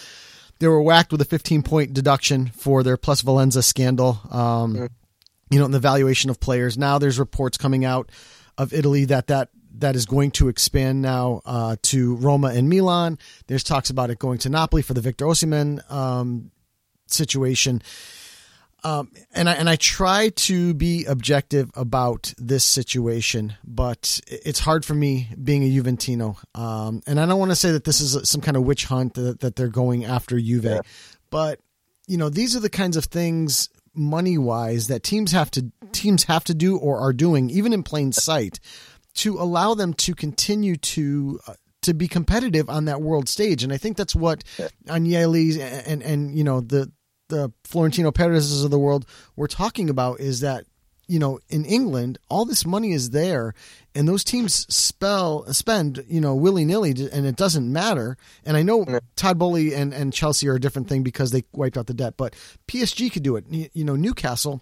they 0.60 0.68
were 0.68 0.82
whacked 0.82 1.12
with 1.12 1.22
a 1.22 1.26
15 1.26 1.64
point 1.64 1.94
deduction 1.94 2.48
for 2.48 2.84
their 2.84 2.98
plusvalenza 2.98 3.64
scandal. 3.64 4.20
Um, 4.32 4.90
you 5.54 5.60
know, 5.60 5.66
in 5.66 5.72
the 5.72 5.80
valuation 5.80 6.32
of 6.32 6.40
players. 6.40 6.80
Now 6.80 6.98
there's 6.98 7.20
reports 7.20 7.58
coming 7.60 7.86
out 7.86 8.12
of 8.58 8.74
Italy 8.74 9.06
that 9.06 9.28
that 9.28 9.50
that 9.76 9.96
is 9.96 10.06
going 10.06 10.32
to 10.32 10.48
expand 10.48 11.02
now 11.02 11.42
uh, 11.46 11.76
to 11.84 12.16
Roma 12.16 12.50
and 12.50 12.70
Milan. 12.70 13.20
There's 13.48 13.64
talks 13.64 13.90
about 13.90 14.10
it 14.10 14.20
going 14.20 14.40
to 14.40 14.50
Napoli 14.50 14.82
for 14.82 14.94
the 14.94 15.02
Victor 15.02 15.26
Osimhen 15.26 15.92
um, 15.92 16.52
situation. 17.08 17.82
Um, 18.86 19.12
and 19.34 19.50
I 19.50 19.54
and 19.54 19.70
I 19.70 19.78
try 19.78 20.30
to 20.30 20.74
be 20.74 21.06
objective 21.06 21.72
about 21.74 22.34
this 22.38 22.66
situation, 22.66 23.56
but 23.64 24.20
it's 24.28 24.60
hard 24.60 24.84
for 24.84 24.94
me 24.94 25.30
being 25.42 25.64
a 25.64 25.68
Juventino. 25.68 26.38
Um, 26.54 27.02
and 27.08 27.20
I 27.20 27.26
don't 27.26 27.40
want 27.40 27.52
to 27.52 27.56
say 27.56 27.72
that 27.72 27.86
this 27.86 28.02
is 28.02 28.30
some 28.30 28.42
kind 28.42 28.58
of 28.58 28.64
witch 28.64 28.86
hunt 28.86 29.14
that, 29.14 29.40
that 29.40 29.56
they're 29.56 29.70
going 29.70 30.04
after 30.04 30.38
Juve, 30.38 30.66
yeah. 30.66 30.82
but 31.30 31.60
you 32.08 32.18
know 32.18 32.30
these 32.30 32.56
are 32.56 32.60
the 32.60 32.70
kinds 32.70 32.98
of 32.98 33.06
things 33.06 33.70
money 33.96 34.38
wise 34.38 34.88
that 34.88 35.04
teams 35.04 35.32
have 35.32 35.50
to 35.52 35.72
teams 35.94 36.26
have 36.26 36.44
to 36.46 36.54
do 36.54 36.78
or 36.78 37.00
are 37.00 37.14
doing, 37.14 37.50
even 37.50 37.72
in 37.72 37.84
plain 37.84 38.12
sight, 38.12 38.60
to 39.16 39.40
allow 39.40 39.74
them 39.74 39.94
to 39.94 40.14
continue 40.14 40.76
to. 40.76 41.40
Uh, 41.48 41.54
to 41.82 41.94
be 41.94 42.08
competitive 42.08 42.70
on 42.70 42.86
that 42.86 43.02
world 43.02 43.28
stage, 43.28 43.62
and 43.62 43.74
I 43.74 43.78
think 43.78 43.98
that's 43.98 44.16
what 44.16 44.46
Agnelli 44.88 45.60
and, 45.60 45.86
and 45.86 46.02
and 46.02 46.38
you 46.38 46.46
know 46.46 46.62
the 46.62 46.90
the 47.34 47.52
Florentino 47.64 48.12
Perez's 48.12 48.64
of 48.64 48.72
the 48.72 48.80
world 48.80 49.06
were 49.36 49.48
talking 49.48 49.90
about 49.90 50.20
is 50.20 50.42
that 50.42 50.66
you 51.08 51.20
know 51.20 51.40
in 51.50 51.66
England 51.66 52.18
all 52.30 52.46
this 52.46 52.66
money 52.66 52.94
is 52.94 53.10
there 53.10 53.54
and 53.96 54.08
those 54.08 54.24
teams 54.24 54.66
spell 54.74 55.52
spend 55.52 56.04
you 56.08 56.22
know 56.22 56.36
willy 56.36 56.64
nilly 56.64 56.92
and 56.92 57.26
it 57.26 57.36
doesn't 57.36 57.72
matter 57.72 58.18
and 58.46 58.56
I 58.56 58.64
know 58.64 59.00
Todd 59.16 59.38
Boehly 59.38 59.74
and 59.74 59.94
and 59.94 60.14
Chelsea 60.14 60.48
are 60.48 60.56
a 60.56 60.62
different 60.62 60.88
thing 60.88 61.04
because 61.04 61.32
they 61.32 61.44
wiped 61.52 61.78
out 61.78 61.88
the 61.88 61.94
debt 61.94 62.16
but 62.18 62.36
PSG 62.68 63.12
could 63.12 63.24
do 63.24 63.36
it 63.36 63.46
you 63.50 63.84
know 63.84 63.96
Newcastle 63.96 64.62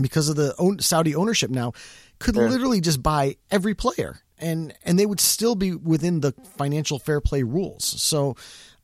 because 0.00 0.28
of 0.28 0.36
the 0.36 0.54
Saudi 0.80 1.14
ownership 1.14 1.50
now 1.50 1.72
could 2.18 2.36
yeah. 2.36 2.46
literally 2.46 2.80
just 2.80 3.02
buy 3.02 3.36
every 3.50 3.74
player 3.74 4.20
and 4.38 4.72
and 4.84 4.98
they 4.98 5.06
would 5.06 5.20
still 5.20 5.54
be 5.54 5.74
within 5.74 6.20
the 6.20 6.32
financial 6.56 6.98
fair 6.98 7.20
play 7.20 7.42
rules 7.42 7.84
so 7.84 8.36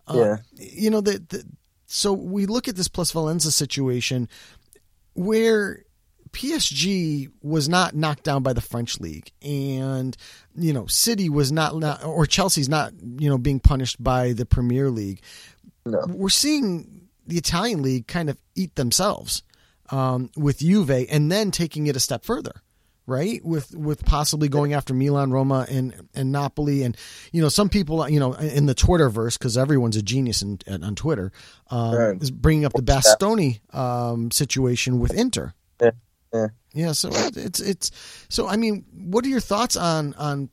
uh, 0.07 0.17
yeah. 0.17 0.37
you 0.55 0.91
know 0.91 1.01
the, 1.01 1.23
the 1.29 1.45
so 1.93 2.13
we 2.13 2.47
look 2.47 2.69
at 2.69 2.77
this 2.77 2.89
plusvalenza 2.89 3.51
situation 3.51 4.29
where 5.15 5.85
PSG 6.31 7.31
was 7.43 7.69
not 7.69 7.97
knocked 7.97 8.23
down 8.23 8.45
by 8.45 8.53
the 8.53 8.61
French 8.61 9.01
league, 9.01 9.33
and 9.43 10.17
you 10.55 10.73
know 10.73 10.87
City 10.87 11.29
was 11.29 11.51
not, 11.51 11.77
not 11.77 12.05
or 12.05 12.27
Chelsea's 12.27 12.69
not 12.69 12.93
you 13.19 13.29
know 13.29 13.39
being 13.39 13.59
punished 13.59 14.03
by 14.03 14.33
the 14.33 14.47
Premier 14.47 14.89
League. 14.89 15.21
No. 15.85 16.05
We're 16.09 16.29
seeing 16.29 17.09
the 17.27 17.39
Italian 17.39 17.83
league 17.83 18.07
kind 18.07 18.31
of 18.31 18.39
eat 18.55 18.77
themselves 18.77 19.43
um, 19.91 20.31
with 20.37 20.61
Juve, 20.61 21.07
and 21.11 21.31
then 21.33 21.51
taking 21.51 21.89
it 21.89 21.97
a 21.97 22.01
step 22.01 22.25
further. 22.25 22.63
Right 23.07 23.45
with 23.45 23.75
with 23.75 24.05
possibly 24.05 24.49
going 24.49 24.73
after 24.73 24.95
Milan, 24.95 25.33
Roma, 25.33 25.67
and 25.69 26.09
and 26.15 26.31
Napoli, 26.31 26.85
and 26.85 26.97
you 27.33 27.43
know 27.43 27.49
some 27.49 27.69
people 27.69 28.09
you 28.09 28.21
know 28.21 28.35
in 28.35 28.67
the 28.67 28.75
Twitterverse 28.75 29.37
because 29.39 29.59
everyone's 29.59 29.97
a 29.97 30.03
genius 30.03 30.43
in, 30.43 30.61
on 30.69 30.95
Twitter 30.95 31.33
um, 31.71 31.95
Right. 31.95 32.23
is 32.23 32.31
bringing 32.31 32.65
up 32.65 32.73
the 32.73 32.83
Bastoni 32.83 33.61
um, 33.75 34.31
situation 34.31 35.01
with 35.01 35.13
Inter. 35.13 35.55
Yeah. 35.83 35.91
Yeah. 36.33 36.47
Yeah, 36.73 36.93
so 36.93 37.09
it's 37.13 37.59
it's 37.59 37.91
so 38.29 38.47
I 38.47 38.57
mean, 38.57 38.85
what 38.93 39.25
are 39.25 39.29
your 39.29 39.41
thoughts 39.41 39.77
on 39.77 40.15
on 40.15 40.51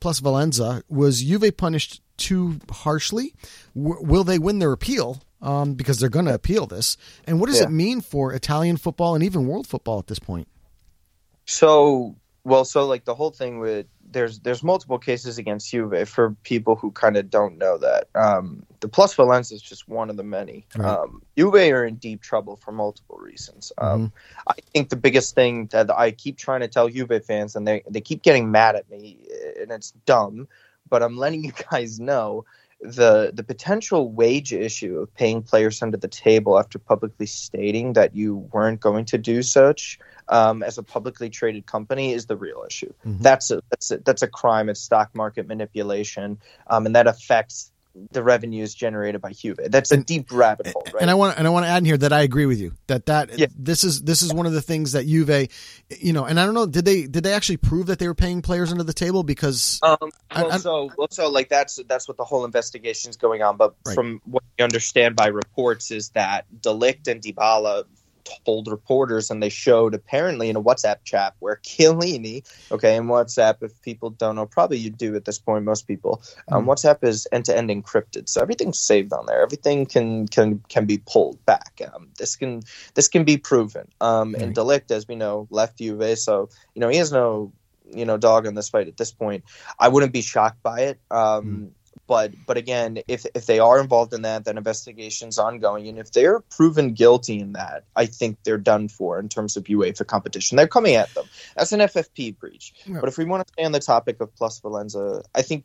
Plusvalenza? 0.00 0.82
Was 0.88 1.22
Juve 1.22 1.56
punished 1.56 2.02
too 2.18 2.58
harshly? 2.70 3.34
W- 3.74 4.02
will 4.02 4.24
they 4.24 4.38
win 4.38 4.58
their 4.58 4.72
appeal? 4.72 5.22
Um, 5.40 5.74
because 5.74 5.98
they're 6.00 6.08
going 6.08 6.24
to 6.24 6.32
appeal 6.34 6.64
this. 6.66 6.96
And 7.26 7.38
what 7.38 7.48
does 7.50 7.58
Yeah. 7.60 7.66
it 7.66 7.70
mean 7.70 8.00
for 8.00 8.32
Italian 8.32 8.78
football 8.78 9.14
and 9.14 9.22
even 9.22 9.46
world 9.46 9.66
football 9.66 9.98
at 9.98 10.06
this 10.06 10.18
point? 10.18 10.48
So 11.46 12.16
well, 12.44 12.64
so 12.64 12.86
like 12.86 13.04
the 13.04 13.14
whole 13.14 13.30
thing 13.30 13.58
with 13.58 13.86
there's 14.10 14.40
there's 14.40 14.62
multiple 14.62 14.98
cases 14.98 15.38
against 15.38 15.70
Juve 15.70 16.08
for 16.08 16.36
people 16.42 16.76
who 16.76 16.90
kind 16.90 17.16
of 17.16 17.30
don't 17.30 17.56
know 17.58 17.78
that. 17.78 18.08
Um, 18.14 18.64
the 18.80 18.88
Plusvalenza 18.88 19.52
is 19.52 19.62
just 19.62 19.88
one 19.88 20.10
of 20.10 20.16
the 20.16 20.22
many. 20.22 20.66
Right. 20.76 20.98
Um, 20.98 21.22
Juve 21.36 21.54
are 21.54 21.84
in 21.84 21.96
deep 21.96 22.20
trouble 22.20 22.56
for 22.56 22.70
multiple 22.70 23.18
reasons. 23.18 23.72
Um, 23.78 24.12
I 24.46 24.54
think 24.72 24.90
the 24.90 24.96
biggest 24.96 25.34
thing 25.34 25.66
that 25.72 25.90
I 25.90 26.10
keep 26.10 26.36
trying 26.36 26.60
to 26.60 26.68
tell 26.68 26.88
Juve 26.88 27.24
fans, 27.24 27.56
and 27.56 27.66
they 27.66 27.82
they 27.88 28.00
keep 28.00 28.22
getting 28.22 28.50
mad 28.50 28.76
at 28.76 28.88
me, 28.90 29.18
and 29.60 29.70
it's 29.70 29.92
dumb, 30.04 30.46
but 30.88 31.02
I'm 31.02 31.16
letting 31.16 31.44
you 31.44 31.52
guys 31.70 31.98
know 31.98 32.44
the 32.80 33.30
the 33.32 33.42
potential 33.42 34.12
wage 34.12 34.52
issue 34.52 34.98
of 34.98 35.14
paying 35.14 35.42
players 35.42 35.80
under 35.82 35.96
the 35.96 36.08
table 36.08 36.58
after 36.58 36.78
publicly 36.78 37.26
stating 37.26 37.94
that 37.94 38.14
you 38.14 38.36
weren't 38.52 38.80
going 38.80 39.06
to 39.06 39.16
do 39.16 39.42
such 39.42 39.98
um, 40.28 40.62
as 40.62 40.78
a 40.78 40.82
publicly 40.82 41.30
traded 41.30 41.66
company 41.66 42.12
is 42.12 42.26
the 42.26 42.36
real 42.36 42.64
issue. 42.66 42.92
Mhm. 43.06 43.20
That's 43.20 43.50
a 43.50 43.62
that's 43.70 43.90
a, 43.90 43.98
that's 43.98 44.22
a 44.22 44.28
crime. 44.28 44.68
It's 44.68 44.80
stock 44.80 45.14
market 45.14 45.46
manipulation, 45.46 46.38
um, 46.66 46.86
and 46.86 46.94
that 46.96 47.06
affects 47.06 47.70
the 48.10 48.24
revenues 48.24 48.74
generated 48.74 49.20
by 49.20 49.30
Juve. 49.30 49.56
That's 49.68 49.92
a 49.92 49.96
deep 49.96 50.32
rabbit 50.32 50.66
hole, 50.66 50.82
right? 50.92 51.00
And 51.00 51.08
I 51.08 51.14
want 51.14 51.38
and 51.38 51.46
I 51.46 51.50
want 51.50 51.64
to 51.64 51.68
add 51.70 51.78
in 51.78 51.84
here 51.84 51.96
that 51.98 52.12
I 52.12 52.22
agree 52.22 52.44
with 52.46 52.58
you 52.58 52.72
that 52.88 53.06
that 53.06 53.38
Yeah. 53.38 53.46
this 53.56 53.84
is 53.84 54.02
this 54.02 54.20
is 54.20 54.34
one 54.34 54.46
of 54.46 54.52
the 54.52 54.60
things 54.62 54.92
that 54.92 55.06
Juve, 55.06 55.48
you 56.00 56.12
know, 56.12 56.24
and 56.24 56.40
I 56.40 56.44
don't 56.44 56.54
know 56.54 56.66
did 56.66 56.84
they 56.84 57.06
did 57.06 57.22
they 57.22 57.32
actually 57.32 57.58
prove 57.58 57.86
that 57.86 58.00
they 58.00 58.08
were 58.08 58.14
paying 58.16 58.42
players 58.42 58.72
under 58.72 58.82
the 58.82 58.92
table 58.92 59.22
because 59.22 59.78
Um, 59.84 59.96
well, 60.34 60.50
I- 60.52 60.58
so, 60.58 60.90
well, 60.98 61.06
so 61.12 61.28
like 61.30 61.48
that's 61.48 61.78
that's 61.86 62.08
what 62.08 62.16
the 62.16 62.24
whole 62.24 62.44
investigation 62.44 63.10
is 63.10 63.16
going 63.16 63.42
on. 63.42 63.56
But 63.56 63.74
Right. 63.86 63.94
from 63.94 64.20
what 64.24 64.42
we 64.58 64.64
understand 64.64 65.14
by 65.14 65.28
reports 65.28 65.92
is 65.92 66.08
that 66.14 66.46
De 66.62 66.70
Ligt 66.70 67.06
and 67.06 67.22
Dybala 67.22 67.84
told 68.24 68.68
reporters, 68.68 69.30
and 69.30 69.42
they 69.42 69.48
showed 69.48 69.94
apparently 69.94 70.48
in 70.48 70.56
a 70.56 70.62
WhatsApp 70.62 70.98
chat 71.04 71.34
where 71.38 71.56
Chiellini, 71.56 72.44
okay, 72.70 72.96
in 72.96 73.04
WhatsApp, 73.04 73.62
if 73.62 73.80
people 73.82 74.10
don't 74.10 74.36
know, 74.36 74.46
probably 74.46 74.78
you 74.78 74.90
do 74.90 75.14
at 75.16 75.24
this 75.24 75.38
point, 75.38 75.64
most 75.64 75.86
people, 75.86 76.22
um, 76.50 76.66
WhatsApp 76.66 77.04
is 77.04 77.26
end 77.32 77.44
to 77.46 77.56
end 77.56 77.70
encrypted, 77.70 78.28
so 78.28 78.40
everything's 78.40 78.78
saved 78.78 79.12
on 79.12 79.26
there. 79.26 79.42
Everything 79.42 79.86
can 79.86 80.26
can 80.28 80.62
can 80.68 80.86
be 80.86 80.98
pulled 80.98 81.44
back. 81.44 81.80
Um, 81.92 82.10
this 82.18 82.36
can 82.36 82.62
this 82.94 83.08
can 83.08 83.24
be 83.24 83.36
proven. 83.36 83.88
Um, 84.00 84.34
and 84.34 84.44
Right. 84.44 84.54
De 84.54 84.60
Ligt, 84.60 84.90
as 84.90 85.08
we 85.08 85.16
know, 85.16 85.46
left 85.50 85.78
Juve, 85.78 86.18
so 86.18 86.48
you 86.74 86.80
know 86.80 86.88
he 86.88 86.98
has 86.98 87.12
no 87.12 87.52
you 87.92 88.04
know 88.04 88.16
dog 88.16 88.46
in 88.46 88.54
this 88.54 88.68
fight 88.68 88.88
at 88.88 88.96
this 88.96 89.12
point. 89.12 89.44
I 89.78 89.88
wouldn't 89.88 90.12
be 90.12 90.22
shocked 90.22 90.62
by 90.62 90.80
it. 90.80 91.00
Um, 91.10 91.72
But 92.06 92.32
but 92.46 92.56
again, 92.56 92.98
if 93.08 93.24
if 93.34 93.46
they 93.46 93.58
are 93.58 93.80
involved 93.80 94.12
in 94.12 94.22
that, 94.22 94.44
then 94.44 94.58
investigation's 94.58 95.38
ongoing, 95.38 95.88
and 95.88 95.98
if 95.98 96.12
they're 96.12 96.40
proven 96.40 96.92
guilty 96.92 97.40
in 97.40 97.52
that, 97.54 97.84
I 97.96 98.06
think 98.06 98.38
they're 98.44 98.58
done 98.58 98.88
for 98.88 99.18
in 99.18 99.28
terms 99.28 99.56
of 99.56 99.64
UEFA 99.64 100.06
competition. 100.06 100.56
They're 100.56 100.68
coming 100.68 100.96
at 100.96 101.12
them. 101.14 101.24
That's 101.56 101.72
an 101.72 101.80
FFP 101.80 102.38
breach. 102.38 102.74
Yeah. 102.86 102.98
But 103.00 103.08
if 103.08 103.16
we 103.16 103.24
want 103.24 103.46
to 103.46 103.52
stay 103.52 103.64
on 103.64 103.72
the 103.72 103.80
topic 103.80 104.20
of 104.20 104.34
Plusvalenza, 104.34 105.22
I 105.34 105.42
think 105.42 105.64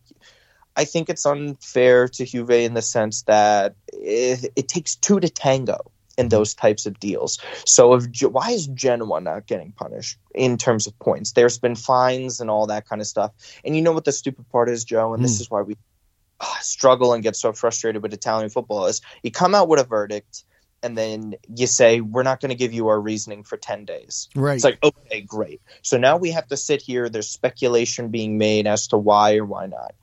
I 0.75 0.85
think 0.85 1.09
it's 1.09 1.25
unfair 1.25 2.07
to 2.07 2.25
Juve 2.25 2.51
in 2.51 2.73
the 2.73 2.81
sense 2.81 3.23
that 3.23 3.75
it, 3.91 4.51
it 4.55 4.67
takes 4.69 4.95
two 4.95 5.19
to 5.19 5.29
tango 5.29 5.77
in 6.17 6.29
those 6.29 6.53
types 6.53 6.85
of 6.85 6.99
deals. 6.99 7.39
So, 7.65 7.93
if 7.95 8.05
why 8.23 8.51
is 8.51 8.67
Genoa 8.67 9.21
not 9.21 9.47
getting 9.47 9.71
punished 9.71 10.17
in 10.35 10.57
terms 10.57 10.85
of 10.87 10.97
points? 10.99 11.31
There's 11.31 11.57
been 11.57 11.75
fines 11.75 12.39
and 12.41 12.49
all 12.49 12.67
that 12.67 12.87
kind 12.87 13.01
of 13.01 13.07
stuff. 13.07 13.31
And 13.63 13.75
you 13.75 13.81
know 13.81 13.93
what 13.93 14.05
the 14.05 14.11
stupid 14.11 14.49
part 14.49 14.69
is, 14.69 14.83
Joe, 14.83 15.13
and 15.13 15.23
this 15.23 15.37
Hmm. 15.37 15.41
is 15.41 15.49
why 15.51 15.61
we 15.61 15.77
struggle 16.61 17.13
and 17.13 17.23
get 17.23 17.35
so 17.35 17.53
frustrated 17.53 18.01
with 18.01 18.13
Italian 18.13 18.49
football 18.49 18.85
is 18.85 19.01
you 19.23 19.31
come 19.31 19.55
out 19.55 19.67
with 19.67 19.79
a 19.79 19.83
verdict. 19.85 20.43
And 20.81 20.97
then 20.97 21.35
you 21.53 21.67
say 21.67 21.99
we're 21.99 22.23
not 22.23 22.39
going 22.39 22.51
to 22.51 22.55
give 22.55 22.71
you 22.71 22.87
our 22.87 23.01
reasoning 23.01 23.43
for 23.43 23.57
ten 23.57 23.83
days. 23.83 24.29
right 24.33 24.55
It's 24.55 24.63
like, 24.63 24.79
okay, 24.81 25.19
great. 25.19 25.61
So 25.81 25.97
now 25.97 26.15
we 26.15 26.31
have 26.31 26.47
to 26.47 26.55
sit 26.55 26.81
here. 26.81 27.09
There's 27.09 27.27
speculation 27.27 28.07
being 28.11 28.37
made 28.37 28.65
as 28.65 28.87
to 28.87 28.97
why 28.97 29.35
or 29.35 29.43
why 29.43 29.65
not. 29.65 29.93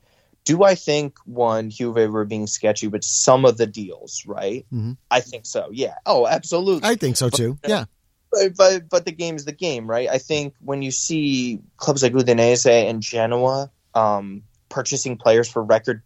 Do 0.45 0.63
I 0.63 0.75
think 0.75 1.17
one 1.25 1.71
Juve 1.71 2.11
were 2.11 2.25
being 2.25 2.45
sketchy 2.45 2.87
with 2.87 3.03
some 3.03 3.43
of 3.43 3.57
the 3.57 3.65
deals? 3.65 4.23
Right. 4.27 4.67
Mhm. 4.71 4.97
I 5.09 5.21
think 5.21 5.47
so. 5.47 5.69
Yeah. 5.71 5.95
Oh, 6.05 6.27
absolutely. 6.27 6.87
I 6.87 6.93
think 6.93 7.17
so 7.17 7.31
too. 7.31 7.57
Yeah. 7.67 7.85
but, 8.31 8.55
but 8.55 8.87
but 8.87 9.05
the 9.05 9.11
game's 9.11 9.45
the 9.45 9.53
game, 9.53 9.89
right? 9.89 10.07
I 10.07 10.19
think 10.19 10.53
when 10.59 10.83
you 10.83 10.91
see 10.91 11.59
clubs 11.77 12.03
like 12.03 12.13
Udinese 12.13 12.69
and 12.69 13.01
Genoa 13.01 13.71
um, 13.95 14.43
purchasing 14.69 15.17
players 15.17 15.49
for 15.49 15.63
record 15.63 16.03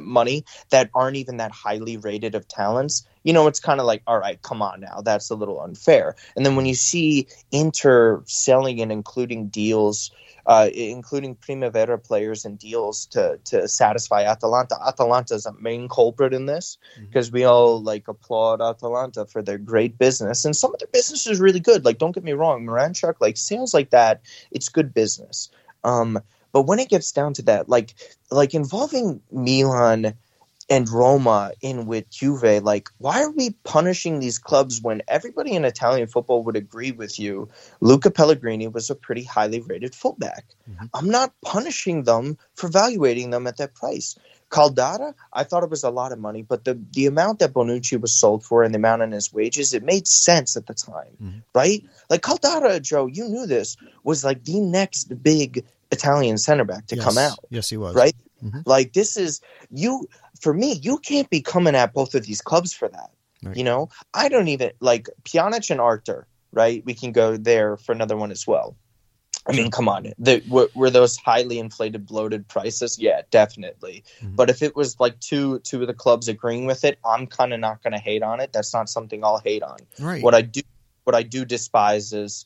money 0.00 0.44
that 0.70 0.90
aren't 0.94 1.16
even 1.16 1.36
that 1.38 1.52
highly 1.52 1.96
rated 1.96 2.34
of 2.34 2.46
talents, 2.48 3.06
you 3.22 3.32
know, 3.32 3.46
it's 3.46 3.60
kind 3.60 3.80
of 3.80 3.86
like, 3.86 4.02
all 4.06 4.18
right, 4.18 4.40
come 4.42 4.62
on 4.62 4.80
now, 4.80 5.00
that's 5.02 5.30
a 5.30 5.34
little 5.34 5.60
unfair. 5.60 6.14
And 6.36 6.44
then 6.44 6.56
when 6.56 6.66
you 6.66 6.74
see 6.74 7.28
Inter 7.50 8.22
selling 8.26 8.80
and 8.80 8.92
including 8.92 9.48
deals. 9.48 10.10
Uh, 10.48 10.70
including 10.74 11.34
Primavera 11.34 11.98
players 11.98 12.44
and 12.44 12.56
deals 12.56 13.06
to 13.06 13.36
to 13.46 13.66
satisfy 13.66 14.22
Atalanta. 14.22 14.76
Atalanta 14.86 15.34
is 15.34 15.44
a 15.44 15.52
main 15.54 15.88
culprit 15.88 16.32
in 16.32 16.46
this 16.46 16.78
because 17.00 17.32
we 17.32 17.42
all 17.42 17.82
like 17.82 18.06
applaud 18.06 18.60
Atalanta 18.60 19.26
for 19.26 19.42
their 19.42 19.58
great 19.58 19.98
business, 19.98 20.44
and 20.44 20.54
some 20.54 20.72
of 20.72 20.78
their 20.78 20.86
business 20.92 21.26
is 21.26 21.40
really 21.40 21.58
good. 21.58 21.84
Like, 21.84 21.98
don't 21.98 22.14
get 22.14 22.22
me 22.22 22.30
wrong, 22.30 22.64
Miranchuk, 22.64 23.16
like 23.20 23.36
sales 23.36 23.74
like 23.74 23.90
that, 23.90 24.20
it's 24.52 24.68
good 24.68 24.94
business. 24.94 25.50
Um, 25.82 26.20
but 26.56 26.62
when 26.62 26.78
it 26.78 26.88
gets 26.88 27.12
down 27.12 27.34
to 27.34 27.42
that, 27.42 27.68
like 27.68 27.94
like 28.30 28.54
involving 28.54 29.20
Milan 29.30 30.14
and 30.70 30.88
Roma 30.88 31.52
in 31.60 31.84
with 31.84 32.08
Juve, 32.08 32.62
like 32.62 32.88
why 32.96 33.24
are 33.24 33.30
we 33.30 33.50
punishing 33.62 34.20
these 34.20 34.38
clubs 34.38 34.80
when 34.80 35.02
everybody 35.06 35.52
in 35.52 35.66
Italian 35.66 36.06
football 36.06 36.42
would 36.44 36.56
agree 36.56 36.92
with 36.92 37.18
you? 37.20 37.50
Luca 37.82 38.10
Pellegrini 38.10 38.68
was 38.68 38.88
a 38.88 38.94
pretty 38.94 39.22
highly 39.22 39.60
rated 39.60 39.94
fullback. 39.94 40.46
I'm 40.94 41.10
not 41.10 41.34
punishing 41.44 42.04
them 42.04 42.38
for 42.54 42.68
valuating 42.68 43.28
them 43.28 43.46
at 43.46 43.58
that 43.58 43.74
price. 43.74 44.16
Caldara, 44.48 45.12
I 45.34 45.44
thought 45.44 45.62
it 45.62 45.68
was 45.68 45.84
a 45.84 45.90
lot 45.90 46.12
of 46.12 46.18
money, 46.18 46.40
but 46.40 46.64
the 46.64 46.80
the 46.92 47.04
amount 47.04 47.40
that 47.40 47.52
Bonucci 47.52 48.00
was 48.00 48.18
sold 48.18 48.44
for 48.44 48.62
and 48.62 48.72
the 48.72 48.78
amount 48.78 49.02
in 49.02 49.12
his 49.12 49.30
wages, 49.30 49.74
it 49.74 49.82
made 49.82 50.08
sense 50.08 50.56
at 50.56 50.66
the 50.66 50.72
time, 50.74 51.16
Mhm. 51.22 51.42
right? 51.54 51.84
Like 52.08 52.22
Caldara, 52.22 52.80
Joe, 52.80 53.06
you 53.06 53.28
knew 53.28 53.46
this 53.46 53.76
was 54.04 54.24
like 54.24 54.44
the 54.44 54.60
next 54.60 55.22
big 55.22 55.66
Italian 55.90 56.38
center 56.38 56.64
back 56.64 56.86
to 56.88 56.96
yes. 56.96 57.04
come 57.04 57.18
out 57.18 57.38
Yes, 57.50 57.70
he 57.70 57.76
was. 57.76 57.94
right? 57.94 58.14
Mhm. 58.44 58.62
Like 58.66 58.92
this 58.92 59.16
is 59.16 59.40
you 59.70 60.06
for 60.40 60.52
me. 60.52 60.74
You 60.74 60.98
can't 60.98 61.30
be 61.30 61.40
coming 61.40 61.74
at 61.74 61.94
both 61.94 62.14
of 62.14 62.26
these 62.26 62.40
clubs 62.40 62.72
for 62.72 62.88
that. 62.88 63.10
Right. 63.42 63.56
You 63.56 63.64
know, 63.64 63.88
I 64.14 64.28
don't 64.28 64.48
even 64.48 64.72
like 64.80 65.08
Pjanic 65.24 65.70
and 65.70 65.80
Arthur. 65.80 66.26
Right? 66.52 66.82
We 66.86 66.94
can 66.94 67.12
go 67.12 67.36
there 67.36 67.76
for 67.76 67.92
another 67.92 68.16
one 68.16 68.30
as 68.30 68.46
well. 68.46 68.76
I 69.48 69.52
mean, 69.52 69.70
come 69.70 69.88
on. 69.88 70.12
The, 70.18 70.42
were, 70.48 70.68
were 70.74 70.90
those 70.90 71.16
highly 71.16 71.58
inflated, 71.58 72.06
bloated 72.06 72.48
prices? 72.48 72.98
Yeah, 72.98 73.22
definitely. 73.30 74.02
Mhm. 74.20 74.34
But 74.34 74.50
if 74.50 74.62
it 74.62 74.74
was 74.74 74.98
like 74.98 75.20
two 75.20 75.60
two 75.60 75.82
of 75.82 75.86
the 75.86 75.94
clubs 75.94 76.28
agreeing 76.28 76.66
with 76.66 76.84
it, 76.84 76.98
I'm 77.04 77.26
kind 77.26 77.52
of 77.52 77.60
not 77.60 77.82
going 77.82 77.92
to 77.92 77.98
hate 77.98 78.22
on 78.22 78.40
it. 78.40 78.52
That's 78.52 78.74
not 78.74 78.88
something 78.88 79.24
I'll 79.24 79.38
hate 79.38 79.62
on. 79.62 79.78
Right. 80.00 80.22
What 80.22 80.34
I 80.34 80.42
do, 80.42 80.62
what 81.04 81.14
I 81.14 81.22
do 81.22 81.44
despise 81.44 82.12
is 82.12 82.44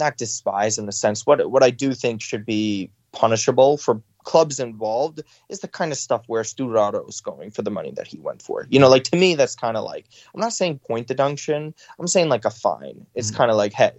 not 0.00 0.16
despise 0.16 0.78
in 0.78 0.86
the 0.86 0.92
sense 0.92 1.24
what 1.26 1.50
what 1.50 1.62
I 1.62 1.70
do 1.70 1.94
think 1.94 2.20
should 2.20 2.44
be 2.44 2.90
punishable 3.12 3.76
for 3.76 4.02
clubs 4.24 4.60
involved 4.60 5.22
is 5.48 5.60
the 5.60 5.68
kind 5.68 5.92
of 5.92 5.98
stuff 5.98 6.22
where 6.26 6.42
Sturaro 6.42 7.08
is 7.08 7.20
going 7.20 7.50
for 7.50 7.62
the 7.62 7.70
money 7.70 7.90
that 7.92 8.06
he 8.06 8.18
went 8.18 8.42
for. 8.42 8.66
You 8.70 8.78
know, 8.78 8.88
like 8.88 9.04
to 9.04 9.16
me, 9.16 9.34
that's 9.34 9.56
kind 9.56 9.76
of 9.76 9.84
like 9.84 10.06
I'm 10.34 10.40
not 10.40 10.52
saying 10.52 10.80
point 10.80 11.06
deduction. 11.06 11.74
I'm 11.98 12.06
saying 12.06 12.28
like 12.28 12.44
a 12.44 12.50
fine. 12.50 13.06
It's 13.14 13.30
Mhm. 13.30 13.36
kind 13.36 13.50
of 13.50 13.56
like 13.56 13.72
hey. 13.72 13.92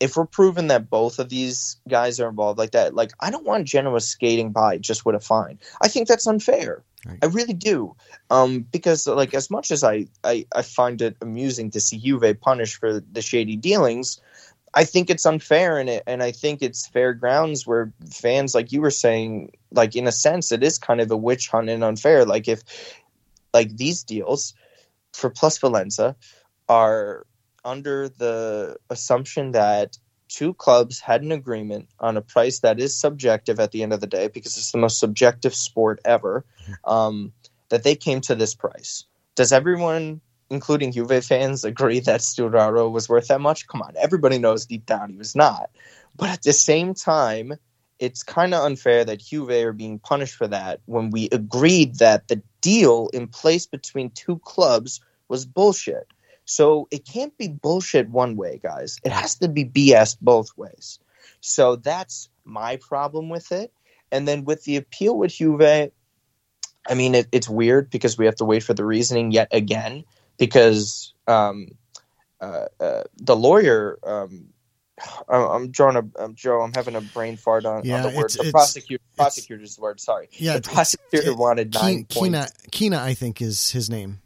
If 0.00 0.16
we're 0.16 0.26
proven 0.26 0.66
that 0.66 0.90
both 0.90 1.20
of 1.20 1.28
these 1.28 1.76
guys 1.88 2.18
are 2.18 2.28
involved 2.28 2.58
like 2.58 2.72
that, 2.72 2.92
like 2.92 3.12
I 3.20 3.30
don't 3.30 3.46
want 3.46 3.68
Genoa 3.68 4.00
skating 4.00 4.50
by 4.50 4.78
just 4.78 5.06
with 5.06 5.14
a 5.14 5.20
fine. 5.20 5.60
I 5.80 5.86
think 5.86 6.08
that's 6.08 6.26
unfair. 6.26 6.82
Right. 7.06 7.18
I 7.22 7.26
really 7.26 7.54
do. 7.54 7.94
Um, 8.28 8.66
because 8.72 9.06
like 9.06 9.32
as 9.32 9.48
much 9.48 9.70
as 9.70 9.84
I, 9.84 10.06
I, 10.24 10.44
I 10.56 10.62
find 10.62 11.00
it 11.02 11.16
amusing 11.20 11.70
to 11.70 11.80
see 11.80 11.98
Juve 11.98 12.40
punished 12.40 12.76
for 12.80 12.98
the 12.98 13.22
shady 13.22 13.54
dealings, 13.56 14.20
I 14.74 14.84
think 14.84 15.10
it's 15.10 15.26
unfair 15.26 15.78
and 15.78 15.88
it, 15.88 16.02
and 16.06 16.22
I 16.22 16.32
think 16.32 16.62
it's 16.62 16.86
fair 16.86 17.12
grounds 17.12 17.66
where 17.66 17.92
fans, 18.10 18.54
like 18.54 18.72
you 18.72 18.80
were 18.80 18.90
saying, 18.90 19.52
like 19.70 19.94
in 19.96 20.06
a 20.06 20.12
sense, 20.12 20.52
it 20.52 20.62
is 20.62 20.78
kind 20.78 21.00
of 21.00 21.10
a 21.10 21.16
witch 21.16 21.48
hunt 21.48 21.68
and 21.68 21.84
unfair. 21.84 22.24
Like 22.24 22.48
if, 22.48 22.62
like 23.52 23.76
these 23.76 24.02
deals 24.02 24.54
for 25.12 25.30
Plusvalenza 25.30 26.16
are 26.68 27.26
under 27.64 28.08
the 28.08 28.76
assumption 28.88 29.52
that 29.52 29.98
two 30.28 30.54
clubs 30.54 31.00
had 31.00 31.22
an 31.22 31.32
agreement 31.32 31.88
on 32.00 32.16
a 32.16 32.22
price 32.22 32.60
that 32.60 32.80
is 32.80 32.96
subjective 32.96 33.60
at 33.60 33.70
the 33.72 33.82
end 33.82 33.92
of 33.92 34.00
the 34.00 34.06
day 34.06 34.28
because 34.28 34.56
it's 34.56 34.72
the 34.72 34.78
most 34.78 34.98
subjective 34.98 35.54
sport 35.54 36.00
ever. 36.04 36.44
Um, 36.84 37.32
that 37.68 37.84
they 37.84 37.94
came 37.94 38.20
to 38.20 38.34
this 38.34 38.54
price. 38.54 39.06
Does 39.34 39.50
everyone 39.50 40.20
including 40.52 40.92
Juve 40.92 41.24
fans, 41.24 41.64
agree 41.64 42.00
that 42.00 42.20
Sturaro 42.20 42.92
was 42.92 43.08
worth 43.08 43.28
that 43.28 43.40
much? 43.40 43.66
Come 43.66 43.82
on, 43.82 43.94
everybody 43.98 44.38
knows 44.38 44.66
deep 44.66 44.86
down 44.86 45.10
he 45.10 45.16
was 45.16 45.34
not. 45.34 45.70
But 46.14 46.28
at 46.28 46.42
the 46.42 46.52
same 46.52 46.94
time, 46.94 47.54
it's 47.98 48.22
kind 48.22 48.52
of 48.52 48.64
unfair 48.64 49.04
that 49.04 49.20
Juve 49.20 49.50
are 49.50 49.72
being 49.72 49.98
punished 49.98 50.34
for 50.34 50.46
that 50.48 50.80
when 50.84 51.10
we 51.10 51.28
agreed 51.32 51.96
that 51.96 52.28
the 52.28 52.42
deal 52.60 53.08
in 53.14 53.28
place 53.28 53.66
between 53.66 54.10
two 54.10 54.38
clubs 54.40 55.00
was 55.28 55.46
bullshit. 55.46 56.06
So 56.44 56.86
it 56.90 57.06
can't 57.06 57.36
be 57.38 57.48
bullshit 57.48 58.10
one 58.10 58.36
way, 58.36 58.60
guys. 58.62 58.98
It 59.04 59.12
has 59.12 59.36
to 59.36 59.48
be 59.48 59.64
BS 59.64 60.16
both 60.20 60.50
ways. 60.56 60.98
So 61.40 61.76
that's 61.76 62.28
my 62.44 62.76
problem 62.76 63.30
with 63.30 63.52
it. 63.52 63.72
And 64.10 64.28
then 64.28 64.44
with 64.44 64.64
the 64.64 64.76
appeal 64.76 65.16
with 65.16 65.32
Juve, 65.32 65.62
I 66.88 66.94
mean, 66.94 67.14
it, 67.14 67.28
it's 67.32 67.48
weird 67.48 67.88
because 67.88 68.18
we 68.18 68.26
have 68.26 68.36
to 68.36 68.44
wait 68.44 68.64
for 68.64 68.74
the 68.74 68.84
reasoning 68.84 69.30
yet 69.30 69.48
again 69.52 70.04
because 70.46 71.14
um, 71.28 71.68
uh, 72.40 72.66
uh, 72.80 73.02
the 73.16 73.36
lawyer. 73.36 73.98
Um, 74.02 74.48
I'm 75.28 75.70
drawing 75.70 75.96
a 75.96 76.22
I'm, 76.22 76.34
Joe. 76.34 76.60
I'm 76.60 76.72
having 76.74 76.94
a 76.94 77.00
brain 77.00 77.36
fart 77.36 77.64
on, 77.64 77.84
Yeah, 77.84 77.96
on 77.96 78.02
the 78.02 78.08
word. 78.08 78.26
it's- 78.26 78.34
The 78.34 78.40
it's- 78.40 78.52
prosecutor, 78.52 79.02
prosecutor's 79.16 79.76
the 79.76 79.82
word. 79.82 80.00
Sorry. 80.00 80.28
Yeah, 80.32 80.58
the 80.58 80.62
prosecutor 80.68 81.34
wanted 81.34 81.72
nine 81.74 82.04
points. 82.04 82.52
Chiné, 82.70 82.70
Chiné, 82.70 82.98
I 82.98 83.14
think 83.14 83.40
is 83.42 83.70
his 83.70 83.88
name. 83.90 84.20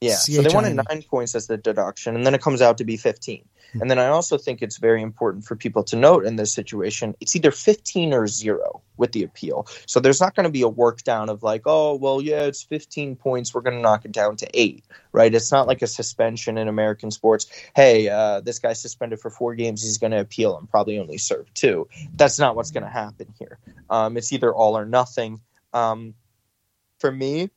Yeah, 0.00 0.16
so 0.16 0.42
they 0.42 0.54
wanted 0.54 0.74
nine 0.88 1.02
points 1.02 1.34
as 1.34 1.46
the 1.46 1.56
deduction, 1.56 2.16
and 2.16 2.26
then 2.26 2.34
it 2.34 2.40
comes 2.42 2.60
out 2.60 2.78
to 2.78 2.84
be 2.84 2.96
15. 2.96 3.44
Hmm. 3.76 3.82
And 3.82 3.90
then 3.90 3.98
I 3.98 4.08
also 4.08 4.38
think 4.38 4.62
it's 4.62 4.78
very 4.78 5.02
important 5.02 5.44
for 5.44 5.56
people 5.56 5.84
to 5.84 5.96
note 5.96 6.24
in 6.24 6.36
this 6.36 6.52
situation, 6.52 7.14
it's 7.20 7.36
either 7.36 7.50
15 7.50 8.12
or 8.12 8.26
zero 8.26 8.82
with 8.96 9.12
the 9.12 9.22
appeal. 9.22 9.66
So 9.86 10.00
there's 10.00 10.20
not 10.20 10.34
going 10.34 10.44
to 10.44 10.50
be 10.50 10.62
a 10.62 10.68
work 10.68 11.02
down 11.02 11.28
of 11.28 11.42
like, 11.42 11.62
oh, 11.66 11.94
well, 11.94 12.20
yeah, 12.20 12.42
it's 12.42 12.62
15 12.62 13.16
points. 13.16 13.54
We're 13.54 13.60
going 13.60 13.76
to 13.76 13.82
knock 13.82 14.04
it 14.04 14.12
down 14.12 14.36
to 14.36 14.48
eight, 14.54 14.84
right? 15.12 15.34
It's 15.34 15.52
not 15.52 15.66
like 15.66 15.82
a 15.82 15.86
suspension 15.86 16.58
in 16.58 16.68
American 16.68 17.10
sports. 17.10 17.46
Hey, 17.74 18.08
uh, 18.08 18.40
this 18.40 18.58
guy's 18.58 18.80
suspended 18.80 19.20
for 19.20 19.30
four 19.30 19.54
games. 19.54 19.82
He's 19.82 19.98
going 19.98 20.12
to 20.12 20.20
appeal 20.20 20.56
and 20.56 20.68
probably 20.68 20.98
only 20.98 21.18
serve 21.18 21.52
two. 21.54 21.88
That's 22.14 22.38
not 22.38 22.56
what's 22.56 22.70
going 22.70 22.84
to 22.84 22.90
happen 22.90 23.32
here. 23.38 23.58
Um, 23.90 24.16
it's 24.16 24.32
either 24.32 24.54
all 24.54 24.76
or 24.78 24.86
nothing. 24.86 25.40
Um, 25.72 26.14
for 26.98 27.12
me, 27.12 27.50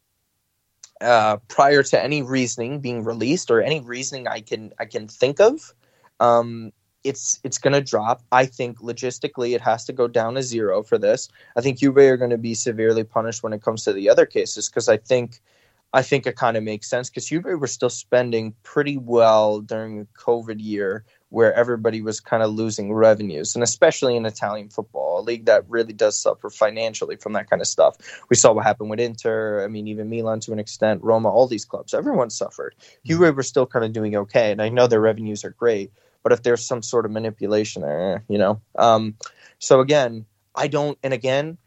uh, 1.01 1.37
prior 1.47 1.81
to 1.81 2.03
any 2.03 2.21
reasoning 2.21 2.81
being 2.81 3.03
released 3.03 3.51
or 3.51 3.61
any 3.61 3.79
reasoning 3.79 4.27
I 4.27 4.41
can 4.41 4.73
I 4.77 4.85
can 4.85 5.07
think 5.07 5.39
of, 5.39 5.73
um, 6.19 6.71
it's 7.03 7.39
it's 7.43 7.57
going 7.57 7.73
to 7.73 7.81
drop. 7.81 8.21
I 8.31 8.45
think 8.45 8.79
logistically 8.79 9.55
it 9.55 9.61
has 9.61 9.85
to 9.85 9.93
go 9.93 10.07
down 10.07 10.35
to 10.35 10.43
zero 10.43 10.83
for 10.83 10.97
this. 10.97 11.29
I 11.55 11.61
think 11.61 11.79
Juve 11.79 11.97
are 11.97 12.17
going 12.17 12.29
to 12.31 12.37
be 12.37 12.53
severely 12.53 13.03
punished 13.03 13.41
when 13.41 13.53
it 13.53 13.61
comes 13.61 13.83
to 13.85 13.93
the 13.93 14.09
other 14.09 14.25
cases 14.25 14.69
because 14.69 14.89
I 14.89 14.97
think 14.97 15.39
I 15.91 16.03
think 16.03 16.27
it 16.27 16.35
kind 16.35 16.55
of 16.55 16.63
makes 16.63 16.87
sense 16.87 17.09
because 17.09 17.25
Juve 17.25 17.45
were 17.45 17.67
still 17.67 17.89
spending 17.89 18.53
pretty 18.61 18.97
well 18.97 19.59
during 19.59 19.99
the 19.99 20.07
COVID 20.17 20.57
year 20.59 21.03
where 21.29 21.53
everybody 21.53 22.01
was 22.01 22.19
kind 22.19 22.43
of 22.43 22.51
losing 22.51 22.93
revenues, 22.93 23.55
and 23.55 23.63
especially 23.63 24.15
in 24.15 24.25
Italian 24.25 24.69
football, 24.69 25.19
a 25.19 25.21
league 25.21 25.45
that 25.45 25.63
really 25.67 25.93
does 25.93 26.19
suffer 26.19 26.49
financially 26.49 27.15
from 27.15 27.33
that 27.33 27.49
kind 27.49 27.61
of 27.61 27.67
stuff. 27.67 27.95
We 28.29 28.35
saw 28.35 28.51
what 28.51 28.65
happened 28.65 28.89
with 28.89 28.99
Inter. 28.99 29.63
I 29.63 29.67
mean, 29.67 29.87
even 29.87 30.09
Milan 30.09 30.39
to 30.41 30.51
an 30.51 30.59
extent, 30.59 31.03
Roma, 31.03 31.29
all 31.29 31.47
these 31.47 31.65
clubs, 31.65 31.93
everyone 31.93 32.29
suffered. 32.29 32.75
Juve 33.05 33.35
were 33.35 33.43
still 33.43 33.65
kind 33.65 33.85
of 33.85 33.93
doing 33.93 34.15
okay, 34.15 34.51
and 34.51 34.61
I 34.61 34.69
know 34.69 34.85
their 34.85 35.01
revenues 35.01 35.43
are 35.43 35.51
great, 35.51 35.91
but 36.23 36.31
if 36.31 36.43
there's 36.43 36.65
some 36.65 36.81
sort 36.81 37.05
of 37.05 37.11
manipulation 37.11 37.81
there, 37.81 38.23
you 38.27 38.37
know. 38.37 38.61
Um, 38.77 39.15
so 39.59 39.79
again, 39.79 40.25
I 40.55 40.67
don't, 40.67 40.97
and 41.03 41.13
again, 41.13 41.57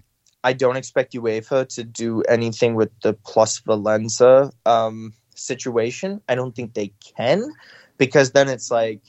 I 0.45 0.53
don't 0.53 0.77
expect 0.77 1.15
UEFA 1.15 1.69
to 1.75 1.85
do 1.85 2.23
anything 2.23 2.75
with 2.75 2.91
the 3.03 3.15
plusvalenza 3.15 4.53
um, 4.67 5.15
situation. 5.35 6.21
I 6.29 6.35
don't 6.35 6.55
think 6.55 6.75
they 6.75 6.93
can 7.17 7.45
because 7.97 8.33
then 8.33 8.49
it's 8.49 8.71
like 8.71 9.03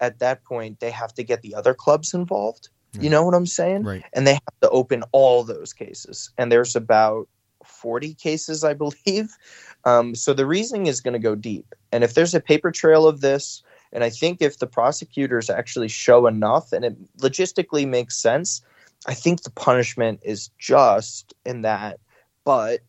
at 0.00 0.18
that 0.20 0.44
point 0.44 0.80
they 0.80 0.90
have 0.90 1.12
to 1.14 1.22
get 1.22 1.42
the 1.42 1.54
other 1.54 1.74
clubs 1.74 2.14
involved. 2.14 2.68
You 3.00 3.10
know 3.10 3.24
what 3.24 3.34
I'm 3.34 3.46
saying? 3.46 3.82
Right. 3.82 4.04
And 4.12 4.24
they 4.24 4.34
have 4.34 4.60
to 4.62 4.70
open 4.70 5.02
all 5.10 5.42
those 5.42 5.72
cases. 5.72 6.30
And 6.38 6.50
there's 6.52 6.76
about 6.76 7.28
40 7.64 8.14
cases, 8.14 8.64
I 8.64 8.74
believe. 8.74 9.30
Um, 9.86 10.14
so 10.14 10.32
the 10.32 10.46
reasoning 10.46 10.86
is 10.86 11.02
going 11.02 11.12
to 11.12 11.18
go 11.18 11.34
deep. 11.34 11.74
And 11.92 12.02
if 12.02 12.14
there's 12.14 12.34
a 12.34 12.40
paper 12.40 12.70
trail 12.70 13.06
of 13.06 13.20
this, 13.20 13.62
and 13.94 14.02
I 14.02 14.10
think 14.10 14.42
if 14.42 14.58
the 14.58 14.66
prosecutors 14.66 15.48
actually 15.48 15.88
show 15.88 16.26
enough 16.26 16.72
and 16.72 16.84
it 16.84 17.16
logistically 17.18 17.88
makes 17.88 18.18
sense, 18.18 18.60
I 19.06 19.14
think 19.14 19.42
the 19.42 19.50
punishment 19.50 20.20
is 20.24 20.50
just 20.58 21.32
in 21.46 21.62
that. 21.62 22.00
But 22.44 22.80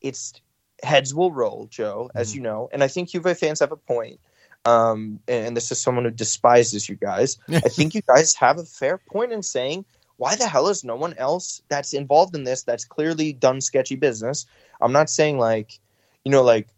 it's 0.00 0.32
heads 0.82 1.14
will 1.14 1.32
roll, 1.32 1.68
Joe, 1.70 2.10
as 2.14 2.34
you 2.34 2.40
know. 2.40 2.70
And 2.72 2.82
I 2.82 2.88
think 2.88 3.10
Juve 3.10 3.38
fans 3.38 3.60
have 3.60 3.72
a 3.72 3.76
point. 3.76 4.20
Um, 4.64 5.20
and 5.28 5.54
this 5.54 5.70
is 5.70 5.80
someone 5.80 6.04
who 6.04 6.10
despises 6.10 6.88
you 6.88 6.96
guys. 6.96 7.38
I 7.48 7.60
think 7.60 7.94
you 7.94 8.00
guys 8.00 8.34
have 8.34 8.58
a 8.58 8.64
fair 8.64 8.96
point 8.96 9.32
in 9.32 9.42
saying, 9.42 9.84
why 10.16 10.36
the 10.36 10.48
hell 10.48 10.68
is 10.68 10.84
no 10.84 10.96
one 10.96 11.14
else 11.18 11.60
that's 11.68 11.92
involved 11.92 12.34
in 12.34 12.44
this 12.44 12.62
that's 12.62 12.84
clearly 12.84 13.32
done 13.32 13.60
sketchy 13.60 13.96
business? 13.96 14.46
I'm 14.80 14.92
not 14.92 15.10
saying 15.10 15.38
like, 15.38 15.78
you 16.24 16.30
know, 16.30 16.42
like 16.42 16.68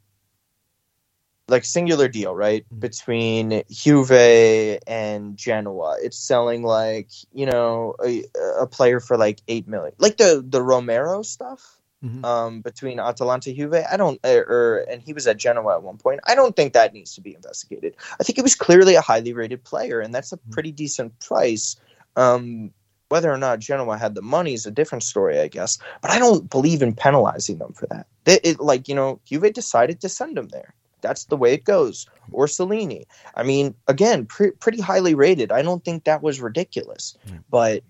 like 1.48 1.64
singular 1.64 2.08
deal, 2.08 2.34
right? 2.34 2.64
Between 2.78 3.62
Juve 3.70 4.80
and 4.86 5.36
Genoa. 5.36 5.96
It's 6.02 6.18
selling 6.18 6.62
like, 6.62 7.10
you 7.32 7.46
know, 7.46 7.94
a, 8.04 8.24
a 8.60 8.66
player 8.66 9.00
for 9.00 9.16
like 9.16 9.40
eight 9.48 9.68
million. 9.68 9.94
Like 9.98 10.16
the 10.16 10.44
the 10.46 10.62
Romero 10.62 11.22
stuff. 11.22 11.78
Um, 12.24 12.60
between 12.60 13.00
Atalanta 13.00 13.52
Juve, 13.52 13.84
I 13.90 13.96
don't, 13.96 14.20
er, 14.24 14.46
er, 14.48 14.86
and 14.88 15.02
he 15.02 15.12
was 15.12 15.26
at 15.26 15.38
Genoa 15.38 15.76
at 15.76 15.82
one 15.82 15.96
point. 15.96 16.20
I 16.24 16.34
don't 16.36 16.54
think 16.54 16.74
that 16.74 16.92
needs 16.92 17.14
to 17.14 17.20
be 17.20 17.34
investigated. 17.34 17.96
I 18.20 18.22
think 18.22 18.38
it 18.38 18.42
was 18.42 18.54
clearly 18.54 18.94
a 18.94 19.00
highly 19.00 19.32
rated 19.32 19.64
player, 19.64 20.00
and 20.00 20.14
that's 20.14 20.30
a 20.30 20.36
pretty 20.36 20.70
decent 20.70 21.18
price. 21.18 21.74
Um, 22.14 22.70
whether 23.08 23.32
or 23.32 23.38
not 23.38 23.60
Genoa 23.60 23.96
had 23.98 24.14
the 24.14 24.22
money 24.22 24.52
is 24.52 24.66
a 24.66 24.70
different 24.70 25.04
story, 25.04 25.40
I 25.40 25.48
guess. 25.48 25.78
But 26.00 26.10
I 26.10 26.18
don't 26.18 26.48
believe 26.48 26.82
in 26.82 26.94
penalizing 26.94 27.58
them 27.58 27.72
for 27.72 27.86
that. 27.86 28.06
They, 28.24 28.40
it, 28.44 28.60
like 28.60 28.88
you 28.88 28.94
know, 28.94 29.20
Juve 29.24 29.52
decided 29.52 30.00
to 30.02 30.08
send 30.08 30.36
him 30.36 30.48
there. 30.48 30.74
That's 31.06 31.26
the 31.26 31.36
way 31.36 31.54
it 31.54 31.64
goes. 31.64 32.06
Orsolini. 32.32 33.04
I 33.36 33.44
mean, 33.44 33.74
again, 33.86 34.26
pre- 34.26 34.50
pretty 34.50 34.80
highly 34.80 35.14
rated. 35.14 35.52
I 35.52 35.62
don't 35.62 35.84
think 35.84 36.04
that 36.04 36.22
was 36.22 36.40
ridiculous, 36.40 37.16
but 37.48 37.84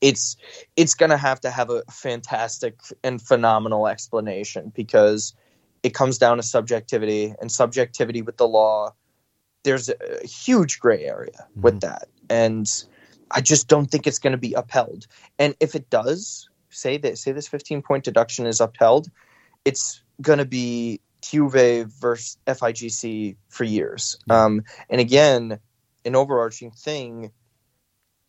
it's 0.00 0.36
it's 0.76 0.94
going 0.94 1.10
to 1.10 1.16
have 1.16 1.40
to 1.40 1.50
have 1.50 1.70
a 1.70 1.82
fantastic 1.90 2.78
and 3.02 3.20
phenomenal 3.20 3.88
explanation 3.88 4.72
because 4.74 5.34
it 5.82 5.94
comes 5.94 6.18
down 6.18 6.36
to 6.36 6.42
subjectivity 6.42 7.34
and 7.40 7.50
subjectivity 7.50 8.22
with 8.22 8.36
the 8.36 8.46
law. 8.48 8.94
There's 9.64 9.88
a 9.90 10.26
huge 10.26 10.78
gray 10.78 11.04
area 11.04 11.32
mm-hmm. 11.32 11.62
with 11.62 11.80
that, 11.80 12.08
and 12.30 12.66
I 13.30 13.40
just 13.40 13.68
don't 13.68 13.90
think 13.90 14.06
it's 14.06 14.18
going 14.18 14.32
to 14.32 14.38
be 14.38 14.54
upheld. 14.54 15.06
And 15.38 15.54
if 15.60 15.74
it 15.74 15.90
does, 15.90 16.48
say 16.70 16.96
that 16.98 17.18
say 17.18 17.32
this 17.32 17.48
15 17.48 17.82
point 17.82 18.04
deduction 18.04 18.46
is 18.46 18.60
upheld, 18.60 19.10
it's 19.64 20.02
going 20.22 20.38
to 20.38 20.44
be 20.44 21.00
Juve 21.30 21.86
versus 22.00 22.38
FIGC 22.46 23.36
for 23.48 23.64
years. 23.64 24.18
Um, 24.28 24.64
and 24.88 25.00
again, 25.00 25.58
an 26.04 26.16
overarching 26.16 26.70
thing. 26.70 27.32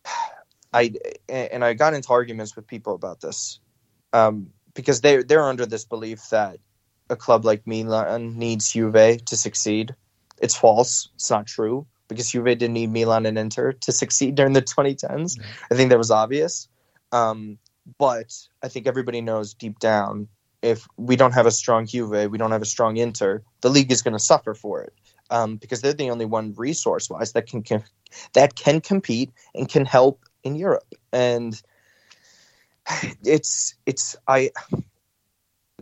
I 0.74 0.94
and 1.28 1.62
I 1.62 1.74
got 1.74 1.92
into 1.92 2.10
arguments 2.10 2.56
with 2.56 2.66
people 2.66 2.94
about 2.94 3.20
this 3.20 3.60
um, 4.14 4.52
because 4.72 5.02
they 5.02 5.22
they're 5.22 5.42
under 5.42 5.66
this 5.66 5.84
belief 5.84 6.30
that 6.30 6.58
a 7.10 7.16
club 7.16 7.44
like 7.44 7.66
Milan 7.66 8.38
needs 8.38 8.72
Juve 8.72 9.22
to 9.26 9.36
succeed. 9.36 9.94
It's 10.40 10.56
false. 10.56 11.10
It's 11.16 11.30
not 11.30 11.46
true 11.46 11.86
because 12.08 12.30
Juve 12.30 12.44
didn't 12.44 12.72
need 12.72 12.90
Milan 12.90 13.26
and 13.26 13.38
Inter 13.38 13.72
to 13.72 13.92
succeed 13.92 14.34
during 14.34 14.54
the 14.54 14.62
2010s. 14.62 15.38
I 15.70 15.74
think 15.74 15.90
that 15.90 15.98
was 15.98 16.10
obvious. 16.10 16.68
Um, 17.12 17.58
but 17.98 18.32
I 18.62 18.68
think 18.68 18.86
everybody 18.86 19.20
knows 19.20 19.54
deep 19.54 19.78
down 19.78 20.28
if 20.62 20.86
we 20.96 21.16
don't 21.16 21.34
have 21.34 21.46
a 21.46 21.50
strong 21.50 21.86
Juve, 21.86 22.30
we 22.30 22.38
don't 22.38 22.52
have 22.52 22.62
a 22.62 22.66
strong 22.66 22.96
Inter, 22.96 23.42
the 23.60 23.68
league 23.68 23.92
is 23.92 24.02
going 24.02 24.14
to 24.14 24.18
suffer 24.18 24.54
for 24.54 24.82
it 24.82 24.94
um, 25.30 25.56
because 25.56 25.80
they're 25.80 25.92
the 25.92 26.10
only 26.10 26.24
one 26.24 26.54
resource 26.56 27.10
wise 27.10 27.32
that 27.32 27.46
can, 27.46 27.62
can 27.62 27.82
that 28.32 28.54
can 28.54 28.80
compete 28.80 29.30
and 29.54 29.68
can 29.68 29.84
help 29.84 30.20
in 30.44 30.54
Europe. 30.54 30.94
And 31.12 31.60
it's 33.24 33.74
it's 33.86 34.16
I 34.28 34.50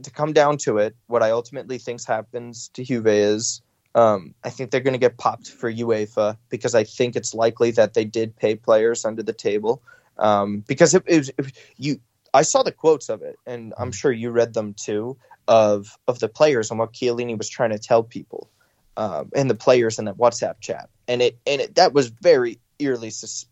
to 0.02 0.10
come 0.10 0.32
down 0.32 0.56
to 0.56 0.78
it, 0.78 0.96
what 1.06 1.22
I 1.22 1.30
ultimately 1.30 1.78
think 1.78 2.04
happens 2.06 2.68
to 2.74 2.84
Juve 2.84 3.06
is 3.06 3.62
Um, 3.94 4.34
I 4.44 4.50
think 4.50 4.70
they're 4.70 4.80
going 4.80 5.00
to 5.00 5.06
get 5.08 5.18
popped 5.18 5.50
for 5.50 5.72
UEFA 5.72 6.36
because 6.48 6.74
I 6.74 6.84
think 6.84 7.16
it's 7.16 7.34
likely 7.34 7.72
that 7.72 7.94
they 7.94 8.04
did 8.04 8.36
pay 8.36 8.54
players 8.54 9.04
under 9.04 9.22
the 9.22 9.32
table. 9.32 9.82
Um, 10.16 10.62
because 10.68 10.94
it, 10.94 11.02
it, 11.06 11.30
it, 11.38 11.52
you, 11.76 12.00
I 12.32 12.42
saw 12.42 12.62
the 12.62 12.72
quotes 12.72 13.08
of 13.08 13.22
it, 13.22 13.38
and 13.46 13.74
I'm 13.78 13.92
sure 13.92 14.12
you 14.12 14.30
read 14.30 14.54
them 14.54 14.74
too 14.74 15.16
of 15.48 15.96
of 16.06 16.20
the 16.20 16.28
players 16.28 16.70
and 16.70 16.78
what 16.78 16.92
Chiellini 16.92 17.36
was 17.36 17.48
trying 17.48 17.70
to 17.70 17.78
tell 17.78 18.02
people, 18.02 18.48
um, 18.96 19.30
and 19.34 19.50
the 19.50 19.54
players 19.54 19.98
in 19.98 20.04
that 20.04 20.16
WhatsApp 20.16 20.60
chat, 20.60 20.88
and 21.08 21.22
it 21.22 21.38
and 21.46 21.60
it, 21.60 21.74
that 21.74 21.92
was 21.92 22.08
very 22.08 22.58
eerily 22.78 23.10
sus- 23.10 23.46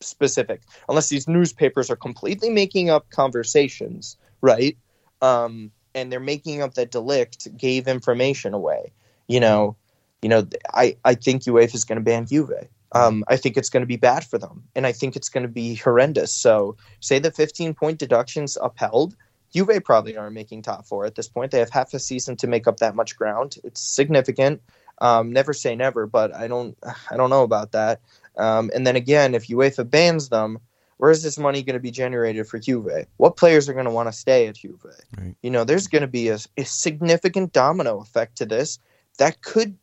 specific. 0.00 0.62
Unless 0.88 1.08
these 1.08 1.28
newspapers 1.28 1.90
are 1.90 1.96
completely 1.96 2.50
making 2.50 2.90
up 2.90 3.10
conversations, 3.10 4.16
right? 4.40 4.76
Um, 5.22 5.70
and 5.94 6.10
they're 6.10 6.20
making 6.20 6.60
up 6.60 6.74
that 6.74 6.90
De 6.90 6.98
Ligt 6.98 7.56
gave 7.56 7.86
information 7.86 8.52
away. 8.52 8.92
You 9.28 9.40
know, 9.40 9.76
you 10.22 10.28
know, 10.28 10.46
I 10.72 10.96
I 11.04 11.14
think 11.14 11.42
UEFA 11.42 11.74
is 11.74 11.84
going 11.84 11.98
to 11.98 12.04
ban 12.04 12.26
Juve. 12.26 12.68
Um, 12.94 13.24
I 13.28 13.36
think 13.36 13.56
it's 13.56 13.70
going 13.70 13.82
to 13.82 13.86
be 13.86 13.96
bad 13.96 14.24
for 14.24 14.38
them, 14.38 14.64
and 14.74 14.86
I 14.86 14.92
think 14.92 15.16
it's 15.16 15.28
going 15.28 15.42
to 15.42 15.48
be 15.48 15.74
horrendous. 15.74 16.34
So, 16.34 16.76
say 17.00 17.18
the 17.18 17.30
15 17.30 17.74
point 17.74 17.98
deductions 17.98 18.56
upheld, 18.60 19.16
Juve 19.54 19.82
probably 19.84 20.16
aren't 20.16 20.34
making 20.34 20.62
top 20.62 20.86
four 20.86 21.04
at 21.04 21.14
this 21.14 21.28
point. 21.28 21.50
They 21.50 21.60
have 21.60 21.70
half 21.70 21.94
a 21.94 21.98
season 21.98 22.36
to 22.36 22.46
make 22.46 22.66
up 22.66 22.78
that 22.78 22.96
much 22.96 23.16
ground. 23.16 23.56
It's 23.64 23.80
significant. 23.80 24.60
Um, 24.98 25.32
never 25.32 25.52
say 25.52 25.74
never, 25.74 26.06
but 26.06 26.34
I 26.34 26.48
don't 26.48 26.76
I 27.10 27.16
don't 27.16 27.30
know 27.30 27.42
about 27.42 27.72
that. 27.72 28.00
Um, 28.36 28.70
and 28.74 28.86
then 28.86 28.96
again, 28.96 29.34
if 29.34 29.46
UEFA 29.48 29.88
bans 29.88 30.28
them, 30.28 30.58
where 30.96 31.10
is 31.10 31.22
this 31.22 31.38
money 31.38 31.62
going 31.62 31.74
to 31.74 31.80
be 31.80 31.90
generated 31.90 32.46
for 32.46 32.58
Juve? 32.58 33.06
What 33.16 33.36
players 33.36 33.68
are 33.68 33.74
going 33.74 33.86
to 33.86 33.90
want 33.90 34.08
to 34.08 34.12
stay 34.12 34.46
at 34.46 34.56
Juve? 34.56 34.84
Right. 35.16 35.34
You 35.42 35.50
know, 35.50 35.64
there's 35.64 35.86
going 35.86 36.02
to 36.02 36.08
be 36.08 36.28
a, 36.28 36.38
a 36.56 36.64
significant 36.64 37.52
domino 37.52 38.00
effect 38.00 38.36
to 38.38 38.46
this 38.46 38.78
that 39.18 39.42
could 39.42 39.76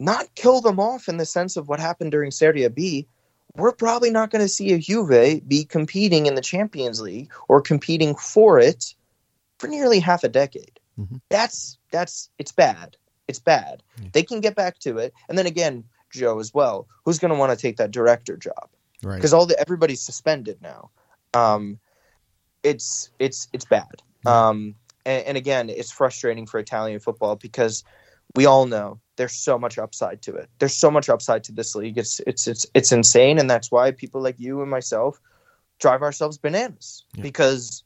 not 0.00 0.34
kill 0.34 0.60
them 0.60 0.80
off 0.80 1.08
in 1.08 1.18
the 1.18 1.26
sense 1.26 1.56
of 1.56 1.68
what 1.68 1.78
happened 1.78 2.10
during 2.10 2.32
Serie 2.32 2.66
B. 2.68 3.06
We're 3.54 3.72
probably 3.72 4.10
not 4.10 4.30
going 4.30 4.42
to 4.44 4.48
see 4.48 4.72
a 4.72 4.78
Juve 4.78 5.46
be 5.46 5.64
competing 5.64 6.26
in 6.26 6.34
the 6.34 6.40
Champions 6.40 7.00
League 7.00 7.30
or 7.48 7.60
competing 7.60 8.14
for 8.14 8.58
it 8.58 8.94
for 9.58 9.68
nearly 9.68 10.00
half 10.00 10.24
a 10.24 10.28
decade. 10.28 10.80
Mhm. 10.98 11.20
That's 11.28 11.78
that's 11.92 12.30
it's 12.38 12.52
bad. 12.52 12.96
It's 13.28 13.38
bad. 13.38 13.82
They 14.12 14.22
can 14.24 14.40
get 14.40 14.56
back 14.56 14.78
to 14.80 14.98
it, 14.98 15.12
and 15.28 15.38
then 15.38 15.46
again, 15.46 15.84
Joe 16.10 16.40
as 16.40 16.52
well. 16.52 16.88
Who's 17.04 17.18
going 17.18 17.32
to 17.32 17.38
want 17.38 17.56
to 17.56 17.60
take 17.60 17.76
that 17.76 17.92
director 17.92 18.36
job? 18.36 18.68
Right. 19.02 19.14
because 19.16 19.32
all 19.32 19.46
the 19.46 19.58
everybody's 19.58 20.02
suspended 20.02 20.60
now. 20.60 20.90
Um, 21.32 21.78
it's 22.62 23.10
it's 23.18 23.48
it's 23.52 23.64
bad. 23.64 24.02
Um, 24.26 24.74
and, 25.06 25.24
and 25.24 25.36
again, 25.36 25.70
it's 25.70 25.90
frustrating 25.90 26.46
for 26.46 26.58
Italian 26.60 27.00
football 27.00 27.36
because 27.36 27.84
we 28.36 28.46
all 28.46 28.66
know 28.66 29.00
there's 29.20 29.34
so 29.34 29.58
much 29.58 29.76
upside 29.76 30.22
to 30.22 30.34
it. 30.34 30.48
There's 30.58 30.72
so 30.74 30.90
much 30.90 31.10
upside 31.10 31.44
to 31.44 31.52
this 31.52 31.74
league. 31.74 31.98
It's 31.98 32.20
it's 32.26 32.48
it's 32.48 32.64
it's 32.72 32.90
insane, 32.90 33.38
and 33.38 33.50
that's 33.50 33.70
why 33.70 33.90
people 33.90 34.22
like 34.22 34.40
you 34.40 34.62
and 34.62 34.70
myself 34.70 35.20
drive 35.78 36.00
ourselves 36.00 36.38
bananas 36.38 37.04
Yeah. 37.14 37.22
because, 37.22 37.84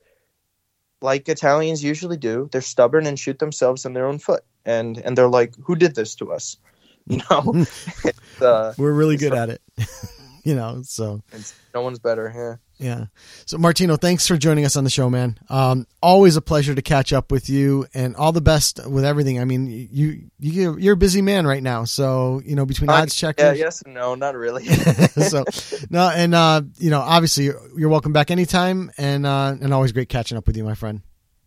like 1.02 1.28
Italians 1.28 1.82
usually 1.82 2.16
do, 2.16 2.48
they're 2.52 2.60
stubborn 2.60 3.04
and 3.06 3.18
shoot 3.18 3.40
themselves 3.40 3.84
in 3.84 3.94
their 3.94 4.06
own 4.06 4.20
foot, 4.20 4.44
and 4.64 4.96
and 4.98 5.18
they're 5.18 5.28
like, 5.40 5.56
"Who 5.64 5.74
did 5.74 5.96
this 5.96 6.14
to 6.16 6.32
us?" 6.32 6.56
You 7.06 7.20
know, 7.28 7.52
it's, 8.04 8.40
uh, 8.40 8.72
We're 8.78 8.94
really 8.94 9.16
good 9.16 9.34
at 9.34 9.50
it. 9.50 9.60
you 10.44 10.54
know, 10.54 10.82
so 10.84 11.20
it's, 11.32 11.52
no 11.74 11.82
one's 11.82 11.98
better. 11.98 12.60
Yeah. 12.78 13.06
So 13.46 13.56
Martino, 13.56 13.96
thanks 13.96 14.26
for 14.26 14.36
joining 14.36 14.64
us 14.64 14.76
on 14.76 14.84
the 14.84 14.90
show, 14.90 15.08
man. 15.08 15.38
Um, 15.48 15.86
always 16.02 16.36
a 16.36 16.42
pleasure 16.42 16.74
to 16.74 16.82
catch 16.82 17.12
up 17.12 17.30
with 17.30 17.48
you, 17.48 17.86
and 17.94 18.16
all 18.16 18.32
the 18.32 18.40
best 18.40 18.84
with 18.86 19.04
everything. 19.04 19.40
I 19.40 19.44
mean, 19.44 19.66
you 19.68 20.30
you 20.40 20.76
you're 20.78 20.94
a 20.94 20.96
busy 20.96 21.22
man 21.22 21.46
right 21.46 21.62
now, 21.62 21.84
so 21.84 22.42
you 22.44 22.56
know 22.56 22.66
between 22.66 22.90
Uh, 22.90 22.94
odds 22.94 23.14
Yeah, 23.38 23.52
yes 23.52 23.82
and 23.82 23.94
no, 23.94 24.14
not 24.14 24.34
really. 24.34 24.64
so 24.66 25.44
no, 25.88 26.08
and 26.08 26.34
uh, 26.34 26.62
you 26.78 26.90
know, 26.90 27.00
obviously 27.00 27.44
you're, 27.44 27.60
you're 27.76 27.88
welcome 27.88 28.12
back 28.12 28.30
anytime, 28.30 28.90
and 28.98 29.24
uh, 29.24 29.54
and 29.60 29.72
always 29.72 29.92
great 29.92 30.08
catching 30.08 30.36
up 30.36 30.46
with 30.46 30.56
you, 30.56 30.64
my 30.64 30.74
friend. 30.74 31.02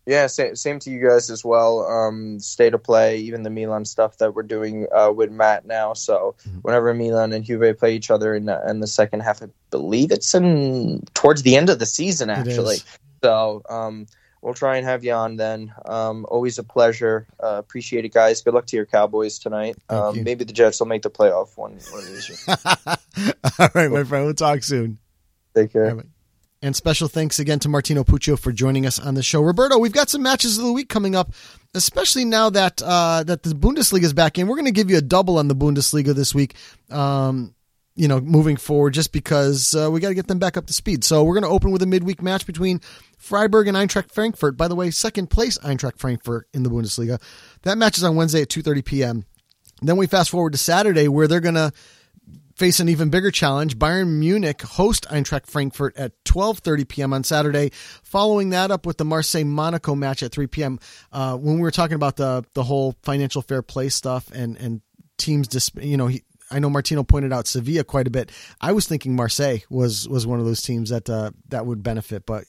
Yeah, 0.07 0.25
same, 0.27 0.55
same 0.55 0.79
to 0.79 0.89
you 0.89 1.05
guys 1.05 1.29
as 1.29 1.43
well. 1.43 1.85
Um, 1.85 2.39
state 2.39 2.73
of 2.73 2.81
play, 2.81 3.17
even 3.17 3.43
the 3.43 3.49
Milan 3.49 3.83
stuff 3.83 4.17
that 4.19 4.33
we're 4.33 4.43
doing 4.43 4.87
uh, 4.95 5.11
with 5.11 5.31
Matt 5.31 5.65
now. 5.65 5.93
So 5.93 6.35
Mm-hmm. 6.47 6.59
whenever 6.59 6.93
Milan 6.93 7.33
and 7.33 7.43
Juve 7.43 7.77
play 7.77 7.93
each 7.95 8.09
other 8.09 8.33
in 8.33 8.45
the, 8.45 8.61
in 8.69 8.79
the 8.79 8.87
second 8.87 9.19
half, 9.19 9.43
I 9.43 9.47
believe 9.69 10.11
it's 10.11 10.33
in 10.33 11.03
towards 11.13 11.43
the 11.43 11.57
end 11.57 11.69
of 11.69 11.79
the 11.79 11.85
season 11.85 12.29
actually. 12.29 12.77
So 13.23 13.61
um, 13.69 14.07
we'll 14.41 14.53
try 14.53 14.77
and 14.77 14.85
have 14.85 15.03
you 15.03 15.11
on 15.11 15.35
then. 15.35 15.73
Um, 15.85 16.25
always 16.29 16.57
a 16.57 16.63
pleasure. 16.63 17.27
Uh, 17.43 17.57
appreciate 17.57 18.05
it, 18.05 18.13
guys. 18.13 18.41
Good 18.41 18.53
luck 18.53 18.65
to 18.67 18.77
your 18.77 18.85
Cowboys 18.85 19.39
tonight. 19.39 19.75
Um, 19.89 20.15
you. 20.15 20.23
maybe 20.23 20.45
the 20.45 20.53
Jets 20.53 20.79
will 20.79 20.87
make 20.87 21.01
the 21.01 21.09
playoff 21.09 21.57
one, 21.57 21.79
one 21.91 21.99
of 21.99 22.07
these 22.07 22.29
years. 22.29 22.45
all 23.59 23.69
right, 23.75 23.91
my 23.91 24.03
friend. 24.03 24.25
We'll 24.25 24.33
talk 24.33 24.63
soon. 24.63 24.99
Take 25.53 25.73
care. 25.73 26.03
And 26.59 26.75
special 26.75 27.07
thanks 27.07 27.37
again 27.37 27.59
to 27.59 27.69
Martino 27.69 28.03
Puccio 28.03 28.37
for 28.37 28.51
joining 28.51 28.87
us 28.87 28.99
on 28.99 29.13
the 29.13 29.21
show. 29.21 29.41
Roberto, 29.41 29.77
we've 29.77 29.91
got 29.91 30.09
some 30.09 30.23
matches 30.23 30.57
of 30.57 30.65
the 30.65 30.73
week 30.73 30.89
coming 30.89 31.15
up, 31.15 31.33
especially 31.75 32.25
now 32.25 32.49
that 32.49 32.81
uh, 32.81 33.23
that 33.25 33.43
the 33.43 33.51
Bundesliga 33.51 34.03
is 34.03 34.13
back 34.13 34.39
in. 34.39 34.47
We're 34.47 34.55
going 34.55 34.65
to 34.65 34.71
give 34.71 34.89
you 34.89 34.97
a 34.97 35.01
double 35.01 35.37
on 35.37 35.49
the 35.49 35.55
Bundesliga 35.55 36.15
this 36.15 36.33
week. 36.33 36.55
Um, 36.89 37.53
you 37.95 38.07
know, 38.07 38.19
moving 38.19 38.57
forward, 38.57 38.95
just 38.95 39.11
because 39.11 39.75
uh, 39.75 39.89
we 39.91 39.99
got 39.99 40.09
to 40.09 40.15
get 40.15 40.27
them 40.27 40.39
back 40.39 40.57
up 40.57 40.65
to 40.67 40.73
speed. 40.73 41.03
So 41.03 41.23
we're 41.23 41.35
going 41.35 41.43
to 41.43 41.49
open 41.49 41.71
with 41.71 41.83
a 41.83 41.87
midweek 41.87 42.21
match 42.23 42.45
between 42.47 42.81
Freiburg 43.17 43.67
and 43.67 43.77
Eintracht 43.77 44.11
Frankfurt. 44.11 44.57
By 44.57 44.67
the 44.67 44.75
way, 44.75 44.89
second 44.89 45.29
place 45.29 45.59
Eintracht 45.59 45.99
Frankfurt 45.99 46.47
in 46.53 46.63
the 46.63 46.69
Bundesliga. 46.69 47.21
That 47.63 47.77
match 47.77 47.97
is 47.99 48.03
on 48.03 48.15
Wednesday 48.15 48.41
at 48.41 48.49
two 48.49 48.63
thirty 48.63 48.81
p.m. 48.81 49.25
Then 49.83 49.97
we 49.97 50.07
fast 50.07 50.31
forward 50.31 50.53
to 50.53 50.57
Saturday, 50.57 51.07
where 51.07 51.27
they're 51.27 51.39
going 51.39 51.53
to 51.53 51.71
face 52.57 52.79
an 52.79 52.89
even 52.89 53.09
bigger 53.09 53.31
challenge. 53.31 53.77
Bayern 53.77 54.17
Munich 54.19 54.61
host 54.61 55.05
Eintracht 55.09 55.47
Frankfurt 55.47 55.95
at 55.95 56.11
12:30 56.25 56.87
p.m. 56.87 57.13
on 57.13 57.23
Saturday. 57.23 57.71
Following 58.03 58.49
that 58.49 58.71
up 58.71 58.85
with 58.85 58.97
the 58.97 59.05
Marseille 59.05 59.45
Monaco 59.45 59.95
match 59.95 60.23
at 60.23 60.31
3 60.31 60.47
p.m. 60.47 60.79
Uh, 61.11 61.37
when 61.37 61.55
we 61.55 61.61
were 61.61 61.71
talking 61.71 61.95
about 61.95 62.17
the 62.17 62.43
the 62.53 62.63
whole 62.63 62.95
financial 63.03 63.41
fair 63.41 63.61
play 63.61 63.89
stuff 63.89 64.31
and 64.31 64.57
and 64.57 64.81
teams, 65.17 65.71
you 65.81 65.97
know, 65.97 66.07
he, 66.07 66.23
I 66.51 66.59
know 66.59 66.69
Martino 66.69 67.03
pointed 67.03 67.33
out 67.33 67.47
Sevilla 67.47 67.83
quite 67.83 68.07
a 68.07 68.11
bit. 68.11 68.31
I 68.61 68.71
was 68.71 68.87
thinking 68.87 69.15
Marseille 69.15 69.59
was 69.69 70.07
was 70.07 70.25
one 70.25 70.39
of 70.39 70.45
those 70.45 70.61
teams 70.61 70.89
that 70.89 71.09
uh, 71.09 71.31
that 71.49 71.65
would 71.65 71.83
benefit, 71.83 72.25
but 72.25 72.45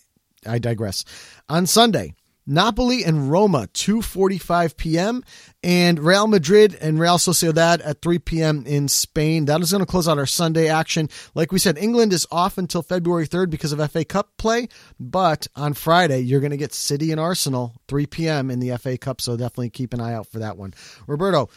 I 0.46 0.58
digress. 0.58 1.04
On 1.48 1.66
Sunday. 1.66 2.14
Napoli 2.50 3.04
and 3.04 3.30
Roma, 3.30 3.68
2:45 3.74 4.78
p.m. 4.78 5.22
and 5.62 5.98
Real 6.00 6.26
Madrid 6.26 6.74
and 6.80 6.98
Real 6.98 7.18
Sociedad 7.18 7.82
at 7.84 8.00
3 8.00 8.18
p.m. 8.20 8.64
in 8.66 8.88
Spain. 8.88 9.44
That 9.44 9.60
is 9.60 9.70
going 9.70 9.84
to 9.84 9.86
close 9.86 10.08
out 10.08 10.16
our 10.16 10.24
Sunday 10.24 10.68
action. 10.68 11.10
Like 11.34 11.52
we 11.52 11.58
said, 11.58 11.76
England 11.76 12.14
is 12.14 12.26
off 12.32 12.56
until 12.56 12.80
February 12.80 13.28
3rd 13.28 13.50
because 13.50 13.72
of 13.72 13.92
FA 13.92 14.02
Cup 14.02 14.38
play, 14.38 14.68
but 14.98 15.46
on 15.56 15.74
Friday 15.74 16.20
you're 16.20 16.40
going 16.40 16.50
to 16.50 16.56
get 16.56 16.72
City 16.72 17.12
and 17.12 17.20
Arsenal 17.20 17.74
3 17.86 18.06
p.m. 18.06 18.50
in 18.50 18.60
the 18.60 18.74
FA 18.78 18.96
Cup, 18.96 19.20
so 19.20 19.36
definitely 19.36 19.68
keep 19.68 19.92
an 19.92 20.00
eye 20.00 20.14
out 20.14 20.26
for 20.26 20.38
that 20.38 20.56
one. 20.56 20.72
Roberto, 21.06 21.50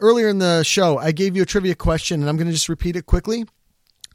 earlier 0.00 0.28
in 0.28 0.38
the 0.38 0.62
show, 0.62 0.96
I 0.96 1.12
gave 1.12 1.36
you 1.36 1.42
a 1.42 1.46
trivia 1.46 1.74
question 1.74 2.22
and 2.22 2.30
I'm 2.30 2.38
going 2.38 2.46
to 2.46 2.54
just 2.54 2.70
repeat 2.70 2.96
it 2.96 3.04
quickly. 3.04 3.44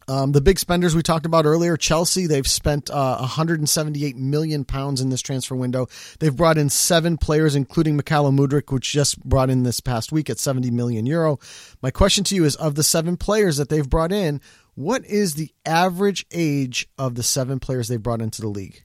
Um, 0.08 0.34
the 0.34 0.42
big 0.42 0.60
spenders 0.60 0.96
we 0.96 1.02
talked 1.02 1.26
about 1.26 1.46
earlier, 1.46 1.78
Chelsea, 1.78 2.28
they've 2.28 2.48
spent 2.48 2.90
uh, 2.92 3.18
178 3.18 4.16
million 4.16 4.64
pounds 4.64 5.02
in 5.02 5.10
this 5.10 5.22
transfer 5.22 5.56
window. 5.56 5.88
They've 6.20 6.36
brought 6.36 6.58
in 6.60 6.70
seven 6.70 7.18
players, 7.18 7.56
including 7.56 8.00
Mykhailo 8.00 8.38
Mudryk, 8.38 8.72
which 8.72 8.92
just 8.92 9.24
brought 9.24 9.50
in 9.50 9.64
this 9.64 9.80
past 9.80 10.12
week 10.12 10.30
at 10.30 10.38
70 10.40 10.70
million 10.72 11.06
euro. 11.06 11.40
My 11.82 11.90
question 11.90 12.24
to 12.26 12.36
you 12.36 12.46
is: 12.46 12.56
of 12.56 12.76
the 12.76 12.84
seven 12.84 13.18
players 13.18 13.58
that 13.58 13.70
they've 13.70 13.90
brought 13.90 14.12
in, 14.12 14.42
what 14.76 15.04
is 15.06 15.34
the 15.36 15.52
average 15.66 16.26
age 16.32 16.88
of 16.98 17.16
the 17.16 17.24
seven 17.24 17.60
players 17.60 17.88
they 17.88 17.98
brought 17.98 18.22
into 18.22 18.42
the 18.42 18.48
league? 18.48 18.84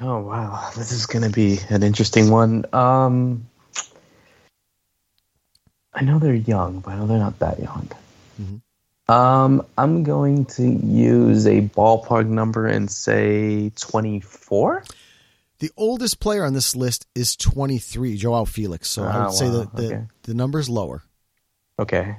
Oh 0.00 0.20
wow, 0.20 0.70
this 0.76 0.92
is 0.92 1.06
going 1.06 1.24
to 1.24 1.30
be 1.30 1.58
an 1.68 1.82
interesting 1.82 2.30
one. 2.30 2.64
Um, 2.72 3.46
I 5.94 6.02
know 6.02 6.18
they're 6.18 6.34
young, 6.34 6.80
but 6.80 6.92
I 6.92 6.96
know 6.98 7.06
they're 7.06 7.18
not 7.18 7.38
that 7.40 7.58
young. 7.60 7.90
Mhm. 8.40 8.60
Um, 9.10 9.66
I'm 9.76 10.02
going 10.04 10.44
to 10.46 10.62
use 10.62 11.46
a 11.46 11.62
ballpark 11.62 12.26
number 12.28 12.66
and 12.66 12.90
say 12.90 13.70
24. 13.70 14.84
The 15.58 15.70
oldest 15.76 16.20
player 16.20 16.44
on 16.44 16.54
this 16.54 16.76
list 16.76 17.06
is 17.14 17.34
23, 17.36 18.16
Joao 18.16 18.44
Felix. 18.44 18.88
So 18.88 19.02
I 19.02 19.10
Ah, 19.12 19.24
would 19.26 19.34
say 19.34 19.46
wow, 19.48 19.56
that 19.58 19.76
the, 19.76 19.86
okay. 19.86 20.04
the 20.22 20.34
number's 20.34 20.68
lower. 20.68 21.02
Okay, 21.78 22.14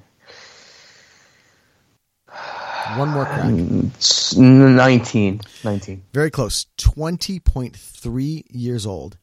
One 2.97 3.09
more 3.09 3.25
crack. 3.25 3.45
Mm, 3.45 4.75
19. 4.75 5.41
19. 5.63 6.03
Very 6.13 6.31
close. 6.31 6.65
20.3 6.77 8.43
years 8.49 8.85
old. 8.85 9.17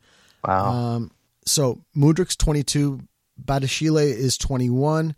Wow. 0.46 0.70
Um, 0.72 1.10
so 1.44 1.82
Mudryk's 1.96 2.36
22, 2.36 3.00
Badiashile 3.44 4.04
is 4.10 4.38
21, 4.38 5.14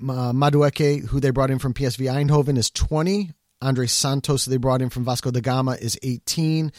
Madueke, 0.00 1.06
who 1.06 1.20
they 1.20 1.30
brought 1.30 1.50
in 1.50 1.58
from 1.58 1.74
PSV 1.74 2.10
Eindhoven, 2.10 2.56
is 2.56 2.70
20. 2.70 3.32
Andrey 3.60 3.88
Santos, 3.88 4.44
who 4.44 4.50
they 4.50 4.56
brought 4.56 4.82
in 4.82 4.90
from 4.90 5.04
Vasco 5.04 5.30
da 5.30 5.40
Gama, 5.40 5.72
is 5.72 5.98
18. 6.02 6.72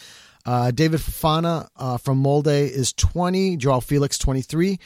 Uh, 0.46 0.72
David 0.72 1.00
Fofana 1.02 1.68
uh, 1.76 1.98
from 1.98 2.18
Molde 2.20 2.48
is 2.48 2.94
20. 2.94 3.58
Joao 3.58 3.82
Felix, 3.82 4.18
23. 4.18 4.80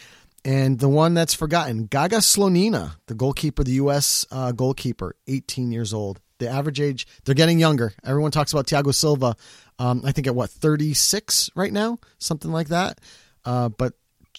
And 0.45 0.79
the 0.79 0.89
one 0.89 1.13
that's 1.13 1.33
forgotten, 1.33 1.85
Gaga 1.85 2.17
Slonina, 2.17 2.97
the 3.07 3.13
goalkeeper, 3.13 3.63
the 3.63 3.73
U.S. 3.73 4.25
Uh, 4.29 4.51
goalkeeper, 4.51 5.15
18 5.27 5.71
years 5.71 5.93
old. 5.93 6.19
The 6.39 6.49
average 6.49 6.81
age, 6.81 7.07
they're 7.23 7.35
getting 7.35 7.59
younger. 7.59 7.93
Everyone 8.03 8.31
talks 8.31 8.51
about 8.51 8.67
Thiago 8.67 8.93
Silva. 8.93 9.37
Um, 9.79 10.01
I 10.03 10.11
think 10.11 10.27
at 10.27 10.35
what 10.35 10.49
36 10.49 11.49
right 11.55 11.71
now, 11.71 11.99
something 12.17 12.51
like 12.51 12.67
that. 12.69 12.99
Uh, 13.45 13.69
but 13.69 13.93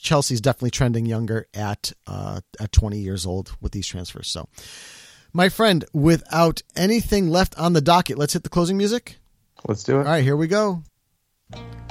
Chelsea's 0.05 0.41
definitely 0.41 0.71
trending 0.71 1.07
younger 1.07 1.47
at 1.55 1.93
uh, 2.07 2.41
at 2.61 2.71
20 2.71 2.99
years 2.99 3.27
old 3.27 3.57
with 3.61 3.73
these 3.73 3.87
transfers. 3.87 4.29
So, 4.29 4.49
my 5.33 5.49
friend, 5.49 5.85
without 5.93 6.63
anything 6.77 7.31
left 7.31 7.59
on 7.59 7.73
the 7.73 7.81
docket, 7.81 8.19
let's 8.19 8.35
hit 8.35 8.45
the 8.45 8.51
closing 8.51 8.77
music. 8.77 9.17
Let's 9.67 9.83
do 9.83 9.97
it. 9.97 10.01
All 10.01 10.13
right, 10.13 10.23
here 10.23 10.37
we 10.37 10.47
go. 10.47 10.83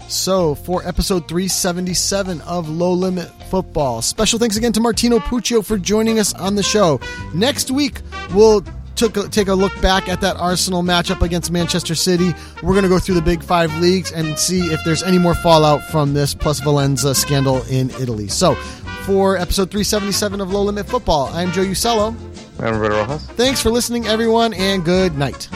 So, 0.07 0.53
for 0.53 0.85
episode 0.87 1.27
377 1.27 2.41
of 2.41 2.69
Low 2.69 2.93
Limit 2.93 3.29
Football, 3.49 4.01
special 4.01 4.37
thanks 4.37 4.57
again 4.57 4.73
to 4.73 4.81
Martino 4.81 5.17
Puccio 5.17 5.65
for 5.65 5.77
joining 5.77 6.19
us 6.19 6.33
on 6.33 6.55
the 6.55 6.63
show. 6.63 6.99
Next 7.33 7.71
week, 7.71 8.01
we'll 8.33 8.63
took 9.09 9.17
a, 9.17 9.27
take 9.27 9.49
a 9.49 9.53
look 9.53 9.73
back 9.81 10.07
at 10.07 10.21
that 10.21 10.37
Arsenal 10.37 10.81
matchup 10.81 11.21
against 11.21 11.51
Manchester 11.51 11.93
City. 11.93 12.31
We're 12.61 12.71
going 12.71 12.83
to 12.83 12.89
go 12.89 12.99
through 12.99 13.15
the 13.15 13.21
big 13.21 13.43
five 13.43 13.73
leagues 13.79 14.13
and 14.13 14.39
see 14.39 14.67
if 14.67 14.79
there's 14.85 15.03
any 15.03 15.17
more 15.17 15.35
fallout 15.35 15.83
from 15.83 16.13
this 16.13 16.33
plusvalenza 16.33 17.13
scandal 17.13 17.63
in 17.63 17.89
Italy. 17.91 18.29
So, 18.29 18.55
for 19.05 19.35
episode 19.35 19.69
377 19.71 20.39
of 20.39 20.53
Low 20.53 20.63
Limit 20.63 20.87
Football, 20.87 21.27
I'm 21.33 21.51
Joe 21.51 21.63
Usello. 21.63 22.15
I'm 22.59 22.79
Roberto 22.79 23.01
Rojas. 23.01 23.27
Thanks 23.31 23.61
for 23.61 23.71
listening, 23.71 24.07
everyone, 24.07 24.53
and 24.53 24.85
good 24.85 25.17
night. 25.17 25.49